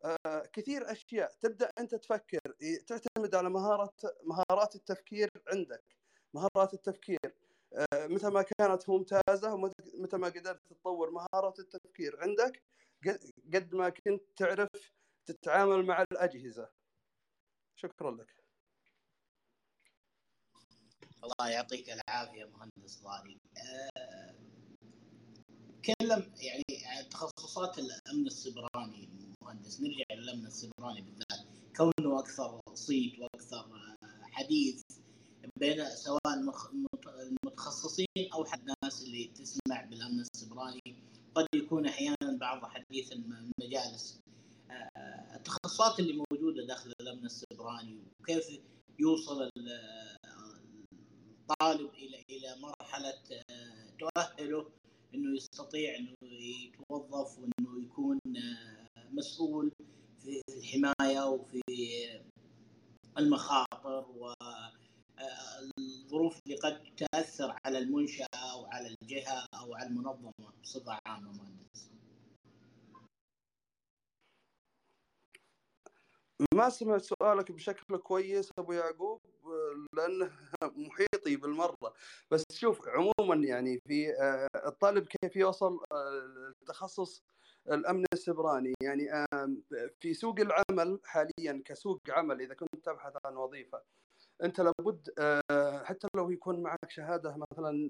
[0.04, 1.32] آه، كثير أشياء.
[1.40, 2.40] تبدأ أنت تفكر
[2.86, 3.92] تعتمد على مهارة
[4.24, 5.84] مهارات التفكير عندك
[6.34, 7.39] مهارات التفكير.
[7.94, 12.62] متى ما كانت ممتازة ومتى ما قدرت تطور مهارات التفكير عندك
[13.54, 14.68] قد ما كنت تعرف
[15.26, 16.70] تتعامل مع الأجهزة.
[17.76, 18.44] شكرا لك.
[21.24, 24.34] الله يعطيك العافية مهندس ضاري أه...
[25.84, 29.08] كلم يعني تخصصات الأمن السبراني
[29.42, 31.46] مهندس نرجع للأمن السيبراني بالذات.
[31.76, 33.96] كونه أكثر صيت وأكثر
[34.32, 34.82] حديث
[35.56, 36.20] بين سواء
[37.20, 40.80] المتخصصين أو حتى الناس اللي تسمع بالأمن السيبراني
[41.34, 44.20] قد يكون أحيانا بعض حديث المجالس.
[44.70, 48.60] آه، التخصصات اللي موجودة داخل الأمن السيبراني وكيف
[48.98, 49.50] يوصل
[51.50, 54.70] الطالب إلى إلى مرحلة آه، تؤهله
[55.14, 59.72] إنه يستطيع إنه يتوظف وإنه يكون آه، مسؤول
[60.20, 61.60] في الحماية وفي
[63.18, 64.06] المخاطر
[65.78, 70.32] والظروف اللي قد تأثر على المنشأة أو على الجهة أو على المنظمة
[70.62, 71.90] بصفة عامة مهندس.
[76.54, 79.20] ما سمعت سؤالك بشكل كويس أبو يعقوب
[79.96, 80.30] لأنه
[80.62, 81.94] محيطي بالمرة
[82.30, 87.22] بس شوف عموما يعني في آه، الطالب كيف يوصل آه، التخصص
[87.70, 89.26] الأمن السبراني يعني
[90.00, 93.82] في سوق العمل حاليا كسوق عمل إذا كنت تبحث عن وظيفة
[94.42, 97.88] أنت لابد آه، حتى لو يكون معك شهادة مثلا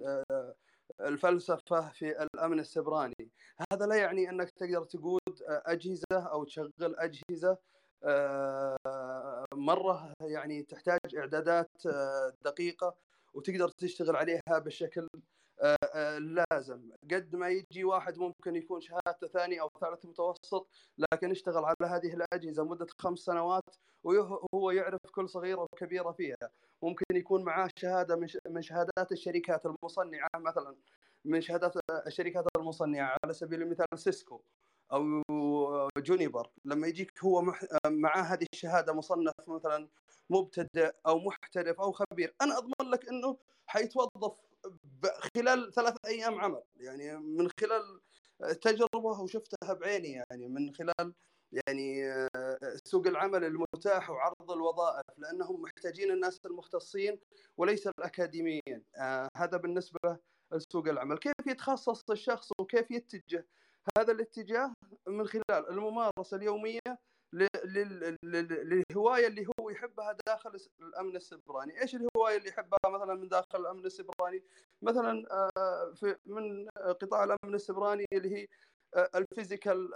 [1.00, 3.30] الفلسفة في الأمن السبراني
[3.72, 7.58] هذا لا يعني أنك تقدر تقود أجهزة أو تشغل أجهزة
[8.04, 8.76] آه،
[9.54, 12.94] مرة يعني تحتاج إعدادات آه، دقيقة
[13.34, 15.08] وتقدر تشتغل عليها بالشكل
[15.94, 20.68] اللازم قد ما يجي واحد ممكن يكون شهادته ثاني أو ثالث متوسط
[20.98, 26.50] لكن اشتغل على هذه الأجهزة مدة خمس سنوات وهو يعرف كل صغيرة وكبيرة فيها
[26.82, 28.16] ممكن يكون معاه شهادة
[28.46, 30.76] من شهادات الشركات المصنعة مثلا
[31.24, 31.74] من شهادات
[32.06, 34.40] الشركات المصنعة على سبيل المثال سيسكو
[34.92, 35.22] أو
[35.98, 37.42] جونيبر لما يجيك هو.
[37.86, 39.88] معاه هذه الشهادة مصنف مثلا
[40.30, 44.32] مبتدئ أو محترف أو خبير أنا أضمن لك إنه حيتوظف
[45.36, 46.62] خلال ثلاث أيام عمل.
[46.76, 48.00] يعني من خلال
[48.60, 51.14] تجربة وشفتها بعيني يعني من خلال
[51.52, 52.02] يعني
[52.84, 57.18] سوق العمل المتاح وعرض الوظائف لأنهم محتاجين الناس المختصين
[57.56, 58.84] وليس الأكاديميين.
[58.96, 60.18] آه، هذا بالنسبة
[60.52, 61.18] لسوق العمل.
[61.18, 63.46] كيف يتخصص الشخص وكيف يتجه؟
[63.98, 64.72] هذا الاتجاه
[65.08, 66.80] من خلال الممارسة اليومية
[67.32, 73.86] للهواية اللي هو يحبها داخل الأمن السبراني، إيش الهواية اللي يحبها مثلا من داخل الأمن
[73.86, 74.42] السبراني؟
[74.82, 75.24] مثلا
[75.56, 76.68] آه، في من
[77.00, 78.46] قطاع الأمن السبراني اللي هي
[78.96, 79.90] آه، ال physical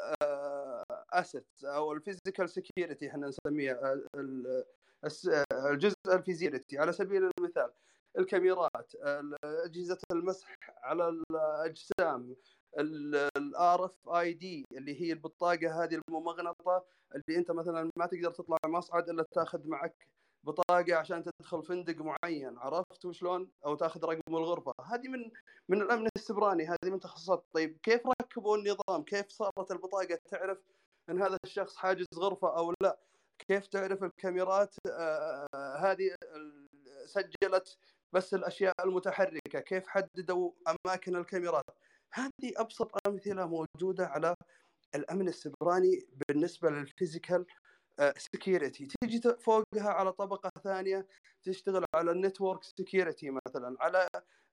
[1.12, 4.01] asset آه، أو ال physical security إحنا نسميها
[5.52, 7.70] الجزء ال physicality على سبيل المثال
[8.19, 8.93] الكاميرات
[9.44, 12.36] أجهزة المسح على الأجسام
[12.78, 16.84] ال RFID اللي هي البطاقة هذه الممغنطة
[17.14, 20.09] اللي أنت مثلا ما تقدر تطلع مصعد إلا تأخذ معك
[20.44, 24.72] بطاقة عشان تدخل فندق معين عرفت وشلون؟ أو تأخذ رقم الغرفة.
[24.84, 25.30] هذه من
[25.68, 27.44] من الأمن السبراني هذه من تخصصات.
[27.52, 30.59] طيب كيف ركبوا النظام؟ كيف صارت البطاقة تعرف
[31.10, 32.98] إن هذا الشخص حاجز غرفة أو لا؟
[33.48, 35.46] كيف تعرف الكاميرات؟ آه
[35.80, 36.14] هذه
[37.06, 37.78] سجلت
[38.12, 39.60] بس الأشياء المتحركة.
[39.60, 40.52] كيف حددوا
[40.86, 41.64] أماكن الكاميرات؟
[42.15, 44.35] هذه أبسط أمثلة موجودة على
[44.95, 47.47] الأمن السبراني بالنسبة للفيزيكال
[48.16, 51.07] security تيجي فوقها على طبقة ثانية
[51.43, 54.09] تشتغل على ال network security مثلا على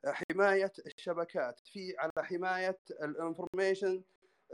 [0.06, 4.04] حماية الشبكات في على حماية ال information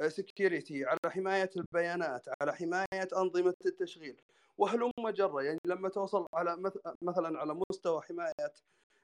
[0.08, 4.22] security على حماية البيانات على حماية أنظمة التشغيل.
[4.58, 6.58] وهلم جرا؟ يعني لما توصل على
[7.02, 8.54] مثلا على مستوى حماية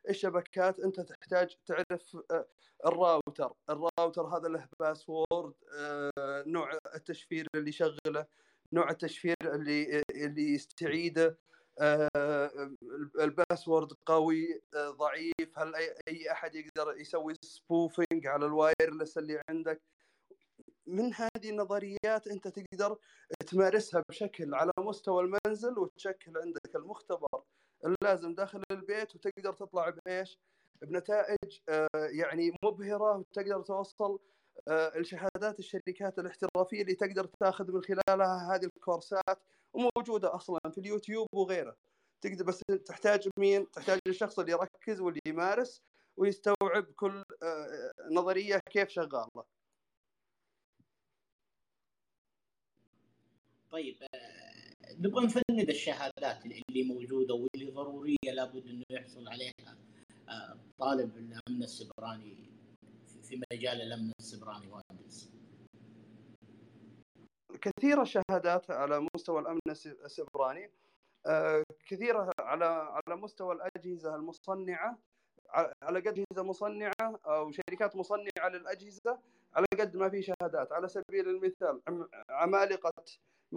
[0.10, 2.48] الشبكات أنت تحتاج تعرف آه،
[2.86, 3.54] ال router.
[3.70, 8.26] ال router هذا له password آه، نوع التشفير اللي يشغله
[8.74, 11.38] نوع التشفير اللي اللي يستعيده
[11.80, 12.10] آه،
[13.20, 15.60] ال password قوي ضعيف.
[15.60, 15.76] هل
[16.08, 19.82] أي أحد يقدر يسوي spoofing على ال wireless اللي عندك؟
[20.88, 22.98] من هذه النظريات أنت تقدر
[23.48, 27.44] تمارسها بشكل على مستوى المنزل وتشكل عندك المختبر.
[27.86, 30.38] اللازم داخل البيت وتقدر تطلع بإيش؟
[30.82, 34.20] بنتائج آه، يعني مبهرة وتقدر توصل
[34.68, 39.40] آه، الشهادات الشركات الاحترافية اللي تقدر تاخذ من خلالها هذه الكورسات
[39.74, 41.76] وموجودة أصلا في اليوتيوب وغيره
[42.22, 45.82] تقدر بس تحتاج مين؟ تحتاج الشخص اللي يركز واللي يمارس
[46.18, 49.44] ويستوعب كل آه، نظرية كيف شغالة.
[53.72, 53.98] طيب
[54.92, 59.78] نبغى نفند الشهادات اللي موجودة واللي ضرورية لابد إنه يحصل عليها
[60.30, 62.50] آه، طالب الأمن السبراني
[63.24, 65.30] في مجال الأمن السبراني مهندس
[67.62, 69.60] كثيرة الشهادات على مستوى الأمن
[70.06, 70.70] السبراني
[71.26, 74.98] آه، كثيرة على على مستوى الأجهزة المصنعة
[75.84, 79.20] على قد اجهزه مصنعة أو شركات مصنعة للأجهزة
[79.56, 80.72] على قد ما في شهادات.
[80.72, 81.82] على سبيل المثال
[82.30, 82.92] عمالقة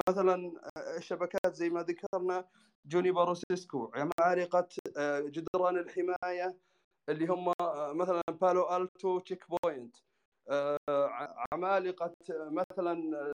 [0.08, 2.44] مثلا آه، الشبكات زي ما ذكرنا
[2.86, 6.56] جونيبر وسيسكو عمالقه آه، جدران الحماية
[7.08, 9.96] اللي هم آه، مثلا Palo Alto Check Point
[11.52, 13.32] عمالقة مثلا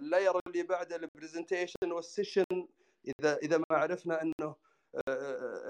[0.00, 2.44] ال layer اللي بعد ال presentation وال session
[3.08, 4.54] إذا إذا ما عرفنا إنه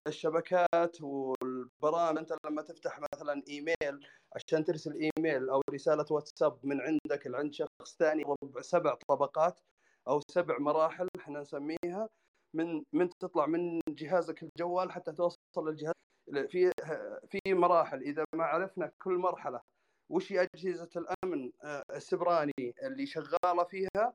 [0.08, 2.18] الشبكات والبرامج.
[2.18, 7.96] أنت لما تفتح مثلا إيميل عشان ترسل إيميل أو رسالة واتساب من عندك لعند شخص
[7.98, 9.60] ثاني ربع سبع طبقات
[10.08, 12.08] أو سبع مراحل إحنا نسميها
[12.54, 15.94] من من تطلع من جهازك الجوال حتى توصل للجهاز.
[16.48, 16.72] في
[17.30, 18.02] في مراحل.
[18.02, 19.60] إذا ما عرفنا كل مرحلة
[20.10, 21.50] وش أجهزة الأمن
[21.90, 24.14] السبراني اللي شغالة فيها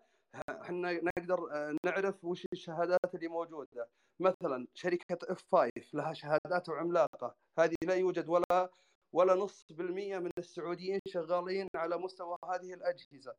[0.50, 3.90] إحنا نقدر آه، نعرف وش الشهادات اللي موجودة.
[4.20, 8.70] مثلا شركة إف 5 لها شهادات عملاقه هذه لا يوجد ولا
[9.14, 13.36] ولا نص بالمية من السعوديين شغالين على مستوى هذه الأجهزة.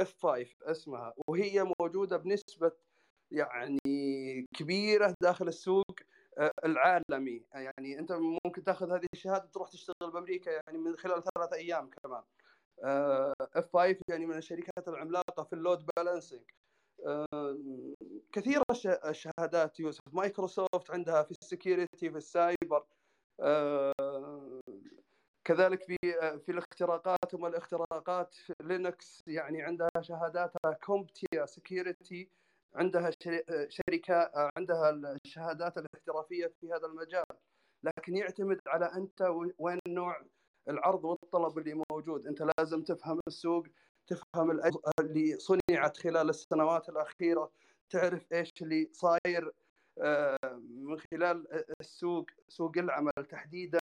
[0.00, 1.14] F5 اسمها.
[1.28, 2.72] وهي موجودة بنسبة
[3.30, 3.78] يعني
[4.56, 5.84] كبيرة داخل السوق
[6.38, 7.44] آه، العالمي.
[7.54, 12.22] يعني أنت ممكن تأخذ هذه الشهادة تروح تشتغل بأمريكا يعني من خلال ثلاثة أيام كمان.
[13.58, 16.42] F5 يعني من الشركات العملاقة في ال load balancing
[18.32, 18.64] كثيرة
[19.04, 20.00] الشهادات يوسف.
[20.12, 22.86] مايكروسوفت عندها في ال security في السايبر.
[23.40, 23.92] آه،
[25.44, 25.96] كذلك في
[26.46, 27.34] في الاختراقات.
[27.34, 32.30] وما الاختراقات Linux يعني عندها شهاداتها CompTIA Security.
[32.74, 33.10] عندها
[33.68, 37.24] شركة عندها الشهادات الاحترافية في هذا المجال.
[37.82, 39.22] لكن يعتمد على أنت
[39.58, 40.22] وين نوع
[40.68, 42.26] العرض والطلب اللي موجود.
[42.26, 43.66] أنت لازم تفهم السوق
[44.06, 44.60] تفهم
[45.00, 47.50] اللي صنعت خلال السنوات الأخيرة
[47.90, 49.52] تعرف إيش اللي صاير
[49.98, 50.36] آه،
[50.68, 53.78] من خلال السوق سوق العمل تحديدا.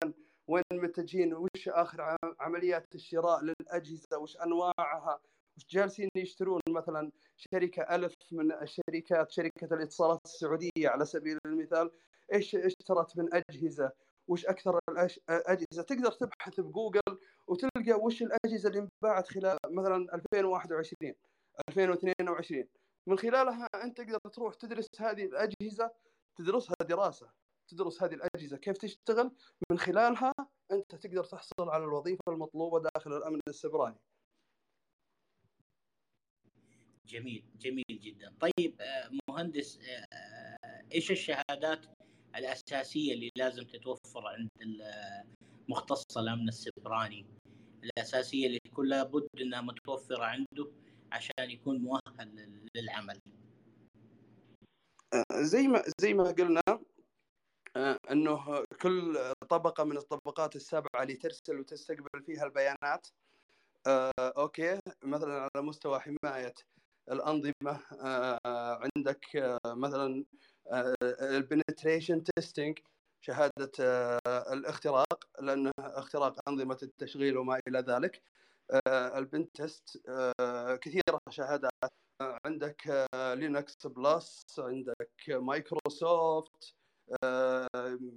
[0.48, 5.20] وين متجهين وش آخر عمليات الشراء للأجهزة؟ وش أنواعها؟
[5.56, 11.90] وش جالسين يشترون؟ مثلا شركة ألف من الشركات شركة الإتصالات السعودية على سبيل المثال.
[12.32, 13.92] إيش اشترت من أجهزة؟
[14.32, 14.78] وش أكثر
[15.30, 21.14] الأجهزة؟ تقدر تبحث بجوجل وتلقى وش الأجهزة اللي انباعت خلال مثلا 2021
[21.68, 22.64] 2022
[23.08, 25.90] من خلالها أنت تقدر تروح تدرس هذه الأجهزة
[26.36, 27.32] تدرسها دراسة
[27.68, 29.30] تدرس هذه الأجهزة كيف تشتغل.
[29.70, 30.32] من خلالها
[30.72, 34.00] أنت تقدر تحصل على الوظيفة المطلوبة داخل الأمن السبراني.
[37.06, 38.34] جميل جميل جدا.
[38.40, 41.86] طيب آه، مهندس آه، إيش الشهادات
[42.36, 44.50] الأساسية اللي لازم تتوفر عند
[45.68, 47.26] مختص الأمن السبراني.
[47.84, 50.70] الأساسية اللي تكون لابد إنها متوفرة عنده
[51.12, 53.20] عشان يكون مؤهل للعمل.
[55.14, 56.62] آه، زي ما زي ما قلنا
[57.76, 59.18] آه، إنه كل
[59.48, 63.08] طبقة من الطبقات السبعة اللي ترسل وتستقبل فيها البيانات
[63.86, 66.54] آه، okay مثلا على مستوى حماية
[67.12, 67.80] الأنظمة
[68.84, 69.26] عندك
[69.66, 70.24] مثلا
[71.22, 72.78] ال penetration testing
[73.20, 73.72] شهادة
[74.26, 78.22] الاختراق لأنه اختراق أنظمة التشغيل وما إلى ذلك.
[78.88, 80.02] ال pen test
[80.80, 81.72] كثيرة شهادات.
[82.46, 86.74] عندك Linux Plus عندك مايكروسوفت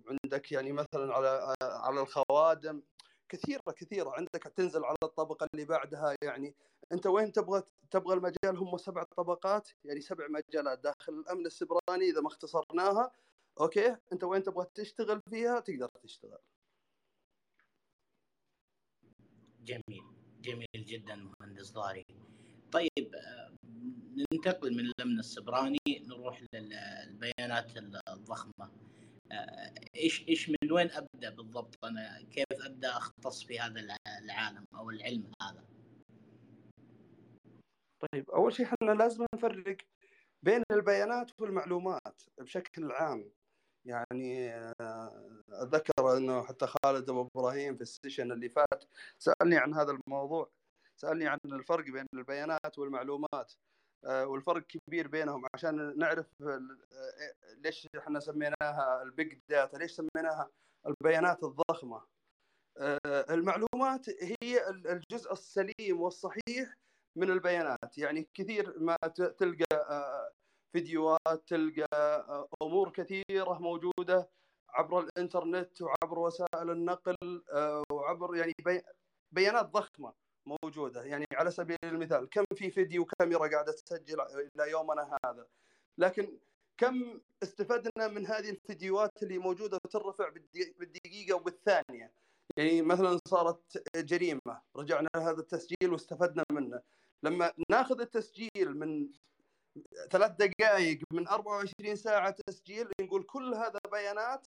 [0.09, 2.81] عندك يعني مثلا على على الخوادم.
[3.29, 4.09] كثيرة كثيرة.
[4.17, 6.55] عندك تنزل على الطبقة اللي بعدها يعني.
[6.91, 12.21] انت وين تبغى تبغى المجال؟ هم سبع طبقات يعني سبع مجالات داخل الأمن السبراني إذا
[12.21, 13.11] ما اختصرناها.
[13.59, 16.39] okay؟ انت وين تبغى تشتغل فيها؟ تقدر تشتغل.
[19.63, 20.03] جميل.
[20.41, 22.05] جميل جدا مهندس ضاري.
[22.71, 23.15] طيب
[24.33, 27.77] ننتقل من الأمن السبراني نروح للبيانات
[28.09, 28.71] الضخمة.
[29.95, 35.31] إيش إيش من وين أبدأ بالضبط؟ أنا كيف أبدأ أختص في هذا العالم أو العلم
[35.41, 35.65] هذا؟
[38.13, 39.77] طيب أول شيء إحنا لازم نفرق
[40.43, 43.31] بين البيانات والمعلومات بشكل عام.
[43.85, 44.55] يعني
[45.51, 48.83] أتذكر إنه حتى خالد أبو إبراهيم في ال session اللي فات
[49.19, 50.49] سألني عن هذا الموضوع.
[50.95, 53.53] سألني عن الفرق بين البيانات والمعلومات
[54.05, 56.27] آه، والفرق كبير بينهم عشان نعرف
[57.57, 60.49] ليش إحنا سميناها ال big data ليش سميناها
[60.87, 62.01] البيانات الضخمة.
[62.77, 62.99] آه،
[63.33, 66.75] المعلومات هي الجزء السليم والصحيح
[67.15, 67.97] من البيانات.
[67.97, 68.95] يعني كثير ما
[69.37, 70.31] تلقى آه،
[70.71, 71.87] فيديوهات تلقى
[72.61, 74.29] أمور كثيرة موجودة
[74.69, 77.43] عبر الإنترنت وعبر وسائل النقل
[77.91, 78.53] وعبر يعني
[79.31, 80.13] بيانات ضخمة
[80.45, 81.03] موجودة.
[81.03, 85.47] يعني على سبيل المثال كم في فيديو كاميرا قاعدة تسجل إلى يومنا هذا؟
[85.97, 86.39] لكن
[86.77, 90.29] كم استفدنا من هذه الفيديوهات اللي موجودة وترفع
[90.79, 92.13] بالدقيقة وبالثانية؟
[92.57, 96.81] يعني مثلا صارت جريمة رجعنا لهذا التسجيل واستفدنا منه.
[97.25, 99.09] لما ناخذ التسجيل من
[100.11, 104.47] ثلاث دقائق من 24 ساعة تسجيل نقول كل هذا بيانات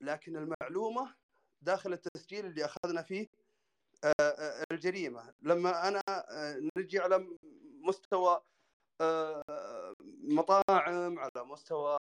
[0.00, 1.14] لكن المعلومة
[1.62, 3.28] داخل التسجيل اللي أخذنا فيه
[4.04, 5.34] آه، آه، الجريمة.
[5.42, 7.28] لما أنا آه، نجي على
[7.80, 8.40] مستوى
[10.24, 11.98] مطاعم على مستوى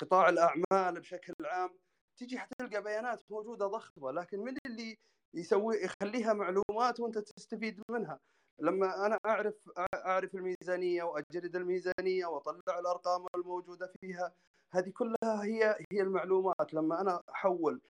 [0.00, 1.70] قطاع الأعمال بشكل عام
[2.16, 4.12] تجي حتلقى بيانات موجودة ضخمة.
[4.12, 4.98] لكن من اللي
[5.34, 8.20] يسوي يخليها معلومات وأنت تستفيد منها.
[8.58, 9.54] لما أنا أعرف
[9.94, 14.32] أعرف الميزانية وأجرد الميزانية وأطلع الأرقام الموجودة فيها
[14.72, 16.74] هذه كلها هي هي المعلومات.
[16.74, 17.80] لما أنا أحول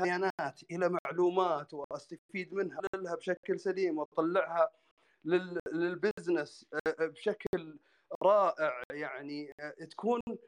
[0.00, 4.70] بيانات إلى معلومات وأستفيد منها لها بشكل سليم وأطلعها
[5.24, 7.78] لل- للبزنس آه، بشكل
[8.22, 10.38] رائع يعني آه، تكون آه،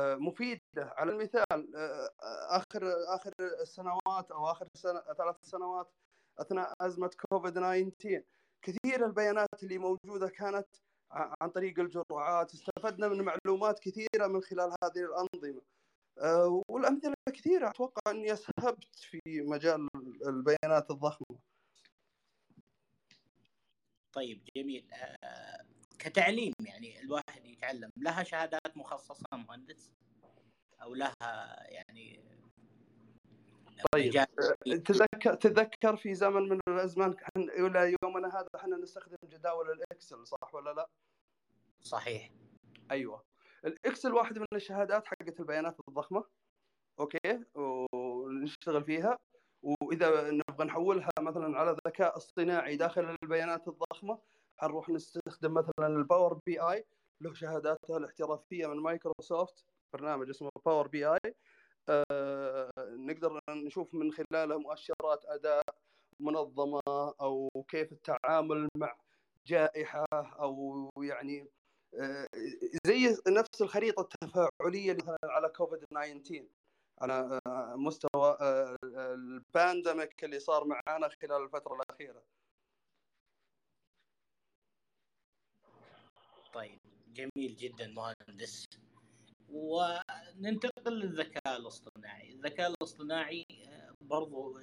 [0.00, 0.60] مفيدة.
[0.78, 2.10] على المثال آه،
[2.56, 2.82] آخر
[3.14, 5.92] آخر السنوات أو آخر سنة ثلاث سنوات
[6.38, 8.22] أثناء أزمة كوفيد 19
[8.62, 10.66] كثير البيانات اللي موجودة كانت
[11.10, 12.54] عن طريق الجرعات.
[12.54, 15.62] استفدنا من معلومات كثيرة من خلال هذه الأنظمة.
[16.18, 17.68] آه، والأمثلة كثيرة.
[17.68, 19.88] أتوقع أني أسهبت في مجال
[20.26, 21.38] البيانات الضخمة.
[24.12, 24.90] طيب جميل.
[25.24, 25.55] آه،
[26.06, 27.90] كتعليم يعني الواحد يتعلم.
[27.96, 29.92] لها شهادات مخصصة مهندس
[30.82, 31.14] أو لها
[31.70, 32.24] يعني
[33.92, 34.26] طيب مجال.
[34.82, 40.54] تذكر تذكر في زمن من الأزمان إلى يومنا هذا إحنا نستخدم جداول ال Excel صح
[40.54, 40.88] ولا لا؟
[41.82, 42.30] صحيح.
[42.90, 43.24] أيوه.
[43.64, 46.24] ال Excel واحد من الشهادات حقت البيانات الضخمة.
[47.00, 49.18] okay؟ ونشتغل فيها.
[49.62, 54.18] وإذا نبغى نحولها مثلا على ذكاء اصطناعي داخل البيانات الضخمة
[54.58, 56.84] حنروح نستخدم مثلا ال Power BI
[57.20, 59.64] له شهاداته الاحترافية من مايكروسوفت
[59.94, 61.34] برنامج اسمه Power BI.
[61.88, 65.62] آه نقدر نشوف من خلاله مؤشرات أداء
[66.20, 66.80] منظمة
[67.20, 68.96] أو كيف التعامل مع
[69.46, 71.50] جائحة أو يعني
[71.94, 72.26] آه،
[72.86, 76.46] زي نفس الخريطة التفاعلية مثلا على كوفيد 19
[77.02, 78.38] على آه، مستوى
[78.84, 82.22] ال pandemic اللي صار معانا خلال الفترة الأخيرة
[86.52, 86.80] طيب
[87.16, 88.64] جميل جدا مهندس.
[89.48, 92.32] وننتقل للذكاء الاصطناعي.
[92.32, 94.58] الذكاء الاصطناعي آه، برضو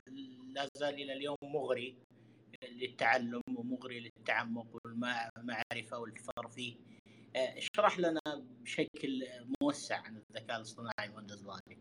[0.47, 1.97] لا زال إلى اليوم مغري
[2.69, 6.75] للتعلم ومغري للتعمق والمعرفة والترفيه
[7.35, 9.23] آه، اشرح لنا بشكل
[9.61, 11.77] موسع عن الذكاء الاصطناعي مهندس ضاحي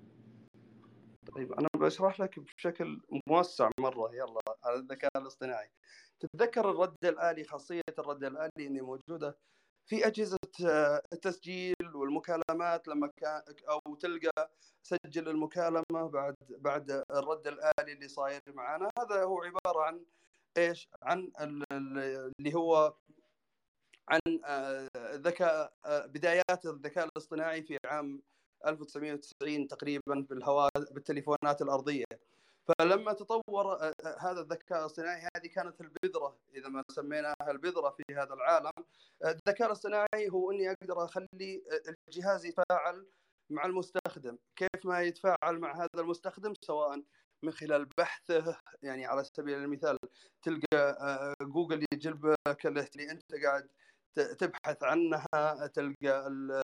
[1.36, 5.68] طيب أنا بشرح لك بشكل موسع مرة يلا على الذكاء الاصطناعي.
[6.20, 9.36] تتذكر الرد الآلي خاصية الرد الآلي اللي موجودة
[9.86, 14.50] في أجهزة آه، التسجيل والمكالمات لما كان أو تلقى
[14.82, 20.04] سجل المكالمة بعد بعد الرد الآلي اللي صاير معنا هذا هو عبارة عن
[20.58, 22.94] إيش؟ عن ال- ال- اللي هو
[24.08, 28.22] عن آه، ذكاء آه، بدايات الذكاء الاصطناعي في عام
[28.66, 32.04] 1990 تقريبا بالهواتف بالتليفونات الأرضية.
[32.68, 38.70] فلما تطور هذا الذكاء الاصطناعي هذه كانت البذرة إذا ما سميناها البذرة في هذا العالم.
[39.24, 43.06] الذكاء الاصطناعي هو إني أقدر أخلي آه، الجهاز يتفاعل
[43.50, 44.38] مع المستخدم.
[44.56, 47.02] كيف ما يتفاعل مع هذا المستخدم؟ سواء
[47.44, 49.96] من خلال بحثه يعني على سبيل المثال
[50.42, 53.68] تلقى آه، جوجل يجيب لك اللي انت قاعد
[54.38, 55.26] تبحث عنها
[55.74, 56.62] تلقى ال-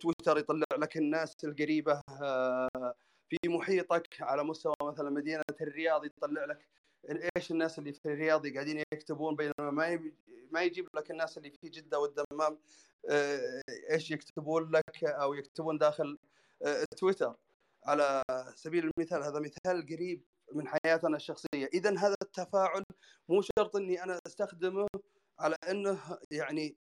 [0.00, 2.68] تويتر يطلع لك الناس القريبة آه،
[3.28, 6.66] في محيطك على مستوى مثلا مدينة الرياض يطلع لك
[7.36, 10.12] إيش الناس اللي في الرياض قاعدين يكتبون بينما ما
[10.50, 12.58] ما يجيب لك الناس اللي في جدة والدمام
[13.10, 16.18] آه، إيش يكتبون لك أو يكتبون داخل
[16.62, 17.34] آه، تويتر.
[17.84, 18.22] على
[18.54, 21.68] سبيل المثال هذا مثال قريب من حياتنا الشخصية.
[21.74, 22.82] اذا هذا التفاعل
[23.28, 24.86] مو شرط إني أنا أستخدمه
[25.40, 26.76] على إنه يعني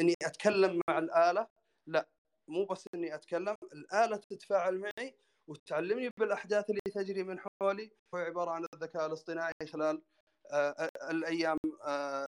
[0.00, 1.46] إني أتكلم مع الآلة
[1.86, 2.08] لا
[2.48, 5.16] مو بس إني أتكلم الآلة تتفاعل معي
[5.48, 7.90] وتعلمني بالأحداث اللي تجري من حولي.
[8.14, 10.02] هو عبارة عن الذكاء الاصطناعي خلال
[10.50, 12.26] آه، الأيام آه،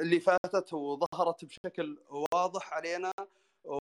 [0.00, 1.98] اللي فاتت وظهرت بشكل
[2.32, 3.12] واضح علينا.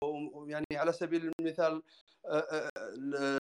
[0.01, 1.83] ويعني على سبيل المثال
[2.25, 3.39] آه، آه، ال-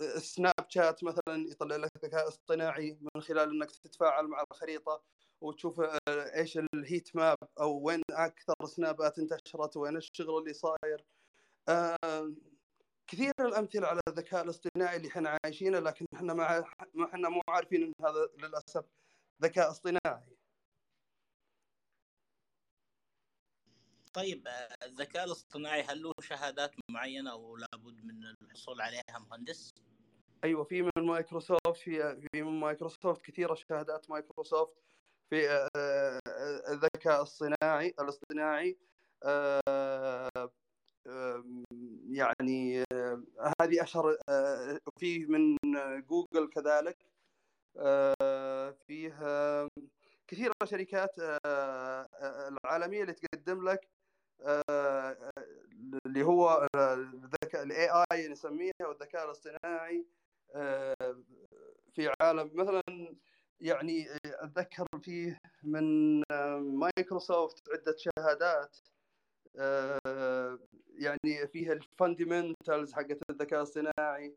[0.00, 5.02] السناب شات مثلا يطلع لك ذكاء اصطناعي من خلال إنك تتفاعل مع الخريطة
[5.40, 11.04] وتشوف آه، إيش الهيت ماب أو وين أكثر سنابات انتشرت وين الشغل اللي صاير.
[11.68, 11.96] آه،
[13.10, 16.64] كثير الأمثلة على الذكاء الاصطناعي اللي إحنا عايشينه لكن إحنا ما
[17.04, 18.84] إحنا مو عارفين إن هذا للأسف
[19.42, 20.36] ذكاء اصطناعي
[24.14, 29.74] طيب آه، الذكاء الاصطناعي هل له شهادات معينة أو لابد من الحصول عليها مهندس؟
[30.44, 34.72] أيوه في من مايكروسوفت في في من مايكروسوفت كثيرة شهادات مايكروسوفت
[35.30, 36.18] في آه،
[36.68, 38.78] الذكاء الصناعي الاصطناعي
[39.24, 40.50] آه،
[42.10, 43.22] يعني آه،
[43.62, 45.56] هذه أشهر آه، في من
[46.00, 47.06] جوجل كذلك
[47.76, 49.68] آه، فيه آه،
[50.28, 51.14] كثير من الشركات
[52.64, 53.88] العالمية اللي تقدم لك
[56.06, 60.06] اللي هو الذكاء ال AI نسميه أو الذكاء الاصطناعي
[61.94, 62.50] في عالم.
[62.54, 62.82] مثلا
[63.60, 66.22] يعني أتذكر فيه من
[66.78, 68.76] مايكروسوفت عدة شهادات.
[70.98, 74.36] يعني فيها ال fundamentals حقت الذكاء الاصطناعي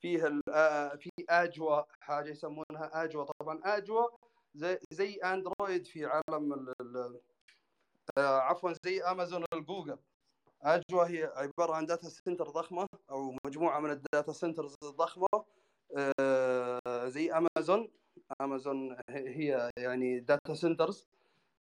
[0.00, 4.08] فيها ال- آه، في Azure حاجة يسمونها اجوا طبعا اجوا
[4.54, 7.20] زي زي أندرويد في عالم ال ال
[8.18, 9.98] آه، عفوا زي أمازون الجوجل
[10.62, 15.26] Azure هي عبارة عن data center ضخمة أو مجموعة من ال data centers الضخمة
[16.20, 17.90] آه، زي أمازون.
[18.40, 21.08] أمازون هي يعني data centers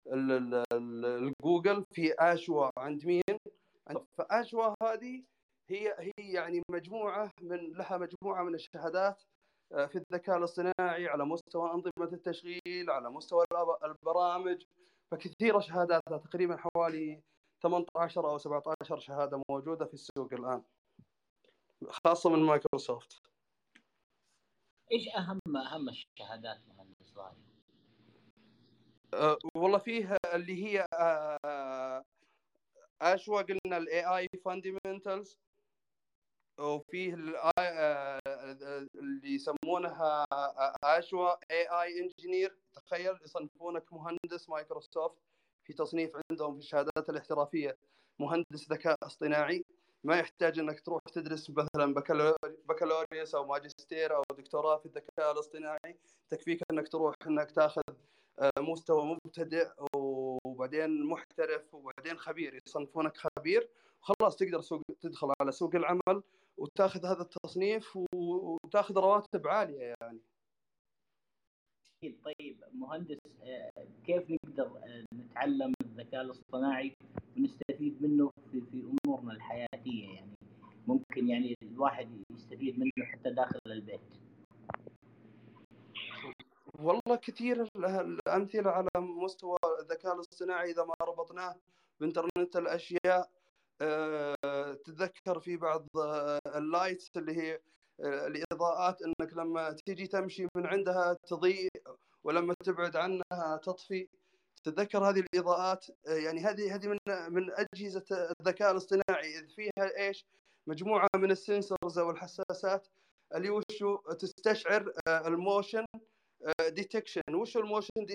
[0.07, 3.37] الجوجل في Azure عند مين؟
[4.17, 5.23] ف Azure هذه
[5.69, 9.23] هي هي يعني مجموعة من لها مجموعة من الشهادات
[9.71, 13.45] آه، في الذكاء الاصطناعي على مستوى أنظمة التشغيل على مستوى
[13.83, 14.63] البرامج
[15.11, 17.21] فكثيره شهاداتها تقريبا حوالي
[17.63, 20.63] 18 أو 17 شهادة موجودة في السوق الآن
[22.05, 23.21] خاصة من مايكروسوفت
[24.91, 27.52] إيش أهم أهم الشهادات مهندس ظاهر؟
[29.13, 32.03] أه والله فيه اللي هي أه
[33.01, 35.39] Azure قلنا ال AI fundamentals
[36.59, 37.13] وفيه
[38.95, 40.25] اللي يسمونها
[40.83, 45.17] Azure AI engineer تخيل يصنفونك مهندس مايكروسوفت
[45.65, 47.77] في تصنيف عندهم في الشهادات الاحترافية.
[48.19, 49.65] مهندس ذكاء اصطناعي.
[50.03, 51.93] ما يحتاج إنك تروح تدرس مثلا
[52.65, 55.99] بكالوريوس أو ماجستير أو دكتوراه في الذكاء الاصطناعي.
[56.29, 58.22] تكفيك إنك تروح إنك تاخذ آه،
[58.59, 63.69] مستوى مبتدئ وبعدين محترف وبعدين خبير يصنفونك خبير
[64.01, 66.23] وخلاص تقدر سوق تدخل على سوق العمل
[66.57, 70.19] وتاخذ هذا التصنيف وتاخذ رواتب عالية يعني.
[72.03, 73.71] طيب مهندس آه،
[74.05, 76.95] كيف نقدر آه، نتعلم الذكاء الاصطناعي
[77.37, 80.33] ونستفيد منه في في أمورنا الحياتية يعني؟
[80.87, 84.22] ممكن يعني الواحد يستفيد منه حتى داخل البيت.
[86.79, 91.55] والله كثير الأمثلة على مستوى الذكاء الاصطناعي إذا ما ربطناه
[91.99, 93.29] بإنترنت الأشياء
[93.81, 95.87] آه، تتذكر في بعض
[96.55, 97.59] ال lights اللي هي
[97.99, 101.69] الإضاءات إنك لما تيجي تمشي من عندها تضيء
[102.23, 104.07] ولما تبعد عنها تطفي.
[104.63, 106.97] تتذكر هذه الإضاءات؟ يعني هذه هذه من
[107.29, 108.05] من أجهزة
[108.39, 109.39] الذكاء الاصطناعي.
[109.39, 110.25] إذ فيها إيش؟
[110.67, 112.87] مجموعة من ال sensors أو الحساسات
[113.35, 115.85] اللي وشو؟ تستشعر ال motion
[116.69, 118.05] detection وش ال motion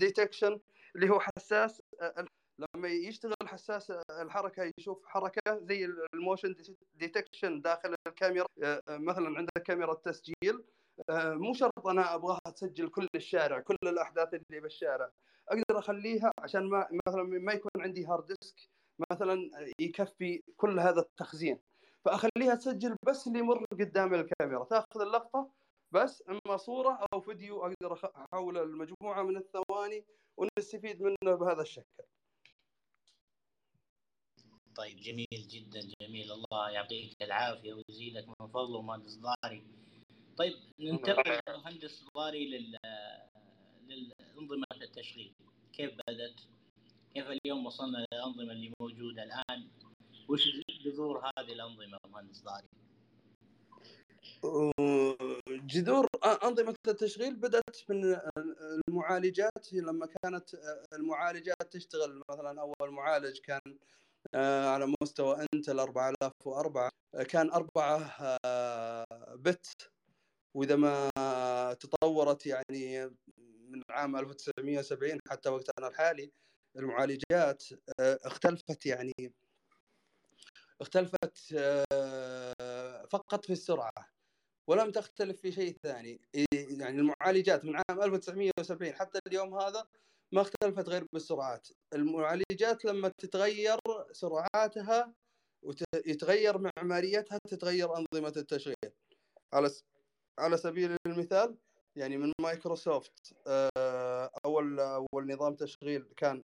[0.00, 0.60] detection
[0.96, 1.82] اللي هو حساس
[2.58, 5.84] لما يشتغل حساس الحركة يشوف حركة زي
[6.14, 6.54] ال motion
[6.94, 10.64] detection داخل الكاميرا آه، مثلا عندك كاميرا تسجيل
[11.10, 15.10] آه، مو شرط أنا أبغاها تسجل كل الشارع كل الأحداث اللي بالشارع.
[15.48, 18.56] أقدر أخليها عشان ما مثلا ما يكون عندي hard disk
[19.10, 19.50] مثلا
[19.80, 21.58] يكفي كل هذا التخزين.
[22.04, 25.50] فأخليها تسجل بس اللي يمر قدام الكاميرا تأخذ اللقطة
[25.92, 30.04] بس اما صورة أو فيديو أقدر احول المجموعة من الثواني
[30.36, 32.04] ونستفيد منه بهذا الشكل
[34.76, 39.66] طيب جميل جدا جميل الله يعطيك العافية ويزيدك من فضله مهندس ضاري
[40.36, 42.76] طيب ننتقل مهندس ضاري لل
[43.88, 45.32] للأنظمة التشغيل
[45.72, 46.40] كيف بدأت؟
[47.14, 49.68] كيف اليوم وصلنا للانظمه اللي موجودة الآن؟
[50.28, 50.48] وش
[50.84, 52.68] جذور هذه الأنظمة مهندس ضاري؟
[55.66, 58.20] جذور أنظمة التشغيل بدأت من
[58.88, 60.54] المعالجات لما كانت
[60.92, 62.22] المعالجات تشتغل.
[62.30, 63.78] مثلا أول معالج كان
[64.34, 66.90] آه، على مستوى إنتل 4004
[67.28, 69.04] كان 4 آه،
[69.34, 69.66] بت.
[70.54, 71.10] وإذا ما
[71.80, 73.06] تطورت يعني
[73.68, 76.32] من عام 1970 حتى وقتنا الحالي
[76.76, 77.64] المعالجات
[78.00, 79.32] آه، اختلفت يعني
[80.80, 81.38] اختلفت
[83.10, 84.17] فقط في السرعة.
[84.68, 86.20] ولم تختلف في شيء ثاني.
[86.52, 89.86] يعني المعالجات من عام 1970 حتى اليوم هذا
[90.32, 91.68] ما اختلفت غير بالسرعات.
[91.94, 93.78] المعالجات لما تتغير
[94.12, 95.14] سرعاتها
[95.62, 98.92] ويتغير معماريتها تتغير أنظمة التشغيل.
[99.54, 99.70] على
[100.38, 101.56] على سبيل المثال
[101.96, 106.42] يعني من مايكروسوفت آه، أول أول نظام تشغيل كان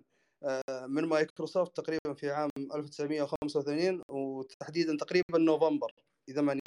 [0.44, 5.94] آه، من مايكروسوفت تقريبا في عام 1985 وتحديدا تقريبا نوفمبر.
[6.30, 6.62] إذا ماني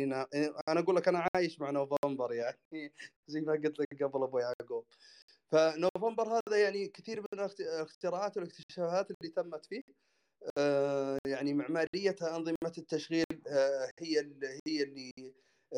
[0.69, 2.59] أنا أقول لك أنا عايش مع نوفمبر يعني.
[3.33, 4.85] زي ما قلت لك قبل أبو يعقوب.
[5.53, 9.83] فنوفمبر هذا يعني كثير من الاختراعات والاكتشافات اللي تمت فيه
[10.59, 14.19] آه، يعني معماريه أنظمة التشغيل آه، هي
[14.67, 15.13] هي اللي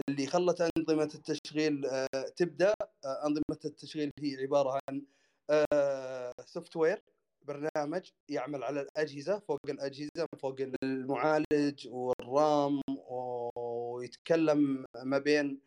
[0.08, 2.74] اللي خلت أنظمة التشغيل آه، تبدأ.
[3.04, 5.02] أنظمة التشغيل هي عبارة عن
[6.46, 7.02] software
[7.42, 12.80] برنامج يعمل على الأجهزة فوق الأجهزة فوق المعالج وال RAM
[13.94, 15.60] ويتكلم ما بين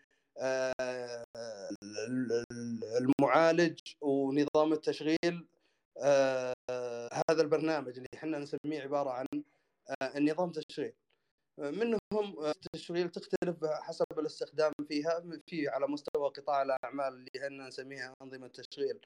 [3.01, 5.47] المعالج ونظام التشغيل
[6.03, 6.53] آه،
[7.29, 9.25] هذا البرنامج اللي إحنا نسميه عبارة عن
[10.01, 10.93] آه، النظام تشغيل.
[11.57, 18.47] منهم التشغيل تختلف حسب الاستخدام فيها في على مستوى قطاع الأعمال اللي إحنا نسميها أنظمة
[18.47, 18.99] تشغيل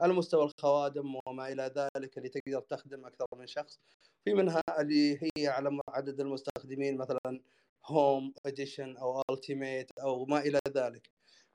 [0.00, 3.80] على مستوى الخوادم وما إلى ذلك اللي تقدر تخدم أكثر من شخص.
[4.24, 7.40] في منها اللي هي على عدد المستخدمين مثلا
[7.88, 11.10] home edition أو ultimate أو ما إلى ذلك.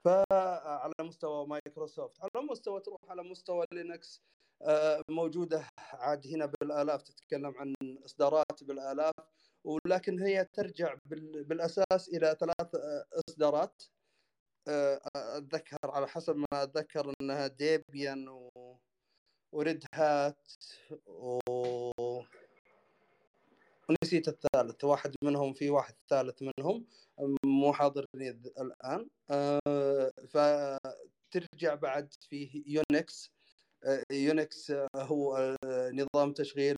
[0.06, 4.22] فعلى مستوى مايكروسوفت على مستوى تروح على مستوى لينكس
[4.62, 9.14] آه، موجودة عاد هنا بالآلاف تتكلم عن إصدارات بالآلاف
[9.64, 10.96] ولكن هي ترجع
[11.46, 13.84] بالأساس إلى ثلاث آه، إصدارات.
[14.68, 18.50] آه، أتذكر على حسب ما أتذكر إنها Debian و...
[19.54, 20.54] و Red Hat
[21.08, 22.13] و...
[23.90, 24.84] ونسيت الثالث.
[24.84, 26.86] واحد منهم في واحد ثالث منهم.
[27.46, 28.30] مو حاضرني
[28.60, 29.10] الآن.
[29.32, 33.32] أه فترجع بعد فيه يونكس
[34.12, 35.56] يونكس هو
[35.94, 36.76] نظام تشغيل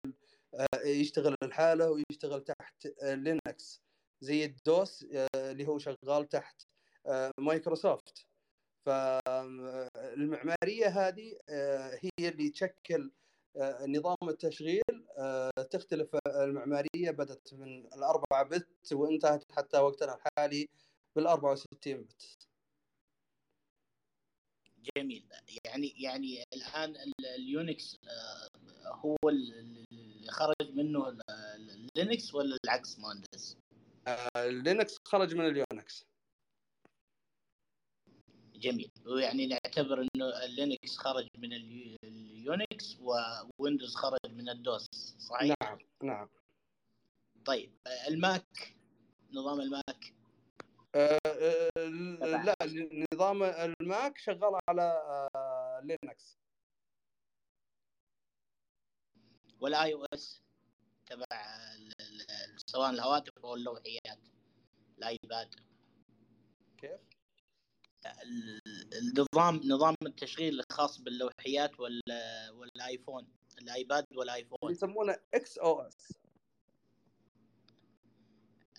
[0.85, 3.81] يشتغل لحاله ويشتغل تحت لينكس
[4.21, 5.05] زي ال DOS
[5.35, 6.61] اللي هو شغال تحت
[7.39, 8.25] مايكروسوفت.
[8.85, 11.37] فالمعمارية هذه
[12.03, 13.11] هي اللي تشكل
[13.87, 15.04] نظام التشغيل.
[15.71, 20.67] تختلف المعمارية بدأت من الأربعة bit وانتهت حتى وقتنا الحالي
[21.15, 22.47] بال 64 bit.
[24.97, 25.25] جميل.
[25.65, 26.95] يعني يعني الآن
[27.35, 27.97] اليونكس
[28.85, 31.17] هو اللي خرج منه
[31.95, 33.57] Linux ولا العكس مهندس؟
[34.37, 35.64] Linux خرج من ال Unix
[38.55, 38.91] جميل.
[39.05, 44.85] ويعني نعتبر إنه اللينكس خرج من اليونكس وويندوز خرج من الدوس
[45.19, 46.29] صحيح؟ نعم نعم.
[47.45, 47.73] طيب
[48.07, 48.75] ال Mac
[49.31, 50.13] نظام ال Mac؟
[50.95, 51.19] أه
[52.19, 52.55] لا
[53.13, 55.29] نظام ال Mac شغال على
[55.83, 56.37] Linux
[59.59, 60.41] وال iOS
[61.05, 61.25] تبع
[62.65, 64.19] سواء الهواتف أو اللوحيات
[64.97, 65.55] ال iPad.
[66.77, 67.14] كيف؟
[69.01, 73.27] النظام نظام التشغيل الخاص باللوحيات وال iPhone
[73.61, 74.71] ال iPad وال iPhone.
[74.71, 76.13] يسمونه X OS.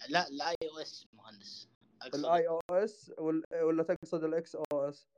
[0.08, 1.68] لا ال iOS مهندس.
[2.14, 3.12] الاي أو إس
[3.52, 5.08] ولا تقصد ال X OS؟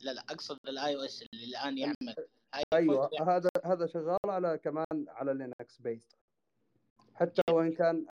[0.00, 2.28] لا لا أقصد ال iOS اللي الآن يعمل.
[2.72, 6.16] أيوه هذا هذا شغال على كمان على Linux based
[7.14, 8.06] حتى وإن كان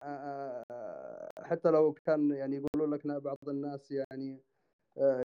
[1.39, 4.43] حتى لو كان يعني يقولوا لك بعض الناس يعني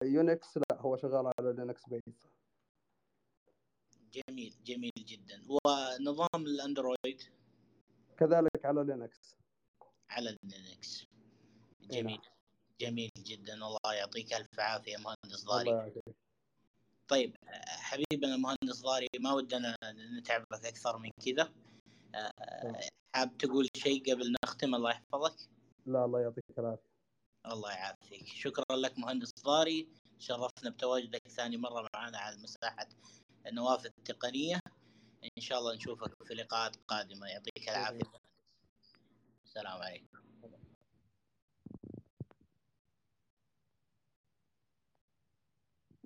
[0.04, 2.30] Unix لا هو شغال على لينكس بيست
[4.14, 5.42] جميل جميل جدا.
[5.50, 7.22] ونظام ال Android؟
[8.18, 9.36] كذلك على لينكس.
[10.10, 11.06] على لينكس.
[11.82, 12.22] جميل
[12.82, 13.54] جميل جدا.
[13.54, 16.02] الله يعطيك ألف عافية مهندس ضاري.
[17.08, 17.36] طيب
[17.68, 19.76] حبيبنا المهندس ضاري ما ودنا
[20.20, 21.54] نتعبك أكثر من كذا.
[23.16, 25.50] حاب تقول شيء قبل نختم؟ الله يحفظك.
[25.86, 26.95] لا الله يعطيك العافية.
[27.52, 28.28] الله يعافيك.
[28.28, 29.90] شكرا لك مهندس ضاري.
[30.20, 32.88] شرفنا بتواجدك ثاني مرة معنا على مساحة
[33.48, 34.60] النوافذ التقنية.
[35.38, 37.28] إن شاء الله نشوفك في لقاءات قادمة.
[37.28, 38.12] يعطيك العافية.
[39.46, 40.18] السلام عليكم.